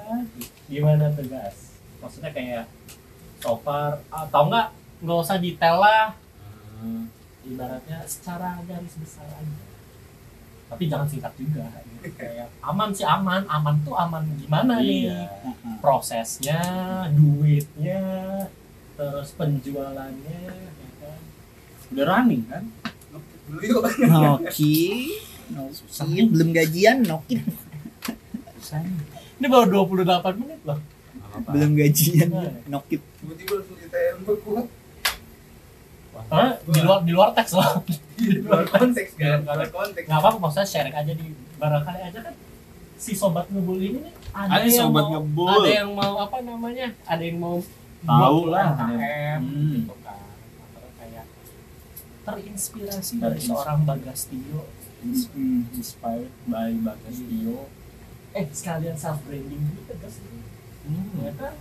gimana 0.66 1.08
tuh 1.10 1.24
guys 1.26 1.58
maksudnya 1.98 2.30
kayak 2.30 2.64
so 3.38 3.56
far 3.58 3.96
atau 4.06 4.42
enggak 4.46 4.68
nggak 4.98 5.18
usah 5.18 5.36
detail 5.36 5.76
lah 5.78 6.04
Hmm. 6.74 7.06
ibaratnya 7.42 8.02
secara 8.04 8.58
garis 8.62 8.94
besar 8.96 9.22
aja 9.24 9.56
tapi 10.66 10.82
jangan 10.84 11.06
singkat 11.06 11.30
juga 11.36 11.68
gitu. 11.94 12.10
kayak 12.12 12.50
aman 12.60 12.90
sih 12.90 13.04
aman 13.04 13.46
aman 13.46 13.76
tuh 13.80 13.94
aman 13.94 14.26
gimana 14.34 14.80
nih 14.80 15.06
Iya. 15.06 15.30
Heeh. 15.42 15.74
prosesnya 15.78 16.60
duitnya 17.08 18.02
terus 19.02 19.34
penjualannya 19.34 20.38
ya 20.46 20.54
kan? 21.02 21.18
Udah 21.90 22.04
running 22.06 22.42
kan? 22.46 22.64
Noki. 23.98 24.78
Noki. 25.50 26.22
Belum 26.30 26.48
gajian 26.54 27.02
Noki. 27.02 27.42
Ini 29.42 29.46
baru 29.50 29.90
28 29.90 30.38
menit 30.38 30.60
loh. 30.62 30.78
Belum 31.50 31.70
gajian 31.74 32.30
Noki. 32.70 32.96
tiba-tiba 33.18 33.52
langsung 33.58 33.78
ditembak 33.78 34.38
gua 34.46 34.62
Karena 36.22 36.50
di 36.62 36.80
luar 36.80 36.98
di 37.02 37.12
luar 37.12 37.30
teks 37.34 37.52
loh. 37.58 37.82
Di 38.14 38.38
luar 38.38 38.62
konteks 38.70 39.18
kan? 39.18 39.42
Luar 39.42 39.66
konteks. 39.66 40.06
nggak 40.06 40.20
apa-apa 40.22 40.38
maksudnya 40.38 40.68
sharing 40.70 40.94
aja 40.94 41.12
di 41.12 41.26
barangkali 41.58 42.00
aja 42.06 42.18
kan. 42.22 42.34
Si 43.02 43.18
sobat 43.18 43.50
ngebul 43.50 43.82
ini 43.82 43.98
nih 43.98 44.14
ada, 44.30 44.62
Ada 44.62 44.66
yang 44.70 44.78
sobat 44.86 45.04
mau, 45.04 45.12
ngebul. 45.18 45.50
ada 45.50 45.70
yang 45.74 45.90
mau 45.90 46.14
apa 46.22 46.36
namanya? 46.40 46.86
Ada 47.02 47.22
yang 47.26 47.38
mau 47.42 47.58
Tahu 48.02 48.40
lah. 48.46 48.68
UMKM 48.72 49.40
Hmm. 49.40 49.72
gitu 49.78 49.94
kan 50.00 50.18
Atau 50.68 50.90
kayak 50.96 51.24
terinspirasi 52.22 53.12
dari 53.18 53.38
seorang 53.38 53.80
Bagas 53.82 54.26
Tio 54.26 54.62
Hmm. 55.02 55.66
Inspired 55.68 56.30
by 56.44 56.70
Bagas 56.78 57.18
Tio. 57.20 57.66
eh 58.32 58.46
sekalian 58.48 58.94
self 58.94 59.18
branding 59.22 59.60
gitu 59.76 59.92
guys 59.94 60.16
Hmm. 60.82 61.10
ya 61.20 61.30
kan 61.36 61.54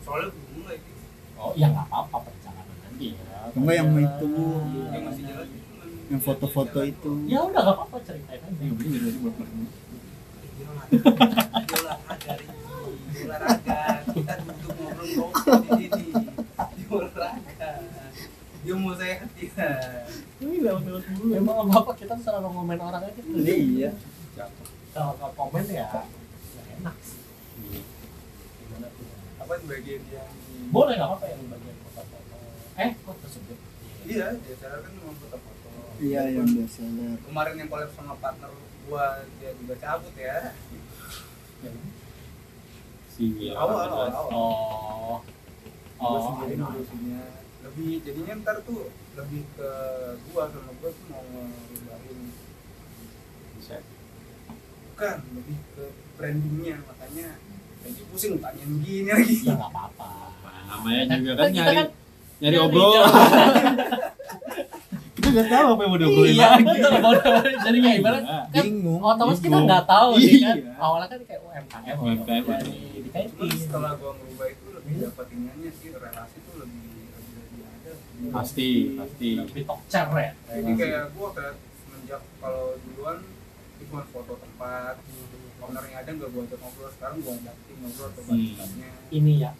soalnya 0.00 0.30
belum 0.32 0.62
lagi 0.64 0.92
oh 1.36 1.52
ya 1.52 1.66
nggak 1.68 1.86
apa-apa 1.86 2.18
perjalanan 2.24 2.76
nanti 2.80 3.06
ya 3.12 3.38
Enggak 3.52 3.74
yang 3.76 3.90
itu 3.94 4.30
yang 4.88 5.04
masih 5.04 5.24
jalan 5.24 5.48
itu 5.48 5.72
kan 5.72 5.88
yang 6.08 6.20
foto-foto 6.20 6.80
itu. 6.82 7.12
ya 7.24 7.38
udah 7.40 7.60
nggak 7.60 7.76
apa-apa 7.76 7.96
ceritain 8.00 8.40
aja 8.40 8.62
Iya, 8.62 8.72
buat 9.18 9.34
Dia 12.12 12.71
olahraga 13.26 13.82
kita 14.10 14.32
duduk 14.42 14.72
ngobrol 14.78 15.08
ngobrol 15.14 15.78
di 15.78 15.86
sini 15.88 16.12
dia 16.76 16.86
olahraga. 16.90 17.70
Dia 18.62 18.74
mau 18.78 18.94
sehat 18.94 19.30
ya 19.34 19.50
lewat-lewat 20.62 21.02
dulu. 21.18 21.34
Emang 21.34 21.56
apa 21.66 21.74
apa 21.82 21.92
kita 21.98 22.14
selalu 22.22 22.48
ngomen 22.54 22.78
orang 22.78 23.02
aja. 23.02 23.18
Tuh. 23.18 23.42
iya. 23.42 23.90
Kalau 24.94 25.12
nggak 25.18 25.32
komen 25.34 25.64
ya 25.66 25.86
nggak 25.90 26.66
enak 26.78 26.96
sih. 27.02 27.20
Iya. 27.58 27.80
Gimana 28.62 28.86
tuh? 28.94 29.06
apa 29.42 29.52
bagian 29.66 30.02
yang 30.06 30.30
boleh 30.70 30.94
nggak 30.94 31.08
apa-apa 31.10 31.26
yang 31.26 31.40
bagian 31.50 31.76
foto-foto. 31.82 32.36
Eh 32.78 32.90
kok 32.94 33.16
tersebut? 33.26 33.58
Iya 34.06 34.26
DSLR 34.38 34.80
kan 34.86 34.92
memang 34.94 35.16
foto-foto. 35.18 35.68
Iya 35.98 36.22
yang 36.30 36.46
biasa 36.46 36.82
kemarin 37.26 37.54
yang 37.58 37.68
collab 37.70 37.90
sama 37.98 38.14
partner 38.22 38.50
gua 38.86 39.22
dia 39.38 39.50
juga 39.58 39.74
cabut 39.78 40.14
ya 40.18 40.50
si 43.12 43.24
Will 43.36 43.52
awal 43.52 43.76
awal 43.84 44.08
18. 44.08 44.16
awal 44.16 44.32
oh. 44.32 45.16
Oh. 46.00 46.18
sendiri 46.18 46.56
ngurusinnya 46.56 47.22
lebih 47.62 47.90
jadinya 48.02 48.34
ntar 48.42 48.56
tuh 48.66 48.90
lebih 49.14 49.44
ke 49.54 49.70
gua 50.32 50.48
sama 50.50 50.72
gua 50.82 50.90
tuh 50.90 51.04
mau 51.12 51.22
ngerubahin. 51.22 52.18
Bisa. 53.60 53.76
bukan 54.92 55.16
lebih 55.36 55.58
ke 55.76 55.84
brandingnya. 56.18 56.76
Makanya 56.84 57.28
jadi 57.86 58.02
pusing 58.10 58.34
tanyain 58.42 58.72
gini 58.82 59.10
lagi. 59.14 59.36
Ya 59.46 59.54
nggak 59.54 59.70
apa-apa. 59.70 60.10
Namanya 60.66 61.16
juga 61.22 61.32
Kan 61.38 61.38
kan 61.38 61.52
nyari 61.54 61.78
nyari 62.42 62.56
obrolan 62.58 63.06
kita 65.22 65.28
nggak 65.30 65.48
tahu 65.48 65.66
apa 65.68 65.80
yang 65.80 65.88
mau 65.88 66.00
diobrolin 66.00 66.32
iya 66.32 66.48
lagi. 66.48 66.64
betul 66.64 66.90
betul 66.92 67.14
jadi 67.56 67.78
kayak 67.78 67.96
ibarat 67.96 68.22
Iya. 68.22 68.38
kan 68.50 68.64
bingung. 68.64 69.00
otomatis 69.00 69.40
kita 69.40 69.58
nggak 69.60 69.84
tahu 69.86 70.08
nih 70.12 70.34
kan? 70.36 70.56
Iya. 70.58 70.72
awalnya 70.76 71.08
kan 71.08 71.20
kayak 71.22 71.40
UMKM 71.42 71.96
UMKM. 71.96 72.42
dari 72.44 72.72
dikaitin 73.00 73.50
setelah 73.56 73.90
gua 73.94 74.10
ngerubah 74.12 74.46
itu 74.48 74.66
lebih 74.72 74.94
dapat 75.00 75.26
iniannya 75.30 75.70
sih 75.72 75.88
relasi 75.92 76.38
tuh 76.42 76.54
lebih 76.58 76.80
pasti 78.24 78.68
pasti. 78.94 79.28
Lebih 79.36 79.62
tokcer 79.64 80.06
ya. 80.12 80.30
Jadi 80.48 80.70
kayak 80.76 81.04
gua 81.12 81.28
kayak 81.32 81.54
semenjak 81.76 82.22
kalau 82.38 82.66
duluan 82.80 83.18
cuma 83.82 84.02
foto 84.08 84.32
tempat 84.36 84.94
ownernya 85.58 85.96
ada 85.98 86.10
nggak 86.12 86.30
gua 86.30 86.42
ajak 86.44 86.58
ngobrol. 86.58 86.90
Sekarang 86.92 87.16
gua 87.20 87.34
ajakin 87.36 87.74
ngobrol 87.78 88.06
atau 88.08 88.22
Hmm. 88.24 88.38
tempatnya. 88.48 88.90
Ini 89.10 89.32
ya 89.38 89.50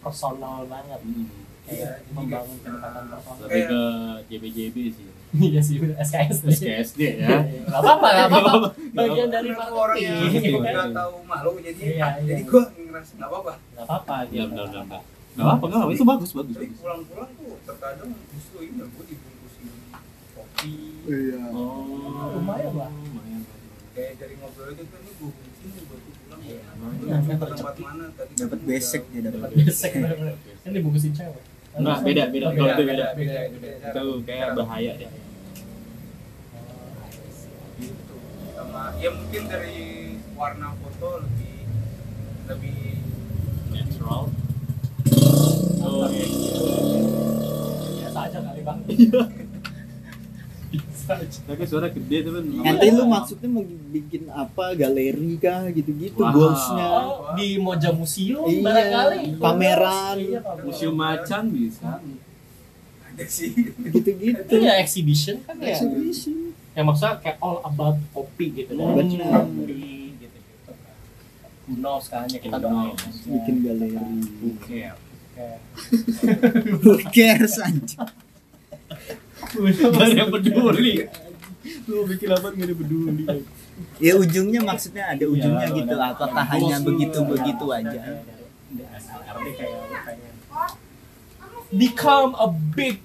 personal 0.00 0.66
banget. 0.66 1.00
Hmm. 1.00 1.26
Iya, 1.70 1.86
kayak 2.02 2.12
membangun 2.12 2.56
kedekatan 2.58 3.04
personal 3.06 3.36
lebih 3.46 3.62
ke 3.64 3.80
JBJB 4.26 4.76
sih. 4.90 5.06
Iya 5.30 5.60
sih 5.62 5.76
SKS 5.78 6.38
SKSD 6.42 7.00
ya. 7.22 7.30
Nggak 7.30 7.80
apa-apa 7.80 8.06
nggak 8.10 8.26
apa-apa. 8.26 8.68
Nggak 8.74 8.98
bagian 8.98 9.28
apa-apa. 9.30 9.30
dari 9.30 9.48
Karena 9.50 9.70
gua 9.70 9.80
orang 9.80 9.98
yang 10.00 10.18
marketing 10.18 10.50
Iya. 10.50 10.58
nggak 10.74 10.90
tahu 10.90 11.14
malu 11.22 11.50
jadi 11.56 11.80
Iya, 11.80 11.94
iya. 11.94 12.06
jadi 12.26 12.42
gua 12.44 12.62
ngerasa 12.66 13.12
nggak 13.14 13.28
apa-apa. 13.30 13.52
Nggak 13.54 13.84
apa-apa 13.86 14.16
gitu. 14.26 14.34
benar, 14.50 14.66
benar, 14.66 14.84
benar. 14.84 15.02
Nggak 15.30 15.46
apa 15.46 15.64
nggak 15.70 15.80
apa 15.80 15.92
itu 15.94 16.04
bagus 16.04 16.30
bagus 16.34 16.52
tapi 16.52 16.66
bagus. 16.66 16.78
pulang-pulang 16.82 17.30
tuh 17.38 17.52
terkadang 17.62 18.10
justru 18.34 18.58
ini 18.60 18.82
gua 18.82 19.04
dibungkusin 19.06 19.66
kopi. 20.34 20.72
Iya. 21.06 21.42
Oh 21.54 22.26
lumayan 22.34 22.72
lah. 22.74 22.90
lumayan. 22.90 23.42
Kayak 23.90 24.12
dari 24.18 24.34
ngobrol 24.34 24.68
itu 24.74 24.82
kan 24.84 24.98
ini 24.98 25.12
gua 25.14 25.30
bungkusin 25.30 25.68
nih 25.70 25.82
buat 25.86 26.00
pulang. 26.02 26.40
Iya. 26.42 26.62
Iya, 27.00 27.16
tadi 28.10 28.32
dapat 28.34 28.58
besek 28.66 29.02
jauh. 29.06 29.12
dia 29.14 29.20
dapat 29.30 29.50
bener-bener. 29.54 30.34
kan 30.58 30.70
dibungkusin 30.74 31.12
cewek 31.14 31.42
Enggak, 31.70 31.98
beda, 32.02 32.22
beda. 32.28 32.46
Oh, 32.46 32.52
Kalau 32.52 32.66
itu 32.68 32.82
beda. 32.82 33.06
beda, 33.14 33.38
itu 33.46 33.58
beda. 33.58 33.88
itu 33.90 34.04
kayak 34.26 34.48
bahaya 34.58 34.92
ya 34.96 35.08
gitu 37.80 38.14
sama 38.52 38.82
ya 38.98 39.10
mungkin 39.10 39.42
dari 39.46 39.80
warna 40.34 40.68
foto 40.76 41.24
lebih 41.24 41.56
lebih 42.44 42.78
natural 43.70 44.22
oh 45.80 46.06
iya 46.10 46.26
biasa 48.02 48.18
aja 48.26 48.38
kali 48.42 48.60
bang 48.60 48.78
tapi 51.18 51.62
suara 51.64 51.88
gede 51.88 52.16
tuh 52.22 52.32
kan 52.34 52.44
nanti 52.44 52.86
lu 52.90 53.04
maksudnya 53.04 53.48
mau 53.48 53.64
bikin 53.66 54.22
apa? 54.28 54.64
Galeri 54.74 55.32
kah? 55.36 55.66
Gitu-gitu 55.68 56.18
Wah. 56.18 56.30
goalsnya 56.30 56.86
oh 56.86 57.34
di 57.34 57.58
Moja 57.58 57.90
Museum 57.90 58.46
Iya, 58.46 58.62
barangkali. 58.62 59.18
pameran. 59.36 60.16
iya 60.16 60.38
pameran 60.38 60.64
museum 60.64 60.94
macan 60.94 61.42
bisa. 61.50 61.98
Ada 63.06 63.24
sih. 63.26 63.50
Gitu-gitu. 63.90 64.40
Itu 64.46 64.56
ya 64.58 64.78
exhibition 64.78 65.42
kan 65.42 65.58
ya? 65.58 65.74
Exhibition. 65.74 66.54
yang 66.70 66.86
maksudnya 66.86 67.18
kayak 67.18 67.38
all 67.42 67.58
about 67.60 67.98
kopi 68.10 68.46
gitu 68.54 68.72
kan. 68.72 68.94
Benar. 68.94 69.42
kopi 69.42 69.74
gitu 70.16 70.36
gitu 70.38 70.70
kan 70.70 70.94
who 71.66 71.74
knows 71.76 72.06
kan? 72.06 72.30
Ya 72.30 72.38
kita 72.38 72.56
doain 72.56 72.94
aja. 72.94 73.10
bikin 73.26 73.54
galeri. 73.62 73.98
Kayak, 74.62 74.94
who 76.84 76.98
cares 77.10 77.56
anjing 77.58 77.98
gak 79.50 79.94
ada 79.96 80.14
yang 80.14 80.30
peduli. 80.30 80.94
Lu 81.86 82.06
bikin 82.06 82.28
apa 82.30 82.48
gak 82.50 82.64
ada 82.64 82.74
peduli 82.74 83.24
ya 83.96 84.12
ujungnya 84.14 84.60
maksudnya 84.60 85.04
ada 85.08 85.24
ujungnya 85.24 85.66
Iya, 85.66 85.76
gitu. 85.76 85.94
Ada- 85.96 86.12
apakah 86.12 86.44
ada 86.44 86.52
hanya 86.52 86.76
goals 86.76 86.86
begitu 86.88 87.18
begitu 87.24 87.64
aja? 87.70 88.00
become 91.70 92.34
a 92.34 92.48
big 92.74 92.98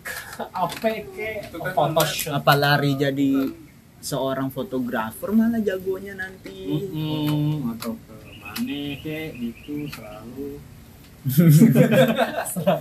APK 0.51 1.17
Itu 1.47 1.57
kan 1.61 1.71
Photoshop 1.71 2.31
apa 2.33 2.53
lari 2.57 2.97
jadi 2.97 3.53
seorang 4.01 4.49
fotografer 4.49 5.29
malah 5.31 5.61
jagonya 5.61 6.17
nanti? 6.17 6.53
Hmm, 6.65 7.71
atau 7.71 7.93
ke 7.93 8.13
mana 8.35 8.81
kek 8.99 9.27
gitu 9.33 9.85
selalu. 9.89 10.61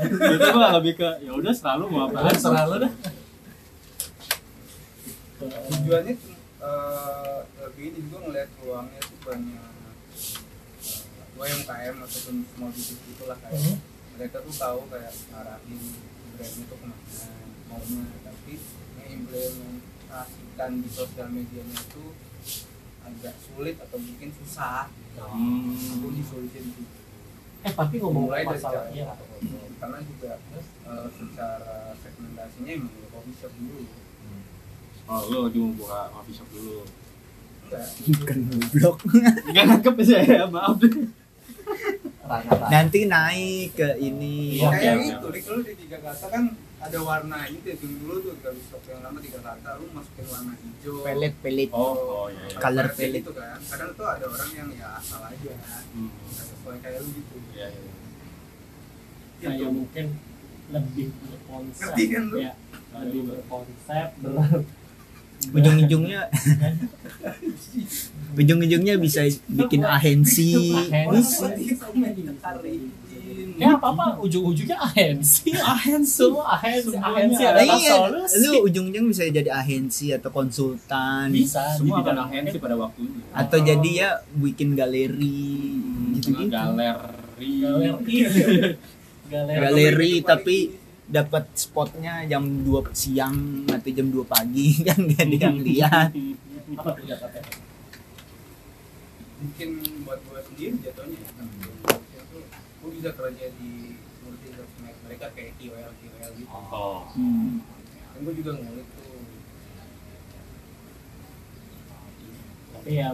Gitu 0.04 0.48
mah 0.52 0.70
lebih 0.76 1.00
ke 1.00 1.08
ya 1.20 1.32
udah 1.32 1.52
selalu 1.52 1.84
mau 1.88 2.04
apa? 2.06 2.28
Selalu 2.32 2.74
dah 2.84 2.92
tujuannya 5.46 6.12
tuh, 6.14 6.32
eh, 6.60 7.38
lebih 7.60 7.84
ini 7.86 7.98
juga 8.04 8.18
ngeliat 8.22 8.48
peluangnya 8.54 9.00
tuh 9.00 9.18
banyak. 9.20 9.72
Eh, 10.14 11.34
UMKM 11.34 11.96
ataupun 11.98 12.34
small 12.46 12.70
business 12.70 13.02
itulah 13.04 13.36
kayak 13.36 13.58
Mhm. 13.58 13.76
mereka 14.14 14.36
tuh 14.38 14.54
tahu 14.54 14.80
kayak 14.86 15.12
ngarahin 15.26 15.80
brandnya 16.30 16.64
tuh 16.64 16.76
ke 16.76 16.86
mana 16.86 17.26
maunya 17.66 18.02
tapi 18.22 18.54
mengimplementasikan 18.94 20.70
di 20.78 20.88
sosial 20.88 21.28
medianya 21.28 21.74
itu 21.76 22.04
agak 23.02 23.34
sulit 23.36 23.76
atau 23.76 23.98
mungkin 23.98 24.30
susah 24.32 24.86
Hmm. 25.14 25.74
aku 25.74 26.06
disulitin 26.12 26.64
sih. 26.70 26.86
Eh 27.62 27.72
tapi 27.72 27.94
ngomong 27.96 28.26
Mulai 28.28 28.42
dari 28.42 28.54
masalah 28.54 28.86
cara- 28.86 28.92
iya. 28.92 29.06
Karena 29.76 29.98
juga 30.00 30.32
eh, 30.84 31.08
secara 31.10 31.74
segmentasinya 31.96 32.70
emang 32.72 32.94
ya 32.94 33.06
coffee 33.10 33.34
shop 33.34 33.52
dulu 33.54 33.82
oh 35.04 35.20
lu 35.28 35.38
cuma 35.52 35.68
buka 35.76 35.98
coffee 36.10 36.34
shop 36.34 36.48
dulu. 36.50 36.80
Enggak 37.64 37.84
bukan 38.06 38.38
blog 38.72 38.96
nggak 39.52 39.64
nangkep 39.66 39.94
saya 40.02 40.44
maaf. 40.46 40.76
Nanti 42.72 42.98
naik 43.04 43.76
ke 43.76 43.88
ini. 44.00 44.56
Iya, 44.56 44.68
kayak 44.72 44.94
oke, 44.96 45.04
itu. 45.08 45.26
Rik, 45.34 45.44
lu 45.48 45.60
di 45.60 45.74
tiga 45.76 45.98
kata 46.00 46.26
kan 46.28 46.44
ada 46.80 46.98
warna 47.00 47.48
ini 47.48 47.58
tuh 47.60 47.72
yang 47.76 47.96
dulu 48.00 48.14
tuh 48.20 48.34
kalau 48.40 48.60
shop 48.64 48.82
yang 48.88 49.00
lama 49.04 49.18
tiga 49.20 49.40
kata. 49.40 49.68
Lu 49.76 49.86
masukin 49.92 50.26
warna 50.28 50.52
hijau. 50.56 50.94
Pelet 51.04 51.34
pelet 51.40 51.70
oh 51.72 51.92
oh 51.92 52.26
iya 52.28 52.44
iya. 52.48 52.58
Color 52.60 52.86
palette. 52.92 53.16
gitu 53.20 53.32
kan. 53.32 53.58
Kadang 53.60 53.90
tuh 53.92 54.06
ada 54.08 54.24
orang 54.24 54.50
yang 54.52 54.68
ya 54.72 54.88
asal 54.96 55.20
aja. 55.20 55.52
Hmm, 55.92 56.08
nggak 56.08 56.44
sesuai 56.48 56.76
kayak 56.80 56.98
lu 57.04 57.08
gitu. 57.12 57.36
Iya 57.52 57.66
iya. 57.68 57.92
Kayak 59.40 59.52
Gitu. 59.60 59.68
mungkin 59.68 60.06
lebih 60.72 61.06
berkonsep. 61.20 61.80
Ngerti 61.84 62.04
kan 62.08 62.24
lu? 62.32 62.36
ya 62.40 62.52
lebih 62.94 63.22
berkonsep 63.26 64.08
ber 64.22 64.32
ujung-ujungnya 65.52 66.30
ujung-ujungnya 68.34 68.94
bisa 68.98 69.26
bikin 69.46 69.86
ahensi. 69.86 70.74
Ya 73.54 73.78
apa 73.78 73.86
apa 73.94 74.06
ujung-ujungnya 74.18 74.74
ahensi. 74.74 75.54
Ahensi. 75.54 76.26
Semua 76.26 76.58
ahensi. 76.58 76.98
Ahensi 76.98 77.42
ada. 77.46 77.62
adalah 77.62 77.78
iya 77.78 77.94
solusi. 77.94 78.36
lu 78.42 78.50
ujung-ujung 78.66 79.06
bisa 79.14 79.22
jadi 79.30 79.50
ahensi 79.54 80.10
atau 80.10 80.30
konsultan. 80.34 81.30
Bisa 81.30 81.78
semua 81.78 82.02
di 82.02 82.10
akan 82.10 82.14
bidang 82.14 82.18
ahensi 82.30 82.56
pada 82.58 82.74
waktunya. 82.74 83.22
Atau 83.30 83.58
jadi 83.62 83.90
ya 83.94 84.10
bikin 84.34 84.74
galeri 84.74 85.78
gitu 86.18 86.34
gitu 86.34 86.50
galeri 86.50 87.50
galeri. 87.62 88.14
Galeri. 89.30 89.60
Galeri 89.62 90.12
tapi 90.20 90.56
dapat 91.14 91.44
spotnya 91.54 92.26
jam 92.26 92.42
2 92.60 92.90
siang 92.92 93.36
atau 93.68 93.86
jam 93.88 94.08
2 94.08 94.26
pagi 94.26 94.66
kan 94.86 94.98
gak 95.06 95.22
ada 95.22 95.36
yang 95.40 95.58
lihat 95.60 96.10
apa 96.74 96.88
tuh 96.90 97.04
jatuhnya 97.04 97.42
mungkin 99.36 99.68
buat 100.02 100.18
gue 100.20 100.40
sendiri 100.42 100.74
jatuhnya 100.82 101.16
ya 101.16 101.30
kan 101.30 101.46
itu 101.46 101.70
gue 102.80 102.90
bisa 102.92 103.10
kerja 103.12 103.46
di 103.54 103.70
multi 104.20 104.46
mereka 105.04 105.26
kayak 105.30 105.52
KOL 105.56 105.92
KOL 105.92 106.30
gitu 106.34 106.48
oh 106.50 107.00
Hmm. 107.12 107.62
kan 108.10 108.18
gue 108.20 108.34
juga 108.34 108.50
ngulik 108.54 108.88
tuh 108.92 109.22
tapi 112.74 112.90
ya 112.94 113.08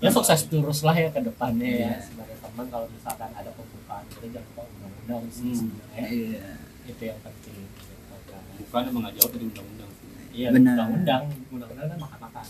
ya 0.00 0.10
sukses 0.10 0.40
terus 0.44 0.80
lah 0.80 0.96
ya 0.96 1.08
ke 1.08 1.20
depannya 1.20 1.68
ya 1.68 1.78
Iya. 1.86 1.92
sebagai 2.02 2.36
teman 2.40 2.66
kalau 2.66 2.86
misalkan 2.88 3.30
ada 3.30 3.50
pembukaan 3.52 4.04
kita 4.08 4.26
jangan 4.32 4.48
lupa 4.48 4.62
undang-undang 4.66 5.24
sih 5.30 5.44
Hmm. 5.44 5.56
sebenarnya 5.56 6.06
Iya. 6.08 6.50
Itu 6.90 7.02
yang 7.06 7.20
penting 7.20 7.56
bukan 8.60 8.82
emang 8.86 9.02
nggak 9.04 9.14
jauh 9.16 9.30
dari 9.30 9.44
undang-undang 9.46 9.88
Iya, 10.30 10.46
undang-undang, 10.54 11.22
undang-undang 11.50 11.88
kan 11.90 11.98
makan-makan. 11.98 12.46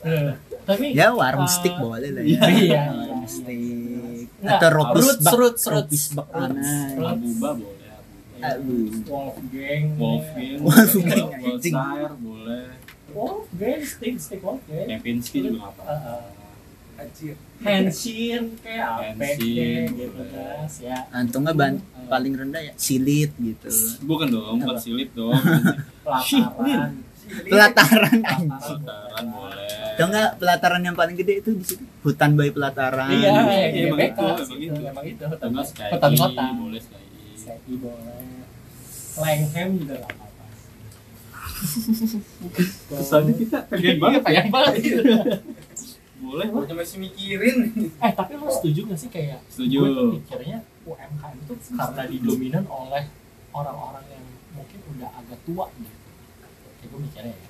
Eh, 0.00 0.32
tapi 0.64 0.96
Ya 0.96 1.12
warung 1.12 1.44
Uh, 1.44 1.52
stick 1.52 1.76
boleh 1.76 2.08
lah 2.08 2.24
iya, 2.24 2.40
ya. 2.40 2.48
iya, 2.48 2.82
Warung 2.88 3.20
iya. 3.20 3.28
stick. 3.28 4.24
Enggak, 4.40 4.56
Atau 4.56 4.70
ropis 4.72 5.04
roots, 5.04 5.20
bak. 5.20 5.34
roots. 5.36 5.62
Ropis 5.68 6.04
bak 6.16 6.26
Roots, 6.32 6.48
aneh. 6.48 6.96
roots. 6.96 7.12
Abuba 7.12 7.50
boleh 7.60 7.88
Abuba. 7.92 8.40
Abu. 8.40 8.76
Wolfgang, 9.04 9.84
Wolfgang, 10.00 10.56
Wolfgang, 10.64 11.28
anjing. 11.36 11.74
Wolfsire 11.76 12.14
boleh. 12.16 12.66
Wolfgang, 13.12 13.80
stick, 13.84 14.14
stick 14.16 14.40
Wolfgang. 14.40 14.86
Kempinski 14.88 15.36
juga 15.44 15.60
nggak 15.60 15.72
apa. 15.76 15.82
Uh, 15.84 15.92
uh. 15.92 16.22
Henshin 17.60 18.42
kayak 18.58 18.86
apa 19.14 19.36
gitu 19.36 20.22
guys 20.28 20.74
ya. 20.80 20.98
Nggak 21.12 21.54
ban 21.54 21.74
paling 22.06 22.32
rendah 22.34 22.62
ya 22.62 22.72
silit 22.74 23.30
gitu. 23.36 23.68
Bukan 24.02 24.28
dong, 24.28 24.56
bukan 24.58 24.76
silit 24.76 25.10
dong. 25.12 25.32
Pelataran. 26.04 26.90
Pelataran 27.46 28.18
anjing. 28.20 28.80
Pelataran 28.82 29.26
boleh. 29.30 29.94
Atau 29.94 30.06
enggak 30.08 30.30
pelataran 30.40 30.82
yang 30.82 30.96
paling 30.96 31.14
gede 31.14 31.34
itu 31.38 31.50
di 31.52 31.62
situ. 31.62 31.84
Hutan 32.00 32.32
bayi 32.32 32.50
pelataran. 32.50 33.12
Iya, 33.12 33.28
Iya, 33.30 33.68
iya, 33.68 33.86
emang 33.86 34.00
itu, 34.00 34.24
emang 34.24 34.58
gitu, 34.58 34.72
itu. 34.72 34.82
emang 34.82 35.04
itu. 35.04 35.24
Nggak 35.28 35.90
Hutan 35.92 36.12
kota. 36.16 36.44
boleh. 36.56 36.82
Seki 37.36 37.74
boleh. 37.76 38.24
Langhem 39.14 39.68
juga 39.76 39.94
nggak 40.00 40.10
apa-apa. 40.10 40.44
Kesannya 42.90 43.32
kita 43.36 43.58
pengen 43.68 43.84
Iya, 43.84 44.00
banget. 44.00 44.20
pengen 44.24 44.46
banget. 44.48 44.74
Boleh 46.20 46.46
lah. 46.46 46.54
Pokoknya 46.54 46.76
masih 46.76 46.96
mikirin. 47.00 47.56
Eh 48.04 48.12
tapi 48.12 48.32
lo 48.36 48.46
setuju 48.46 48.80
gak 48.86 48.98
sih 48.98 49.08
kayak 49.08 49.40
Setuju. 49.48 49.76
gue 49.78 49.88
tuh 49.90 50.06
mikirnya 50.14 50.58
UMKM 50.84 51.36
itu 51.38 51.54
karena 51.72 52.02
didominan 52.04 52.64
oleh 52.66 53.04
orang-orang 53.50 54.04
yang 54.06 54.24
mungkin 54.52 54.78
udah 54.90 55.08
agak 55.16 55.38
tua 55.42 55.66
gitu. 55.74 55.96
Kayak 56.76 56.88
gue 56.88 57.00
mikirnya 57.00 57.34
ya. 57.34 57.48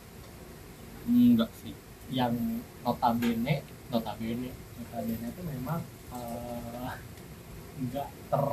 Enggak 1.02 1.50
sih. 1.58 1.74
Yang 2.10 2.34
notabene, 2.80 3.54
notabene, 3.88 4.50
notabene 4.76 5.26
itu 5.26 5.42
memang 5.44 5.80
eh, 6.10 6.92
nggak 7.80 8.08
ter 8.28 8.44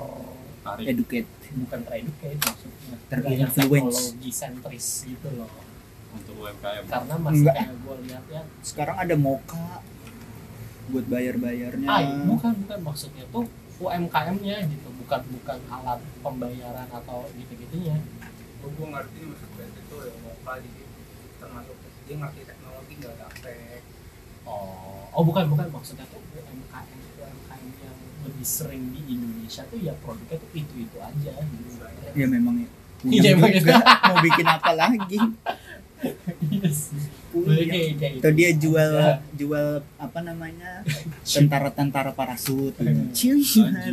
Tarik. 0.59 0.83
Educate. 0.85 1.29
bukan 1.47 1.79
tereducate 1.79 2.39
maksudnya 2.43 2.95
Terinfluence. 3.07 3.95
Teknologi 4.11 4.31
sentris 4.31 4.87
gitu 5.07 5.29
loh 5.31 5.47
untuk 6.11 6.35
UMKM. 6.37 6.83
karena 6.85 7.15
masih 7.15 7.39
Enggak. 7.39 7.55
kayak 7.55 7.75
gue 7.77 7.95
lihat 8.03 8.23
ya 8.27 8.41
Sekarang 8.59 8.97
ada 8.99 9.15
moka 9.15 9.79
buat 10.87 11.05
bayar-bayarnya. 11.07 11.87
ah 11.89 12.01
bukan 12.25 12.53
bukan 12.63 12.79
maksudnya 12.81 13.23
tuh 13.29 13.43
UMKM-nya 13.77 14.57
gitu 14.65 14.89
bukan 15.05 15.21
bukan 15.37 15.59
alat 15.69 15.99
pembayaran 16.19 16.87
atau 16.89 17.29
gitu-gitunya 17.35 17.97
Gue 18.57 18.73
gue 18.73 18.87
ngerti 18.89 19.19
maksud 19.21 19.49
gue 19.53 19.65
itu 19.69 19.95
ya 20.01 20.13
muka 20.25 20.53
jadi 20.57 20.81
termasuk 21.37 21.77
dia 22.07 22.15
ngerti 22.17 22.41
teknologi 22.41 22.93
nggak 22.97 23.13
gaptek. 23.21 23.81
oh 24.49 25.05
oh 25.13 25.23
bukan 25.23 25.45
bukan 25.51 25.67
maksudnya 25.69 26.05
tuh 26.09 26.19
UMKM 26.33 26.99
UMKM 27.21 27.65
yang 27.83 27.97
lebih 28.25 28.47
sering 28.47 28.83
di 28.91 29.01
Indonesia 29.07 29.61
tuh 29.69 29.77
ya 29.77 29.93
produknya 30.01 30.41
tuh 30.41 30.49
itu 30.57 30.73
itu 30.87 30.97
aja 30.97 31.31
gitu 31.37 31.85
Ya 32.17 32.25
memang 32.25 32.57
ya. 32.57 32.67
Iya, 33.05 33.37
juga. 33.37 33.77
Mau 34.09 34.17
bikin 34.25 34.47
apa 34.49 34.71
lagi? 34.73 35.19
Iya 35.97 36.69
Boleh 37.39 37.57
Punya. 37.59 37.71
kayak- 37.71 37.95
kayak 37.97 38.13
Atau 38.17 38.31
dia 38.33 38.49
jual 38.53 38.91
Ya. 38.93 39.13
jual 39.33 39.67
apa 39.97 40.19
namanya? 40.21 40.71
Tentara-tentara 41.23 42.11
parasut. 42.11 42.73
Hmm. 42.77 43.09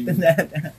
Tentara. 0.00 0.72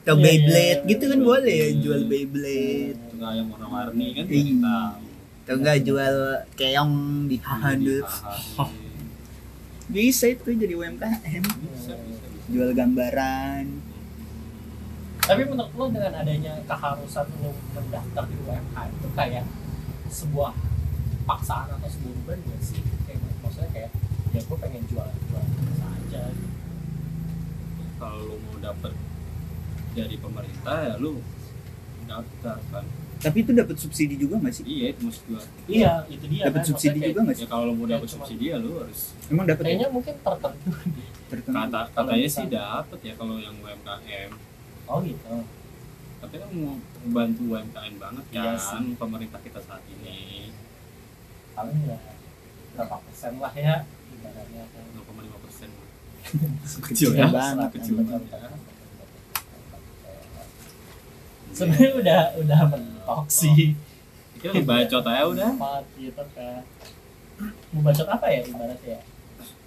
Atau 0.00 0.16
Iya, 0.16 0.22
Beyblade 0.22 0.80
iya. 0.80 0.88
gitu 0.88 1.04
kan 1.06 1.20
boleh 1.20 1.52
ya 1.52 1.60
Beyblade. 1.66 1.82
jual 1.82 2.00
Beyblade. 2.06 2.98
Enggak 3.12 3.32
yang 3.34 3.46
warna-warni 3.48 4.06
kan 4.10 4.24
Iya. 4.26 4.80
Atau 5.40 5.54
enggak 5.56 5.78
jual 5.82 6.14
keong 6.54 6.94
di 7.26 7.36
handuk. 7.38 8.08
Bisa 9.90 10.26
itu 10.26 10.48
jadi 10.52 10.72
UMKM. 10.72 11.44
Jual 12.48 12.70
gambaran. 12.72 13.64
Tapi 15.20 15.42
menurut 15.44 15.70
lo 15.70 15.86
dengan 15.86 16.12
adanya 16.16 16.58
keharusan 16.64 17.26
lo 17.38 17.50
mendaftar 17.70 18.24
di 18.24 18.36
UMKM 18.40 18.90
itu 18.90 19.08
kayak 19.12 19.44
sebuah 20.08 20.50
paksaan 21.22 21.68
atau 21.70 21.88
sebuah 21.88 22.12
beban 22.18 22.38
gak 22.44 22.60
sih? 22.62 22.80
Kayak 23.04 23.20
maksudnya 23.40 23.70
kayak 23.70 23.90
ya 24.30 24.40
gue 24.40 24.58
pengen 24.58 24.82
jual 24.86 25.08
jual 25.24 25.44
biasa 25.44 25.86
aja. 25.90 26.22
Kalau 27.96 28.18
lu 28.22 28.36
mau 28.40 28.56
dapet 28.58 28.92
dari 29.90 30.16
pemerintah 30.16 30.76
ya 30.80 30.94
lu 30.96 31.20
daftar 32.04 32.56
kan. 32.70 32.84
Tapi 33.20 33.38
itu 33.38 33.52
dapat 33.52 33.76
subsidi 33.76 34.16
juga 34.16 34.40
nggak 34.40 34.54
sih? 34.54 34.64
Iya 34.64 34.86
itu 34.90 35.00
maksud 35.04 35.22
gua. 35.28 35.42
Iya 35.68 35.92
itu 36.08 36.24
dia. 36.26 36.42
Dapat 36.48 36.56
kan. 36.56 36.68
subsidi 36.72 36.96
kayak- 36.96 37.08
juga 37.10 37.20
nggak 37.20 37.36
Ya 37.36 37.42
sih? 37.42 37.48
kalau 37.48 37.64
lu 37.66 37.74
mau 37.74 37.84
Ya, 37.84 37.90
dapet 37.92 38.06
cuma- 38.06 38.16
subsidi 38.18 38.44
ya 38.46 38.56
lu 38.56 38.70
harus 38.80 39.00
Emang 39.28 39.44
dapat 39.44 39.60
ya? 39.60 39.66
Kayaknya 39.68 39.88
mungkin 39.92 40.14
tertentu. 40.16 40.70
Tertentu. 41.28 41.54
kata 41.54 41.80
Kalau 41.84 42.08
katanya 42.08 42.28
sih 42.28 42.46
dapet 42.48 42.98
ya 43.02 43.12
kalau 43.14 43.36
yang 43.36 43.54
UMKM. 43.54 44.30
Oh 44.86 44.98
gitu. 45.00 45.34
Tapi 46.18 46.34
kan 46.34 46.48
mau 46.50 46.72
membantu 47.02 47.42
UMKM 47.46 47.94
banget 47.98 48.24
Iya 48.30 48.52
kan 48.56 48.84
pemerintah 48.94 49.40
kita 49.40 49.60
saat 49.60 49.84
ini. 49.86 50.39
Paling 51.52 51.78
ya 51.84 51.98
berapa 52.70 52.96
persen 53.02 53.32
lah 53.36 53.52
ya 53.52 53.74
ibaratnya 54.10 54.62
kan. 54.70 54.84
0,5 54.96 55.44
persen. 55.44 55.68
Kecil 56.88 57.10
ya. 57.12 57.26
banget. 57.28 57.68
Kecil 57.76 57.94
banget. 58.00 58.22
Sebenarnya 61.50 61.90
udah 61.98 62.20
udah 62.40 62.60
mentok 62.70 63.22
sih. 63.28 63.74
Kita 64.40 64.62
bacot 64.64 65.04
aja 65.04 65.24
udah. 65.26 65.50
Empat 65.52 65.84
gitu 65.98 66.24
kan. 66.32 66.62
Mau 67.72 67.80
bacot 67.82 68.08
apa 68.08 68.26
ya 68.30 68.40
ibaratnya 68.46 68.96
ya? 68.96 69.00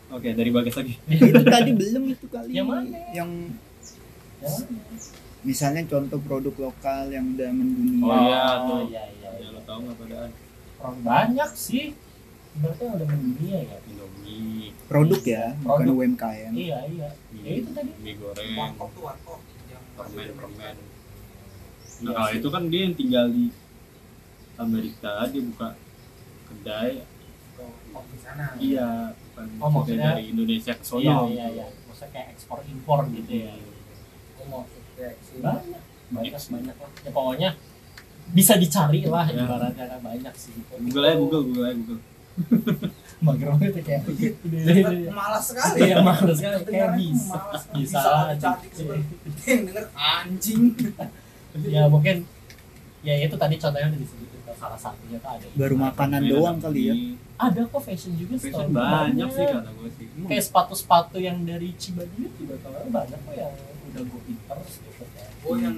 Oke 0.09 0.29
dari 0.31 0.49
bagas 0.49 0.75
lagi. 0.77 0.93
itu 1.11 1.43
tadi 1.43 1.71
belum 1.73 2.03
itu 2.09 2.25
kali. 2.29 2.49
Yang 2.53 2.67
mana? 2.69 2.99
Yang 3.11 3.31
Ya. 4.43 4.51
misalnya 5.47 5.87
contoh 5.87 6.19
produk 6.19 6.51
lokal 6.67 7.07
yang 7.07 7.31
udah 7.31 7.47
mendunia. 7.47 8.03
Oh, 8.03 8.19
iya, 8.27 8.43
tuh. 8.59 8.81
iya 8.91 9.03
iya. 9.07 9.29
Ya 9.31 9.39
iya. 9.39 9.47
lo 9.55 9.61
tau 9.63 9.79
nggak 9.79 9.95
padaan 9.95 10.29
Orang 10.83 10.99
banyak 11.01 11.51
sih. 11.53 11.95
Berarti 12.53 12.83
udah 12.85 13.07
mendunia 13.07 13.57
ya. 13.63 13.77
Indomie, 13.83 14.75
Produk 14.85 15.21
ya, 15.23 15.45
bukan 15.57 15.73
Produk. 15.79 15.95
UMKM. 15.97 16.51
Iya 16.53 16.79
iya. 16.85 17.09
Ya 17.33 17.51
itu 17.55 17.69
tadi. 17.71 17.91
mie 17.97 18.13
goreng, 18.13 18.51
Warkop 18.53 18.89
tuh 18.93 19.01
warkop 19.01 19.39
yang 19.65 19.83
permen 19.95 20.29
permen. 20.33 20.75
Iya 20.75 22.03
Nah 22.03 22.11
kalau 22.13 22.29
sih. 22.29 22.37
itu 22.37 22.47
kan 22.49 22.63
dia 22.67 22.81
yang 22.83 22.95
tinggal 22.95 23.25
di 23.27 23.45
Amerika 24.55 25.13
dia 25.25 25.41
buka 25.43 25.67
kedai. 26.45 26.93
Oh, 27.93 28.03
di 28.03 28.17
sana. 28.19 28.45
Iya. 28.57 28.89
Bukan 29.15 29.45
Oh, 29.57 29.69
maksudnya- 29.71 30.13
dari 30.13 30.23
Indonesia 30.29 30.73
ke 30.73 30.83
sono. 30.83 31.01
Iya 31.01 31.15
iya 31.27 31.45
iya. 31.53 31.67
Maksudnya 31.87 32.11
kayak 32.11 32.27
ekspor 32.33 32.59
impor 32.63 32.99
gitu 33.09 33.33
ya. 33.39 33.53
Mau 34.45 34.67
kayak 34.93 35.15
sih. 35.21 35.39
Banyak 35.39 35.81
banyak 36.11 36.33
banyak 36.37 36.75
lah. 36.75 36.89
Ya 37.01 37.09
pokoknya 37.09 37.49
bisa 38.31 38.53
dicari 38.55 39.03
lah 39.03 39.27
Ya. 39.27 39.43
ibaratnya 39.43 39.85
kan 39.91 39.99
banyak 39.99 40.33
sih. 40.33 40.53
Google 40.79 41.03
aja 41.03 41.15
Google 41.19 41.43
Google 41.49 41.65
aja 41.67 41.75
Google. 41.75 42.01
Mager 43.23 43.47
banget 43.55 43.73
ya 43.77 43.81
kayak. 44.01 44.03
Malas 45.11 45.43
sekali. 45.47 45.77
Iya 45.85 45.97
males 46.01 46.35
sekali 46.35 46.57
kayak 46.65 46.89
bisa. 46.97 47.35
malas. 47.35 47.63
Bisa 47.71 48.01
cantik 48.35 48.71
denger 48.73 49.85
anjing 49.93 50.63
Ya 51.69 51.85
mungkin 51.85 52.25
ya 53.03 53.13
itu 53.19 53.35
tadi 53.35 53.55
contohnya 53.59 53.87
udah 53.91 53.99
disebutin 53.99 54.39
salah 54.53 54.79
satunya 54.79 55.17
tuh 55.19 55.29
ada. 55.29 55.45
Baru 55.53 55.75
makanan 55.75 56.21
doang 56.23 56.57
kali 56.57 56.81
ya. 56.87 56.95
Ada 57.35 57.67
kok 57.67 57.81
fashion 57.83 58.15
juga 58.15 58.39
Fashion 58.39 58.71
store 58.71 58.71
banyak 58.71 59.29
sih 59.29 59.45
kata 59.45 59.69
gue 59.69 59.89
sih. 59.93 60.05
Kayak 60.23 60.43
sepatu-sepatu 60.47 61.17
yang 61.19 61.37
dari 61.43 61.75
Cibaduyut 61.75 62.31
juga 62.39 62.55
kalau 62.63 62.79
banyak 62.87 63.19
kok 63.19 63.33
yang 63.35 63.53
udah 63.91 64.03
go 64.07 64.17
pinter 64.23 64.57
gitu 64.63 65.03
kan. 65.13 65.27
oh 65.43 65.55
yang 65.59 65.75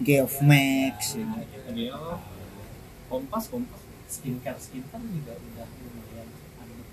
Geof 0.00 0.34
Max. 0.40 0.96
Ya. 1.14 1.24
gitu. 1.44 1.68
Dia 1.72 1.96
kompas 3.06 3.44
kompas. 3.46 3.80
skincare 4.08 4.56
skincare 4.56 5.04
juga 5.06 5.36
udah 5.36 5.68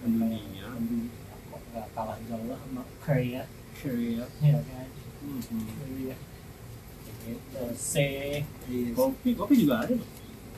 lumayan 0.03 0.83
kok 1.47 1.61
nggak 1.65 1.87
kalah 1.91 2.17
jauh 2.21 2.45
lah 2.45 2.59
sama 2.59 2.83
Korea 2.99 3.43
Iya. 3.77 4.25
ya 4.41 4.59
kan 4.61 4.87
Hmm. 5.17 5.41
iya 5.97 6.15
gitu 7.17 7.63
C 7.73 7.93
Iya. 8.67 8.91
Kopi 8.93 9.29
kopi 9.33 9.53
juga 9.57 9.81
ada 9.81 9.95
loh. 9.95 10.09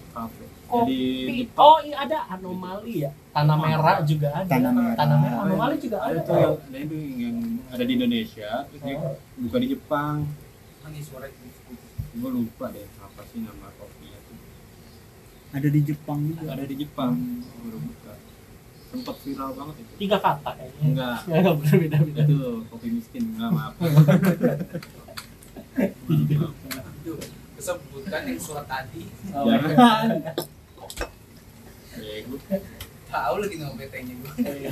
Kafe. 0.09 0.43
kopi 0.65 0.99
Di 1.23 1.35
oh 1.55 1.77
iya 1.79 1.97
ada 2.03 2.17
anomali 2.27 3.05
ya 3.05 3.11
tanah 3.31 3.55
merah 3.55 3.97
juga 4.01 4.29
ada 4.33 4.49
Tanah 4.49 4.71
merah. 4.71 4.95
tanah 4.97 5.17
merah 5.17 5.39
anomali 5.45 5.75
juga 5.77 5.97
ada 6.01 6.17
ada 6.17 6.25
tuh 6.25 6.57
yang 6.67 6.89
yang 7.15 7.37
ada 7.69 7.83
di 7.85 7.93
Indonesia 7.93 8.49
terus 8.65 8.81
dia 8.81 8.97
Oh. 8.97 9.13
buka 9.39 9.57
di 9.61 9.67
Jepang 9.69 10.25
ini 10.83 10.99
suara 10.99 11.29
gue 12.17 12.29
lupa 12.33 12.65
deh 12.69 12.87
apa 12.97 13.21
sih 13.29 13.39
nama 13.41 13.67
kopinya 13.77 14.19
tuh 14.25 14.37
Ada 15.47 15.67
di 15.71 15.81
Jepang 15.81 16.19
juga. 16.27 16.49
ada 16.51 16.63
di 16.65 16.75
Jepang 16.75 17.13
baru 17.61 17.77
buka 17.79 18.13
sempat 18.87 19.15
viral 19.19 19.51
banget 19.53 19.75
itu 19.83 19.93
tiga 19.99 20.17
kata 20.17 20.49
kayaknya 20.55 20.81
enggak 20.81 21.17
ya 21.29 21.37
nggak 21.43 21.55
berbeda 21.59 21.97
beda 22.01 22.21
itu 22.23 22.39
kopi 22.67 22.87
miskin 22.89 23.23
enggak 23.35 23.51
maaf 23.51 23.73
itu 26.07 27.13
kesebut 27.57 27.97
Bukan 28.07 28.23
yang 28.23 28.39
surat 28.39 28.63
tadi. 28.71 29.03
Oh, 29.35 29.43
Jangan. 29.51 30.07
Bego. 31.99 32.39
Tahu 33.11 33.35
lagi 33.43 33.55
nama 33.59 33.75
PT-nya 33.75 34.13
gue. 34.15 34.31
iya. 34.47 34.71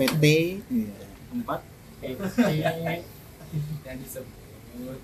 PT 0.00 0.24
iya. 0.72 0.96
Empat. 1.36 1.60
Kayak 2.00 3.04
Yang 3.84 3.96
disebut. 4.08 4.98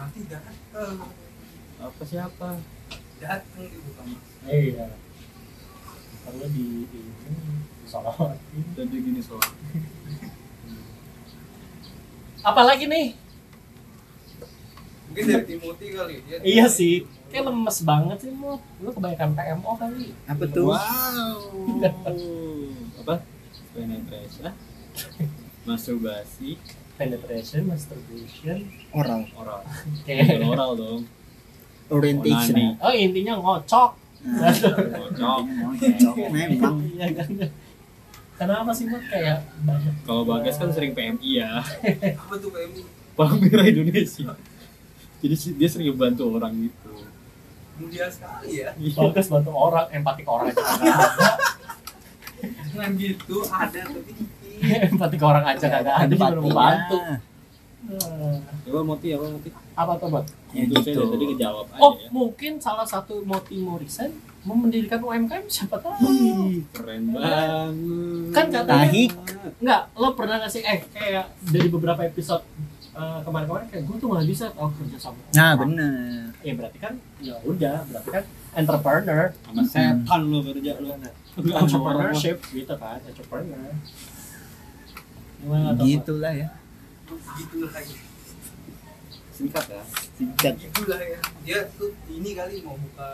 Nanti 0.00 0.20
datang. 0.24 0.96
Apa 1.76 2.02
siapa? 2.02 2.48
Datang 3.20 3.62
ibu 3.62 3.90
kamu. 3.92 4.16
iya 4.48 4.88
perlu 6.20 6.46
di 6.48 6.84
ini 6.84 7.00
sorot 7.84 8.36
Tadi 8.72 8.96
gini 8.96 9.20
soal. 9.20 9.44
apalagi 12.40 12.88
nih 12.88 13.12
Mungkin 15.10 15.24
dari 15.26 15.44
Timothy 15.44 15.86
kali. 15.90 16.14
Dia 16.24 16.36
iya 16.40 16.66
sih 16.66 17.04
kayak 17.28 17.44
lemes 17.46 17.78
banget 17.82 18.16
sih 18.20 18.32
lu 18.32 18.56
lu 18.78 18.90
kebanyakan 18.90 19.34
PMO 19.34 19.72
kali 19.76 20.16
apa 20.24 20.44
tuh 20.48 20.72
Wow. 20.72 21.36
Apa? 23.00 23.14
Penetration. 23.70 24.44
ah? 24.46 24.54
Masturbasi. 25.68 26.56
Penetration 27.00 27.64
masturbation 27.64 28.68
oral 28.92 29.24
Oral. 29.32 29.64
Bukan 30.04 30.44
oral 30.44 30.70
dong. 30.76 31.00
orientation 31.88 32.76
oh 32.76 32.92
intinya 32.92 33.40
ngocok 33.40 33.96
Nah, 34.20 34.52
Kocok. 34.52 35.40
cocok 35.80 36.16
memang 36.28 36.76
iya 36.92 37.08
kan 37.16 37.40
kenapa 38.36 38.68
sih 38.68 38.84
mak 38.84 39.08
kayak 39.08 39.48
banyak 39.64 39.96
Kalau 40.04 40.28
Bagas 40.28 40.60
kan 40.60 40.68
sering 40.76 40.92
PMI 40.92 41.40
ya. 41.40 41.64
Apa 42.20 42.36
tuh 42.36 42.52
PMI? 42.52 42.84
Palang 43.16 43.40
Merah 43.40 43.64
Indonesia. 43.64 44.36
Jadi 45.24 45.34
dia 45.56 45.68
sering 45.72 45.96
bantu 45.96 46.36
orang 46.36 46.52
gitu. 46.68 47.00
Mulia 47.80 48.12
sekali 48.12 48.60
ya. 48.60 48.76
bagus 49.00 49.28
bantu 49.28 49.56
orang 49.56 49.88
empati 49.88 50.20
ke 50.20 50.28
orang 50.28 50.52
Jangan 52.44 52.92
gitu, 52.96 53.36
ada 53.48 53.80
tapi. 53.88 54.12
empati 54.86 55.16
ke 55.16 55.24
orang 55.24 55.44
aja 55.46 55.66
kagak 55.66 55.94
ada 55.96 56.10
juga 56.10 56.36
mau 56.36 56.52
bantu 56.52 56.96
Empatinya. 56.96 57.28
Nah, 57.80 58.36
Coba 58.60 58.80
Moti 58.84 59.08
apa 59.10 59.24
Moti? 59.26 59.48
apa 59.72 59.92
tuh 59.96 60.08
buat 60.08 60.26
Ya 60.50 60.62
Itu 60.62 60.74
saya 60.76 60.84
gitu. 60.84 61.00
dari 61.00 61.10
tadi 61.10 61.24
ngejawab 61.32 61.66
aja 61.66 61.80
oh 61.80 61.92
ya. 61.94 62.08
mungkin 62.10 62.52
salah 62.58 62.84
satu 62.84 63.22
motif 63.22 63.56
Morrison 63.56 64.10
mau 64.40 64.54
mendirikan 64.54 65.00
UMKM 65.00 65.44
siapa 65.46 65.76
tahu 65.76 65.96
keren 66.70 67.02
banget. 67.08 67.72
Kan 68.30 68.46
katanya- 68.48 68.84
Tahi. 68.84 69.04
Enggak, 69.58 69.82
lo 69.94 70.08
pernah 70.12 70.36
gak 70.38 70.48
sih 70.48 70.60
eh 70.60 70.80
kayak 70.86 71.24
dari 71.40 71.68
beberapa 71.68 72.02
episode 72.02 72.44
eh, 72.90 73.20
kemarin-kemarin 73.22 73.66
kayak 73.68 73.84
gue 73.84 73.96
tuh 73.96 74.08
nggak 74.08 74.26
bisa 74.26 74.44
tau 74.50 74.68
kerja 74.68 74.98
sama 74.98 75.20
nah 75.30 75.54
bener 75.54 76.34
ya 76.40 76.52
berarti 76.52 76.78
kan 76.78 76.92
ya 77.18 77.38
udah 77.40 77.86
berarti 77.86 78.10
kan 78.10 78.24
entrepreneur 78.52 79.30
sama 79.40 79.62
setan 79.62 80.20
lo 80.26 80.38
kerja 80.42 80.72
lo. 80.76 80.90
entrepreneurship 81.38 82.36
gitu 82.50 82.74
kan 82.74 82.98
entrepreneur? 83.00 83.70
Gitulah 85.80 86.34
ya 86.36 86.48
Gitu 87.10 87.66
lah 87.66 87.82
ya. 87.82 88.00
Singkat 89.34 89.64
ya. 89.66 89.82
singkat 90.14 90.54
Gitu 90.60 90.82
lah 90.86 91.00
ya. 91.00 91.18
Dia 91.42 91.58
tuh 91.74 91.90
ini 92.12 92.30
kali 92.36 92.62
mau 92.62 92.76
buka 92.78 93.10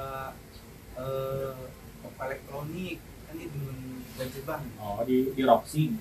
eh 0.96 1.52
toko 2.00 2.20
elektronik 2.24 2.98
kan 3.28 3.34
dia 3.36 3.48
dengan 3.52 3.76
bang. 4.16 4.62
oh 4.80 5.04
di 5.04 5.28
di 5.36 5.42
Roxy 5.44 5.92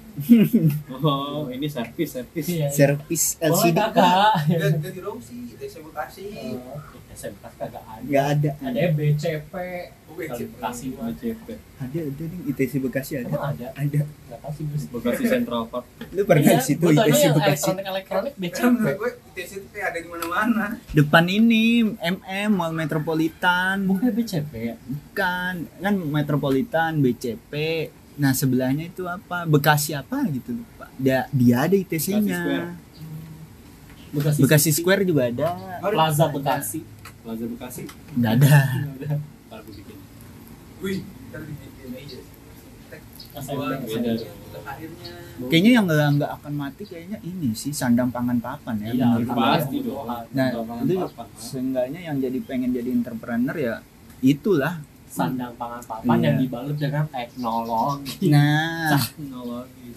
Oh, 1.03 1.51
ini 1.51 1.67
servis 1.67 2.15
servis. 2.15 2.47
servis 2.71 3.23
oh 3.43 3.51
LCD 3.51 3.75
Dia 3.75 4.67
dia 4.79 4.91
di 4.95 5.01
Roxy, 5.03 5.51
DC 5.59 5.83
Bekasi. 5.83 6.55
Oh, 6.55 6.79
SMK 7.15 7.43
kagak 7.53 7.79
ada. 7.81 8.03
Nggak 8.03 8.25
ada. 8.29 8.49
Ada 8.61 8.77
ya 8.77 8.89
BCP 8.91 9.53
Oh, 10.05 10.13
kalau 10.13 10.31
gadget 10.31 10.47
Bekasi 10.49 10.85
BCP. 10.91 11.47
ada 11.75 11.99
ada 11.99 12.23
nih 12.23 12.39
ITC 12.47 12.73
Bekasi 12.79 13.11
ada. 13.17 13.27
Emang 13.27 13.43
ada? 13.49 13.67
Ada. 13.73 13.99
Nggak 14.05 14.39
tahu 14.39 14.51
sih 14.53 14.63
gue 14.63 14.79
Bekasi 14.93 15.23
Central 15.25 15.61
Park. 15.65 15.85
lu 16.07 16.21
pernah 16.23 16.43
Iya, 16.45 16.53
di 16.53 16.63
situ 16.63 16.85
ITC 16.85 16.95
yang 17.21 17.35
Bekasi? 17.35 17.69
elektronik 17.71 17.85
elektronik 17.85 18.33
BCP 18.35 18.85
gue 18.93 19.09
ITC 19.29 19.51
itu 19.55 19.67
kayak 19.69 19.87
ada 19.89 19.99
di 19.99 20.07
mana-mana. 20.07 20.65
depan 20.91 21.23
ini 21.25 21.65
MM 21.97 22.49
Mall 22.49 22.71
Metropolitan. 22.71 23.75
Bukan 23.83 24.07
BCP 24.09 24.51
ya? 24.53 24.75
Bukan. 24.79 25.53
Kan 25.75 25.93
Metropolitan 26.05 26.91
BCP 26.97 27.53
nah 28.15 28.31
sebelahnya 28.31 28.87
itu 28.87 29.03
apa? 29.05 29.43
Bekasi 29.43 29.91
apa 29.91 30.23
gitu 30.29 30.55
lupa 30.55 30.87
dia 30.95 31.27
dia 31.29 31.59
ada 31.61 31.75
Bekasi 31.75 32.15
Square. 32.15 32.23
ITC-nya 32.23 32.59
Bekasi, 34.09 34.39
Bekasi 34.39 34.69
Square 34.71 35.03
juga 35.03 35.27
ada. 35.27 35.47
Plaza 35.83 36.25
Bekasi 36.29 36.79
Plaza 37.25 37.45
Bekasi. 37.47 37.81
nggak 38.15 38.31
ada 38.37 38.55
Ntar 39.45 39.59
gue 39.59 39.73
bikin. 39.75 39.97
Wih, 40.79 40.99
ntar 41.25 41.41
dibikin 41.41 41.89
aja. 41.91 42.19
Akhirnya. 43.35 45.11
kayaknya 45.45 45.71
yang 45.73 45.83
nggak 45.83 46.09
nggak 46.15 46.31
akan 46.33 46.53
mati 46.55 46.83
kayaknya 46.85 47.19
ini 47.21 47.51
sih 47.51 47.69
sandang 47.69 48.07
pangan 48.07 48.39
papan 48.39 48.79
ya 48.79 48.89
Iya, 48.89 49.07
pasti 49.27 49.77
dong. 49.83 50.07
Nah, 50.07 50.47
Lapangan 50.55 50.83
itu 50.85 50.95
papan, 51.03 51.27
ha? 51.27 51.35
seenggaknya 51.37 51.99
yang 52.01 52.17
jadi 52.17 52.39
pengen 52.39 52.71
jadi 52.71 52.89
entrepreneur 52.93 53.51
ya 53.53 53.75
itulah 54.21 54.79
sandang 55.05 55.51
pangan 55.53 55.81
papan 55.83 56.07
Iya. 56.13 56.23
yang 56.23 56.37
dibalut 56.39 56.77
dengan 56.77 57.05
teknologi 57.09 58.25
nah 58.25 58.95
Teknologi. 58.95 59.87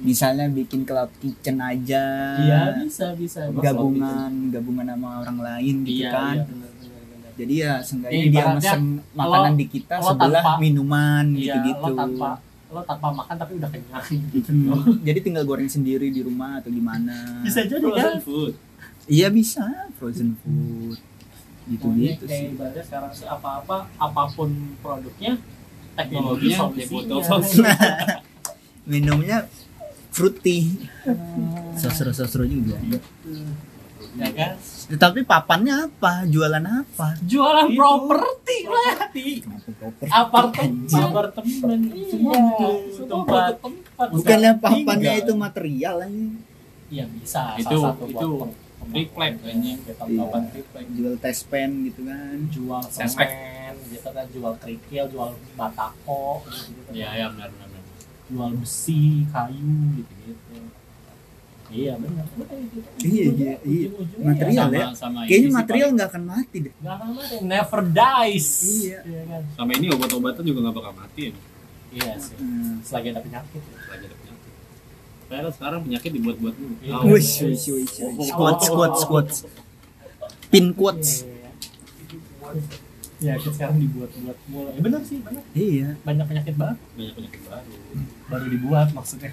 Misalnya 0.00 0.46
bikin 0.46 0.82
club 0.82 1.08
kitchen 1.16 1.56
aja. 1.58 2.04
Iya 2.36 2.60
bisa 2.78 3.12
bisa. 3.14 3.46
Apa? 3.46 3.60
gabungan 3.62 4.30
gabungan 4.50 4.86
sama 4.86 5.08
orang 5.18 5.38
lain 5.40 5.74
gitu 5.82 6.02
iya, 6.02 6.10
kan. 6.10 6.34
iya, 6.34 6.44
benar, 6.44 6.70
benar, 6.70 7.02
benar. 7.06 7.30
jadi 7.34 7.54
ya 7.56 7.72
seenggaknya 7.78 8.18
Ya, 8.18 8.30
dia 8.30 8.44
mesen 8.50 8.82
makanan 9.12 9.52
di 9.54 9.66
kita 9.66 9.94
lo 9.96 10.04
sebelah 10.06 10.42
tanpa- 10.42 10.58
minuman 10.58 11.24
Iya, 11.30 11.40
gitu-gitu. 11.56 11.80
lo 11.80 11.88
tanpa 11.94 12.30
lo 12.68 12.80
tanpa 12.82 13.08
makan 13.12 13.34
tapi 13.36 13.52
udah 13.54 13.70
kenyang 13.70 14.06
gitu. 14.28 14.50
Hmm, 14.50 14.98
jadi 15.00 15.18
tinggal 15.20 15.44
goreng 15.44 15.68
sendiri 15.68 16.08
di 16.08 16.20
rumah 16.20 16.58
atau 16.58 16.68
gimana. 16.68 17.40
Bisa 17.40 17.62
jadi 17.62 17.78
Frozen 17.80 18.02
kan? 18.10 18.18
food. 18.20 18.52
iya 19.06 19.28
bisa. 19.30 19.64
Frozen 19.94 20.34
food. 20.36 20.98
Gitu 21.64 21.80
Pokoknya 21.80 22.10
gitu 22.12 22.24
kayak 22.26 22.40
sih. 22.40 22.52
ibaratnya 22.52 22.82
sekarang 22.82 23.10
sih 23.10 23.24
apa-apa 23.24 23.76
apa 23.94 24.22
pun 24.28 24.50
produknya 24.78 25.38
teknologi 25.94 26.50
solusinya. 26.50 27.72
minumnya 28.84 29.48
fruity 30.08 30.88
sosro-sosro 31.74 32.44
juga. 32.44 32.78
Ya 34.14 34.30
kan? 34.30 34.54
Tapi 34.94 35.26
papannya 35.26 35.90
apa? 35.90 36.22
Jualan 36.24 36.62
apa? 36.62 37.18
Jualan 37.20 37.66
Itu. 37.66 37.74
properti 37.74 38.58
lah. 38.64 38.94
Apartemen. 40.06 40.86
Apartemen. 40.86 41.80
Semua 42.06 42.32
iya 42.32 42.42
butuh 42.46 42.74
semua 42.94 43.08
tempat. 43.10 43.50
butuh 43.50 43.58
tempat 43.58 44.06
bukannya 44.12 44.52
Bukan 44.54 44.62
papannya 44.62 45.12
itu 45.18 45.32
material 45.34 45.96
aja 46.00 46.26
iya 46.92 47.04
bisa. 47.10 47.42
Itu- 47.58 47.74
salah 47.74 47.96
satu 47.96 48.04
itu 48.06 48.28
triplek 48.84 49.32
kayaknya. 49.40 49.72
kita 49.82 50.04
Iya. 50.04 50.18
papan 50.22 50.42
triplek. 50.46 50.86
Jual 50.94 51.14
tes 51.18 51.38
pen 51.42 51.70
gitu 51.84 52.00
kan. 52.06 52.36
Jual 52.52 52.82
semen 52.86 53.30
gitu 53.90 54.08
kan. 54.08 54.26
Jual 54.30 54.54
kerikil 54.60 55.04
jual 55.10 55.30
batako 55.54 56.44
gitu, 56.46 56.70
gitu 56.70 56.90
Iya, 56.94 57.08
ya 57.18 57.26
benar 57.34 57.50
benar. 57.50 57.73
Jual 58.26 58.50
besi 58.56 59.02
kayu 59.28 59.72
gitu 59.96 60.12
gitu 60.24 60.56
iya 61.74 61.98
benar. 61.98 62.22
Iya, 63.02 63.24
iya, 63.34 63.54
iya. 63.66 63.88
Material 64.20 64.68
ya? 64.70 64.86
Sama 64.94 65.24
ini 65.24 65.28
kayaknya 65.28 65.50
material 65.50 65.88
nggak 65.90 66.08
akan 66.08 66.22
mati 66.24 66.56
deh 66.60 66.72
nggak 66.76 66.94
akan 66.94 67.08
mati 67.12 67.34
never 67.42 67.80
dies 67.84 68.48
Iya. 68.62 68.98
kan 69.02 69.40
Pak. 69.42 69.52
sama 69.58 69.70
ini 69.72 69.86
obat-obatan 69.90 70.42
juga 70.42 70.58
nggak 70.62 70.76
bakal 70.76 70.92
mati 70.94 71.20
ya. 71.24 71.32
iya 71.90 72.12
sih 72.16 72.36
Hmm. 72.36 72.78
selagi 72.80 73.08
ada 73.10 73.20
penyakit 73.20 73.58
ya. 73.60 73.76
Lagi 73.88 74.04
ada 74.04 74.16
penyakit. 74.16 74.52
Karena 75.24 75.50
sekarang 75.50 75.80
penyakit 75.82 76.10
dibuat-buat 76.12 76.54
dulu. 76.54 76.74
Iya. 76.78 76.94
Wish, 77.02 77.32
wish, 77.42 77.66
wish, 77.66 77.96
wish. 77.98 78.28
Squat, 78.28 78.58
squat, 78.62 78.92
squat. 78.96 79.28
Pin 80.48 80.70
quotes. 80.70 81.24
Iya, 81.24 81.50
kita 83.34 83.50
sekarang 83.52 83.76
dibuat-buat 83.78 84.38
mulai. 84.46 84.72
Ya, 84.72 84.80
benar 84.80 85.00
sih, 85.02 85.18
benar. 85.18 85.42
Iya. 85.52 85.88
Banyak 86.00 86.24
penyakit 86.26 86.54
baru 86.54 86.76
Banyak 86.94 87.14
penyakit 87.14 87.42
baru. 87.44 87.72
baru 88.26 88.46
dibuat 88.46 88.88
maksudnya. 88.90 89.30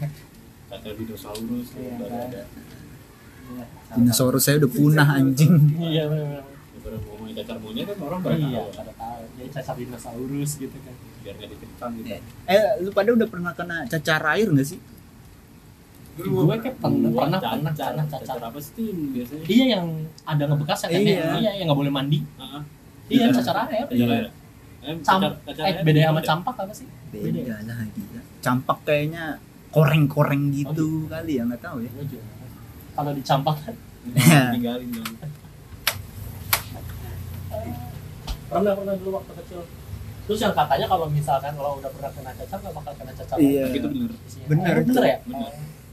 Kata 0.67 0.87
dinosaurus 0.93 1.67
Iya, 1.73 1.91
baru 1.95 2.07
kan. 2.07 2.27
ada. 2.27 2.41
Iya. 3.43 3.65
Dinosaurus 3.93 4.41
saya 4.41 4.55
udah 4.57 4.71
punah 4.71 5.07
anjing. 5.11 5.53
Iya, 5.77 6.03
benar. 6.05 6.43
Baru 6.81 6.97
ngomongin 7.03 7.33
cacar 7.37 7.57
monyet 7.57 7.85
kan 7.85 7.97
orang 8.01 8.19
pada 8.21 8.35
Iya, 8.35 8.49
tahu. 8.57 8.69
pada 8.73 8.91
tahu. 8.95 9.21
Jadi 9.35 9.49
cacar 9.51 9.75
dinosaurus 9.75 10.51
gitu 10.57 10.77
kan. 10.77 10.95
Biar 11.21 11.33
nggak 11.35 11.49
dikentang 11.51 11.91
gitu. 11.95 12.07
Iya. 12.07 12.17
Eh, 12.47 12.63
lu 12.79 12.89
pada 12.89 13.09
udah 13.11 13.27
pernah 13.27 13.51
kena 13.51 13.77
cacar 13.85 14.21
air 14.31 14.47
nggak 14.47 14.67
sih? 14.67 14.79
Dulu 16.11 16.43
Gue 16.43 16.59
kayak 16.59 16.75
pernah, 16.77 17.07
pernah, 17.09 17.39
cacar, 17.39 17.51
pernah, 17.55 17.73
cacar 17.73 18.19
cacar. 18.19 18.39
apa 18.43 18.59
sih 18.59 18.83
biasanya? 19.15 19.43
Iya 19.47 19.65
yang 19.71 19.85
ada 20.21 20.43
ngebekas 20.43 20.79
ya 20.81 20.87
kan? 20.87 20.99
Iya. 20.99 21.23
Iya, 21.37 21.51
yang 21.55 21.65
nggak 21.67 21.79
boleh 21.79 21.93
mandi. 21.93 22.19
Heeh. 22.19 22.61
Iya, 23.11 23.25
Cacar- 23.29 23.67
air. 23.67 23.85
Cacar 23.85 24.09
air. 24.09 24.27
Eh, 24.81 24.95
eh 24.97 25.61
air 25.61 25.75
beda 25.83 25.99
sama 26.01 26.17
deh? 26.17 26.25
campak 26.25 26.55
apa 26.57 26.73
sih? 26.73 26.87
Beda 27.11 27.55
lah 27.61 27.79
gila. 27.85 28.21
Campak 28.39 28.77
kayaknya 28.81 29.23
koreng-koreng 29.69 30.43
gitu 30.49 31.05
kali 31.05 31.37
ya 31.37 31.43
nggak 31.43 31.61
tahu 31.61 31.77
ya. 31.81 31.91
Kalau 32.91 33.11
dicampak 33.11 33.55
kan 33.61 33.75
Nah, 34.01 34.49
tinggalin 34.55 34.89
dong. 34.91 35.13
pernah 38.49 38.73
pernah 38.73 38.95
dulu 38.95 39.09
waktu 39.15 39.31
kecil 39.37 39.61
terus 40.21 40.39
yang 40.39 40.51
katanya 40.51 40.85
kalau 40.85 41.05
misalkan 41.07 41.53
kalau 41.53 41.77
udah 41.77 41.87
pernah 41.89 42.11
kena 42.11 42.31
cacar 42.33 42.57
nggak 42.59 42.73
bakal 42.73 42.93
kena 42.95 43.11
cacar 43.13 43.35
Iya. 43.37 43.63
itu 43.69 43.87
bener 43.87 44.11
Isinya. 44.21 44.45
Bener 44.47 44.73
Oh, 44.73 44.83
bener 44.83 45.03
ya 45.03 45.17
Bener. 45.23 45.51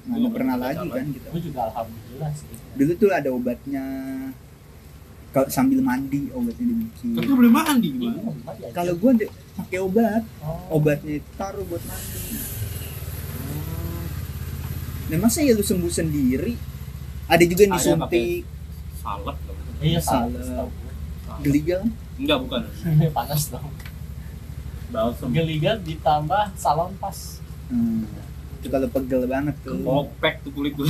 Nah, 0.08 0.16
nggak 0.16 0.32
pernah 0.32 0.56
lagi 0.58 0.86
kan 0.88 1.06
kita 1.06 1.26
gue 1.28 1.42
juga 1.44 1.60
alhamdulillah 1.68 2.30
sih 2.32 2.46
dulu 2.74 2.92
tuh 2.94 3.10
ada 3.10 3.28
obatnya 3.30 3.84
kalau 5.28 5.48
sambil 5.48 5.80
mandi 5.80 6.30
obatnya 6.30 6.64
dibikin 6.66 7.08
tapi 7.14 7.28
boleh 7.30 7.50
mandi 7.50 7.88
Iya, 7.90 8.10
gimana 8.16 8.20
aja. 8.46 8.66
kalau 8.72 8.92
gua 8.94 9.12
de- 9.12 9.32
pakai 9.54 9.78
obat 9.78 10.22
Oh. 10.40 10.76
obatnya 10.76 11.14
itu 11.16 11.30
taruh 11.34 11.64
buat 11.64 11.82
mandi. 11.82 12.18
Nah 15.08 15.18
masa 15.18 15.40
ya 15.40 15.52
lu 15.52 15.62
sembuh 15.62 15.88
sendiri? 15.90 16.52
Ada 17.26 17.44
juga 17.44 17.60
yang 17.62 17.74
disuntik. 17.74 18.44
salep. 18.98 19.36
Loh 19.38 19.56
iya 19.80 20.00
Salah. 20.00 20.36
setahu 20.38 20.68
geligal? 21.40 21.80
Enggak 22.16 22.38
bukan. 22.40 22.60
Gue. 22.66 23.08
panas 23.16 23.42
dong. 23.48 23.68
Balsam. 24.88 25.28
Geliga 25.30 25.76
ditambah 25.78 26.44
salon 26.54 26.92
pas. 26.96 27.40
Hmm. 27.68 28.04
itu 28.58 28.66
kalau 28.66 28.88
pegel 28.90 29.22
banget 29.24 29.54
tuh. 29.62 29.76
Kopek 29.78 30.42
tuh 30.42 30.50
kulit 30.50 30.72
gue 30.74 30.88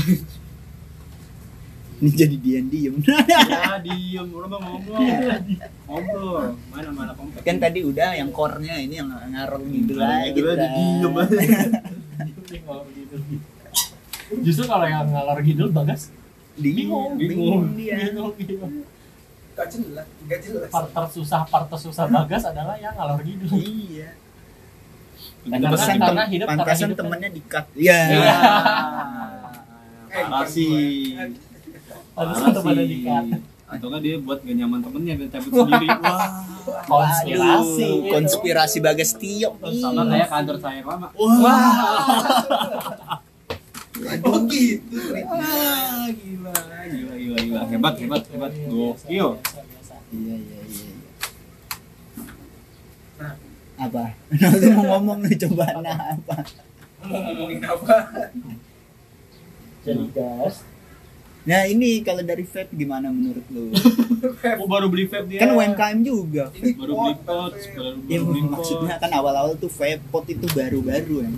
ini 1.99 2.11
jadi 2.13 2.37
diam 2.37 2.67
diem. 2.67 2.95
Ya 3.51 3.75
diem. 3.87 4.27
Mah 4.29 4.47
ngomong. 4.49 5.03
Ngobrol. 5.85 6.55
Mana 6.69 6.91
mana 6.91 7.13
kompek 7.13 7.43
kan 7.43 7.57
tadi 7.59 7.83
udah 7.83 8.15
yang 8.15 8.31
core-nya 8.31 8.79
ini 8.79 8.97
yang 8.97 9.09
ngarol 9.09 9.63
gitu 9.65 9.93
lah 9.95 10.23
gitu 10.27 10.47
aja 10.47 10.67
diem 10.69 11.15
justru 14.39 14.65
kalau 14.65 14.85
yang 14.85 15.09
ngalor 15.09 15.39
ngidul 15.41 15.71
bagas? 15.71 16.13
Bingung 16.55 17.17
Bingung. 17.17 17.65
bingung 17.65 17.75
dia. 17.75 17.97
Bingung 18.05 18.35
Gak 19.55 19.67
jelas, 19.69 20.07
gak 20.23 20.39
jelas. 20.41 20.71
part 20.71 20.87
tersusah 20.89 21.43
part 21.45 21.67
tersusah 21.67 22.07
bagas 22.07 22.43
adalah 22.45 22.77
yang 22.77 22.95
ngalor 22.95 23.19
ngidul. 23.21 23.59
Iya. 23.59 24.15
Pantasan 25.49 25.97
karena 25.97 26.23
tem- 26.23 26.31
hidup- 26.31 26.47
karena 26.47 26.61
pantasan 26.63 26.79
hidup 26.85 26.95
kan- 26.95 27.07
temennya 27.09 27.31
dikat 27.33 27.65
iya. 27.75 27.99
Iya. 28.07 28.35
Eh, 30.09 30.25
parah 30.25 30.47
satu 32.35 32.59
pada 32.65 32.83
sih. 32.83 32.91
dikat. 32.91 33.25
atau 33.69 33.93
nggak 33.93 34.01
dia 34.01 34.17
buat 34.17 34.41
gak 34.41 34.57
nyaman 34.57 34.81
temennya 34.81 35.15
dia 35.21 35.29
cabut 35.29 35.53
sendiri. 35.53 35.89
Wah. 36.09 36.25
Konspirasi. 36.89 37.85
Gitu. 37.85 38.09
konspirasi 38.13 38.79
bagas 38.81 39.11
tio 39.21 39.51
sama 39.81 40.09
kayak 40.09 40.29
kantor 40.33 40.57
saya 40.57 40.81
yang 40.81 40.89
lama 40.89 41.09
Oh 41.13 41.29
gitu. 44.49 44.97
wah 45.27 46.07
gila. 46.09 46.55
Gila 46.89 47.15
gila 47.19 47.39
gila. 47.45 47.63
Hebat 47.69 47.95
hebat 47.99 48.23
hebat. 48.31 48.53
Iya, 48.55 48.69
gokil. 48.71 49.29
Iya 50.09 50.35
iya 50.37 50.37
iya 50.39 50.61
iya. 50.65 50.93
Nah. 53.19 53.35
apa? 53.77 54.05
Nah, 54.39 54.51
lu 54.55 54.67
mau 54.79 54.85
ngomong 54.97 55.19
lu 55.27 55.35
coba 55.35 55.67
nah 55.83 55.99
apa? 56.17 56.37
Mau 57.05 57.21
ngomongin 57.21 57.61
apa? 57.67 57.97
jadi 59.89 60.05
gas 60.13 60.69
nah 61.47 61.65
ini 61.65 62.03
kalau 62.03 62.21
dari 62.21 62.45
vape 62.45 62.73
gimana 62.75 63.09
menurut 63.09 63.47
lu? 63.53 63.71
Aku 64.59 64.67
baru 64.67 64.91
beli 64.91 65.07
vape 65.07 65.27
dia. 65.31 65.41
Kan 65.43 65.55
UMKM 65.55 65.99
juga. 66.03 66.45
Ini 66.53 66.75
baru 66.75 66.93
beli 66.99 67.15
pot 67.23 67.53
baru 67.55 67.99
ya 68.11 68.19
beli 68.21 68.43
pot 68.43 68.51
maksudnya 68.59 68.95
kan 68.99 69.11
awal-awal 69.15 69.55
tuh 69.55 69.71
vape 69.71 70.03
pot 70.11 70.25
itu 70.27 70.47
baru-baru 70.51 71.25
ya. 71.25 71.31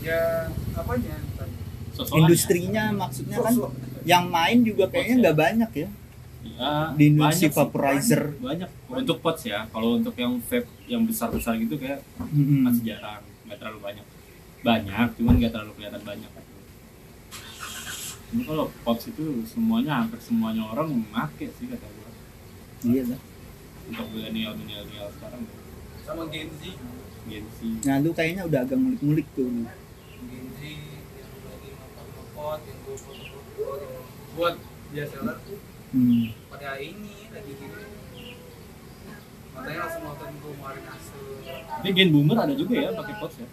Ya, 0.00 0.22
apanya? 0.72 1.16
Sosokannya. 1.92 2.20
industrinya 2.24 2.84
maksudnya 2.94 3.36
kan 3.36 3.52
Sosok. 3.52 3.70
yang 4.08 4.24
main 4.32 4.64
juga 4.64 4.88
kayaknya 4.88 5.14
nggak 5.28 5.36
banyak 5.36 5.70
ya. 5.76 5.88
Iya, 6.40 6.72
di 6.96 7.04
Indonesia 7.12 7.36
banyak 7.36 7.52
sih, 7.52 7.58
vaporizer. 7.60 8.22
banyak. 8.40 8.68
Untuk 8.88 9.16
pots 9.20 9.44
ya. 9.44 9.68
Kalau 9.68 10.00
untuk 10.00 10.16
yang 10.16 10.40
vape 10.40 10.68
yang 10.88 11.04
besar 11.04 11.28
besar 11.28 11.52
gitu 11.60 11.76
kayak 11.76 12.00
Mm-mm. 12.16 12.64
masih 12.64 12.96
jarang. 12.96 13.20
Nggak 13.44 13.60
terlalu 13.60 13.78
banyak. 13.84 14.06
Banyak 14.64 15.08
cuman 15.20 15.34
nggak 15.36 15.52
terlalu 15.52 15.72
kelihatan 15.76 16.00
banyak 16.00 16.30
Ini 18.30 18.42
kalau 18.46 18.70
pots 18.86 19.10
itu 19.10 19.42
semuanya 19.42 20.02
hampir 20.02 20.22
semuanya 20.22 20.62
orang 20.70 20.94
memakai 20.94 21.50
sih 21.50 21.66
kata 21.66 21.82
gua. 21.82 22.10
Iya 22.86 23.02
lah. 23.10 23.20
Untuk 23.90 24.06
milenial 24.14 24.54
milenial 24.54 25.10
sekarang. 25.18 25.42
Sama 26.06 26.22
Gen 26.30 26.48
Z. 26.62 26.62
Gen 27.26 27.44
Z. 27.50 27.58
Nah 27.82 27.96
lu 27.98 28.10
kayaknya 28.14 28.46
udah 28.46 28.60
agak 28.62 28.78
ngulik-ngulik 28.78 29.26
tuh 29.34 29.50
Gen 29.50 30.46
Z 30.54 30.60
yang 30.62 31.30
lagi 31.42 31.68
ngopot-ngopot, 31.74 32.60
yang 32.70 32.78
gue 32.86 32.96
foto-foto, 32.96 33.66
yang 33.82 33.94
buat 34.38 34.54
biasa 34.94 35.16
lah. 35.26 35.36
Tuh 35.42 35.58
hmm. 35.90 36.24
pada 36.54 36.70
ini 36.78 37.14
lagi 37.34 37.52
gini. 37.58 37.82
Makanya 39.50 39.78
langsung 39.82 40.02
nonton 40.06 40.28
gue 40.38 40.52
kemarin 40.54 40.82
tapi 41.80 41.96
gen 41.96 42.12
boomer 42.12 42.36
ada 42.36 42.52
juga 42.52 42.76
ya 42.76 42.92
pakai 42.92 43.14
pots 43.16 43.36
ya? 43.40 43.46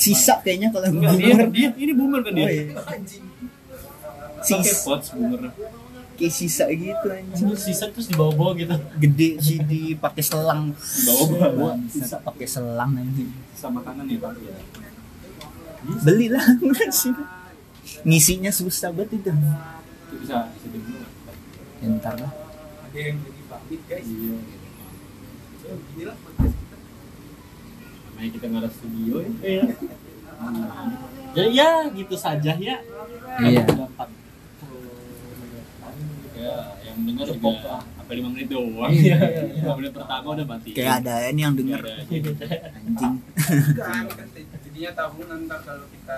Sisa 0.00 0.40
kayaknya 0.40 0.72
kalau 0.72 0.88
enggak 0.88 1.12
dia, 1.20 1.28
boomer. 1.36 1.48
dia 1.52 1.68
ini 1.76 1.92
boomer 1.92 2.20
kan 2.24 2.32
dia? 2.32 2.46
Oh, 2.48 2.50
iya. 2.50 2.64
Anjing. 4.44 4.60
pakai 4.60 4.68
sis 4.68 4.84
pots 4.84 5.08
boomer 5.16 5.42
kayak 6.14 6.30
sisa 6.30 6.64
gitu 6.70 7.06
anjing. 7.10 7.46
Terus 7.50 7.62
sisa 7.66 7.84
terus 7.90 8.06
dibawa-bawa 8.06 8.54
gitu. 8.54 8.70
Gede 9.02 9.28
sih 9.42 9.58
dipakai 9.58 10.22
selang. 10.22 10.70
Di 10.70 11.00
bawah 11.10 11.26
bawah 11.50 11.74
Bangsat, 11.74 12.20
pakai 12.22 12.46
selang 12.46 12.92
anjing. 12.94 13.30
Sama 13.58 13.82
kanan 13.82 14.06
ya 14.06 14.18
tapi 14.22 14.46
ya 14.46 14.54
beli 15.84 16.32
lah 16.32 16.44
udah 16.64 16.90
sih. 17.02 17.12
Ngisinya 18.06 18.48
susah 18.48 18.88
banget 18.94 19.20
itu. 19.20 19.30
Bisa 20.22 20.48
bisa 20.54 20.66
dulu. 20.72 21.04
Ya, 21.82 21.86
ntar 22.00 22.14
lah. 22.16 22.32
Ada 22.88 22.96
yang 22.96 23.16
jadi 23.20 23.42
pamit 23.50 23.80
guys. 23.84 24.06
iya. 24.08 24.36
Ya 25.64 25.72
beginilah 25.76 26.16
podcast 26.20 26.54
kita. 26.56 26.76
namanya 28.14 28.30
kita 28.32 28.44
nggak 28.48 28.62
ada 28.64 28.70
studio 28.70 29.14
ya. 29.20 29.30
Iya. 29.42 29.64
Jadi 31.34 31.50
ya 31.52 31.70
gitu 31.92 32.14
saja 32.16 32.52
ya. 32.56 32.76
Iya. 33.44 33.62
Udah 33.68 33.88
empat 33.90 34.08
ya 36.44 36.56
yang 36.84 36.98
dengar 37.02 37.24
juga 37.26 37.50
lah. 37.64 37.80
apa 37.96 38.10
lima 38.12 38.28
menit 38.28 38.48
doang 38.48 38.90
Iya, 38.90 39.16
iya, 39.16 39.16
iya. 39.40 39.42
lima 39.56 39.72
menit 39.74 39.92
pertama 39.92 40.26
udah 40.30 40.46
mati 40.46 40.68
kayak 40.70 40.94
ada 41.00 41.14
ini 41.26 41.40
yang 41.40 41.54
denger 41.54 41.80
ada. 41.80 41.94
anjing 42.04 43.14
Kan, 43.74 44.04
kan 44.06 44.26
jadinya 44.60 44.90
tabungan 44.92 45.38
ntar 45.44 45.60
kalau 45.62 45.86
kita 45.88 46.16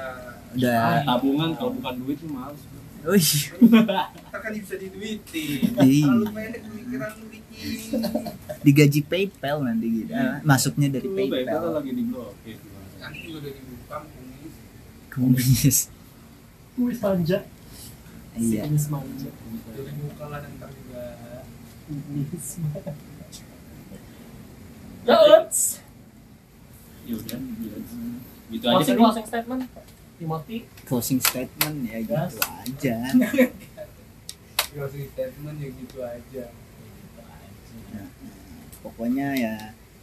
udah 0.53 0.75
Ah, 0.77 0.99
tabungan 1.05 1.51
kalau 1.55 1.71
bukan 1.73 1.95
duit 2.01 2.17
tuh 2.19 2.29
males 2.29 2.61
wih 3.07 3.31
ntar 3.87 4.11
kan 4.37 4.51
bisa 4.53 4.75
diduitin. 4.75 5.61
Iya. 5.79 6.05
Kalau 6.05 6.27
pendek 6.29 6.61
pemikiran 6.61 7.11
lu 7.15 7.27
bikin. 7.29 8.03
digaji 8.61 9.01
PayPal 9.03 9.59
nanti 9.63 9.87
gitu 9.97 10.11
Ah, 10.11 10.43
masuknya 10.43 10.89
dari 10.91 11.07
PayPal 11.07 11.47
PayPal 11.47 11.71
lagi 11.73 11.93
di 11.93 12.03
blokir 12.05 12.59
juga 13.17 13.39
udah 13.39 13.53
dibuka 13.53 13.97
kumis. 14.03 14.55
kumis 15.09 15.79
kuis 16.77 16.99
iya. 18.37 18.63
Kuis 18.69 18.87
manja 18.93 19.31
Udah 19.77 19.93
dibuka 19.93 20.25
lah 20.29 20.39
dan 20.45 20.53
ntar 20.61 20.71
juga. 20.73 21.03
Yauts. 25.07 25.79
ya 27.07 27.15
udah 27.15 27.39
gitu. 27.39 27.79
gitu 28.51 28.65
aja 28.67 28.75
Closing 28.75 28.99
kan 28.99 29.03
closing 29.07 29.27
statement. 29.31 29.63
Timothy? 30.19 30.59
Closing 30.89 31.21
statement 31.23 31.77
ya 31.87 31.99
gitu 32.03 32.43
aja. 32.43 32.97
Closing 34.75 35.07
statement 35.15 35.57
ya 35.63 35.69
gitu 35.71 35.99
aja. 36.03 36.45
pokoknya 38.83 39.35
ya 39.35 39.55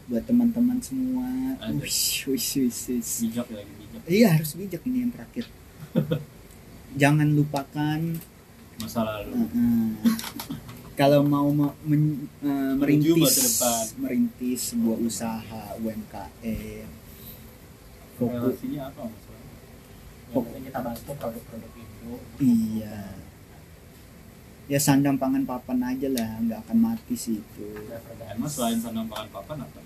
buat 0.07 0.23
teman-teman 0.27 0.79
semua. 0.83 1.27
Wish 1.79 2.27
wish 2.27 2.63
wish, 2.63 2.81
wish. 2.91 3.13
bijak 3.27 3.47
lagi 3.51 3.73
bijak. 3.79 4.01
Iya 4.07 4.27
harus 4.39 4.51
bijak 4.55 4.81
ini 4.87 5.07
yang 5.07 5.11
terakhir 5.11 5.45
jangan 6.97 7.29
lupakan 7.33 7.99
masa 8.81 8.99
lalu. 9.05 9.33
Uh-uh, 9.47 9.87
kalau 10.93 11.25
mau 11.25 11.49
me- 11.49 11.77
men- 11.85 12.29
uh, 12.45 12.73
merintis 12.77 13.33
depan. 13.33 13.83
merintis 13.97 14.59
sebuah 14.73 14.97
usaha 15.01 15.63
UMKM 15.81 16.85
fokus 18.13 18.61
relasinya 18.61 18.81
apa 18.93 19.01
masalah 19.09 19.41
Pokoknya 20.33 20.59
kita 20.65 20.79
bantu 20.81 21.11
produk-produk 21.13 21.73
itu. 21.77 22.11
Iya. 22.41 22.97
Ya 24.65 24.79
sandang 24.81 25.21
pangan 25.21 25.45
papan 25.45 25.77
aja 25.85 26.09
lah 26.09 26.41
nggak 26.41 26.59
akan 26.65 26.77
mati 26.81 27.13
sih 27.13 27.37
itu. 27.37 27.67
Emang 28.33 28.49
selain 28.49 28.81
sandang 28.81 29.05
pangan 29.05 29.29
papan 29.29 29.57
apa? 29.61 29.79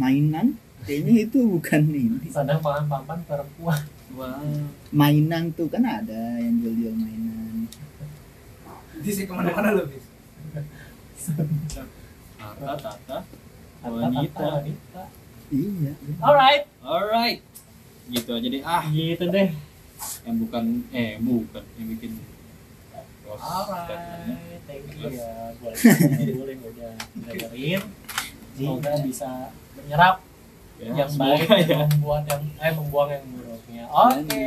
Mainan 0.00 0.56
kayaknya 0.84 1.14
itu 1.24 1.38
bukan 1.46 1.82
ini. 1.88 2.28
Sadang 2.28 2.60
pangan 2.60 2.84
papan 2.90 3.18
perempuan. 3.24 3.80
Wah. 4.16 4.40
Mainan 4.92 5.52
tuh 5.56 5.68
kan 5.68 5.84
ada 5.84 6.40
yang 6.40 6.60
jual-jual 6.60 6.94
mainan. 6.96 7.68
Jadi 8.96 9.10
sih 9.12 9.24
ke 9.28 9.32
mana-mana 9.32 9.76
lo 9.76 9.84
bis. 9.86 10.04
tata 12.40 12.74
tata. 12.80 13.18
Wanita. 13.86 14.44
wanita. 14.64 15.02
Iya. 15.52 15.92
Alright. 16.18 16.64
Alright. 16.82 17.38
Gitu 18.10 18.30
aja 18.34 18.48
deh. 18.50 18.62
Ah. 18.66 18.82
Gitu 18.88 19.24
deh. 19.30 19.48
Yang 20.26 20.36
bukan 20.42 20.64
eh 20.90 21.20
bukan 21.22 21.64
yang 21.76 21.86
bikin. 21.94 22.18
Alright. 23.26 24.40
Thank 24.66 24.96
you 24.98 25.14
ya. 25.14 25.54
Boleh 28.56 28.96
bisa 29.06 29.52
menyerap 29.76 30.25
Ya, 30.76 30.92
yang 30.92 31.12
baik 31.16 31.48
ya. 31.64 31.88
membuat 31.88 32.22
yang 32.28 32.42
eh 32.60 32.72
membuang 32.76 33.08
yang 33.08 33.24
buruknya 33.32 33.84
oke 33.88 34.46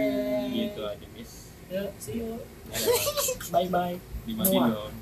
Gitu 0.54 0.82
aja, 0.86 1.06
Miss. 1.18 1.32
Yuk, 1.74 1.90
see 1.98 2.22
you 2.22 2.38
bye 3.50 3.66
bye 3.66 3.98
dimatiin 4.30 4.62
dong. 4.70 4.94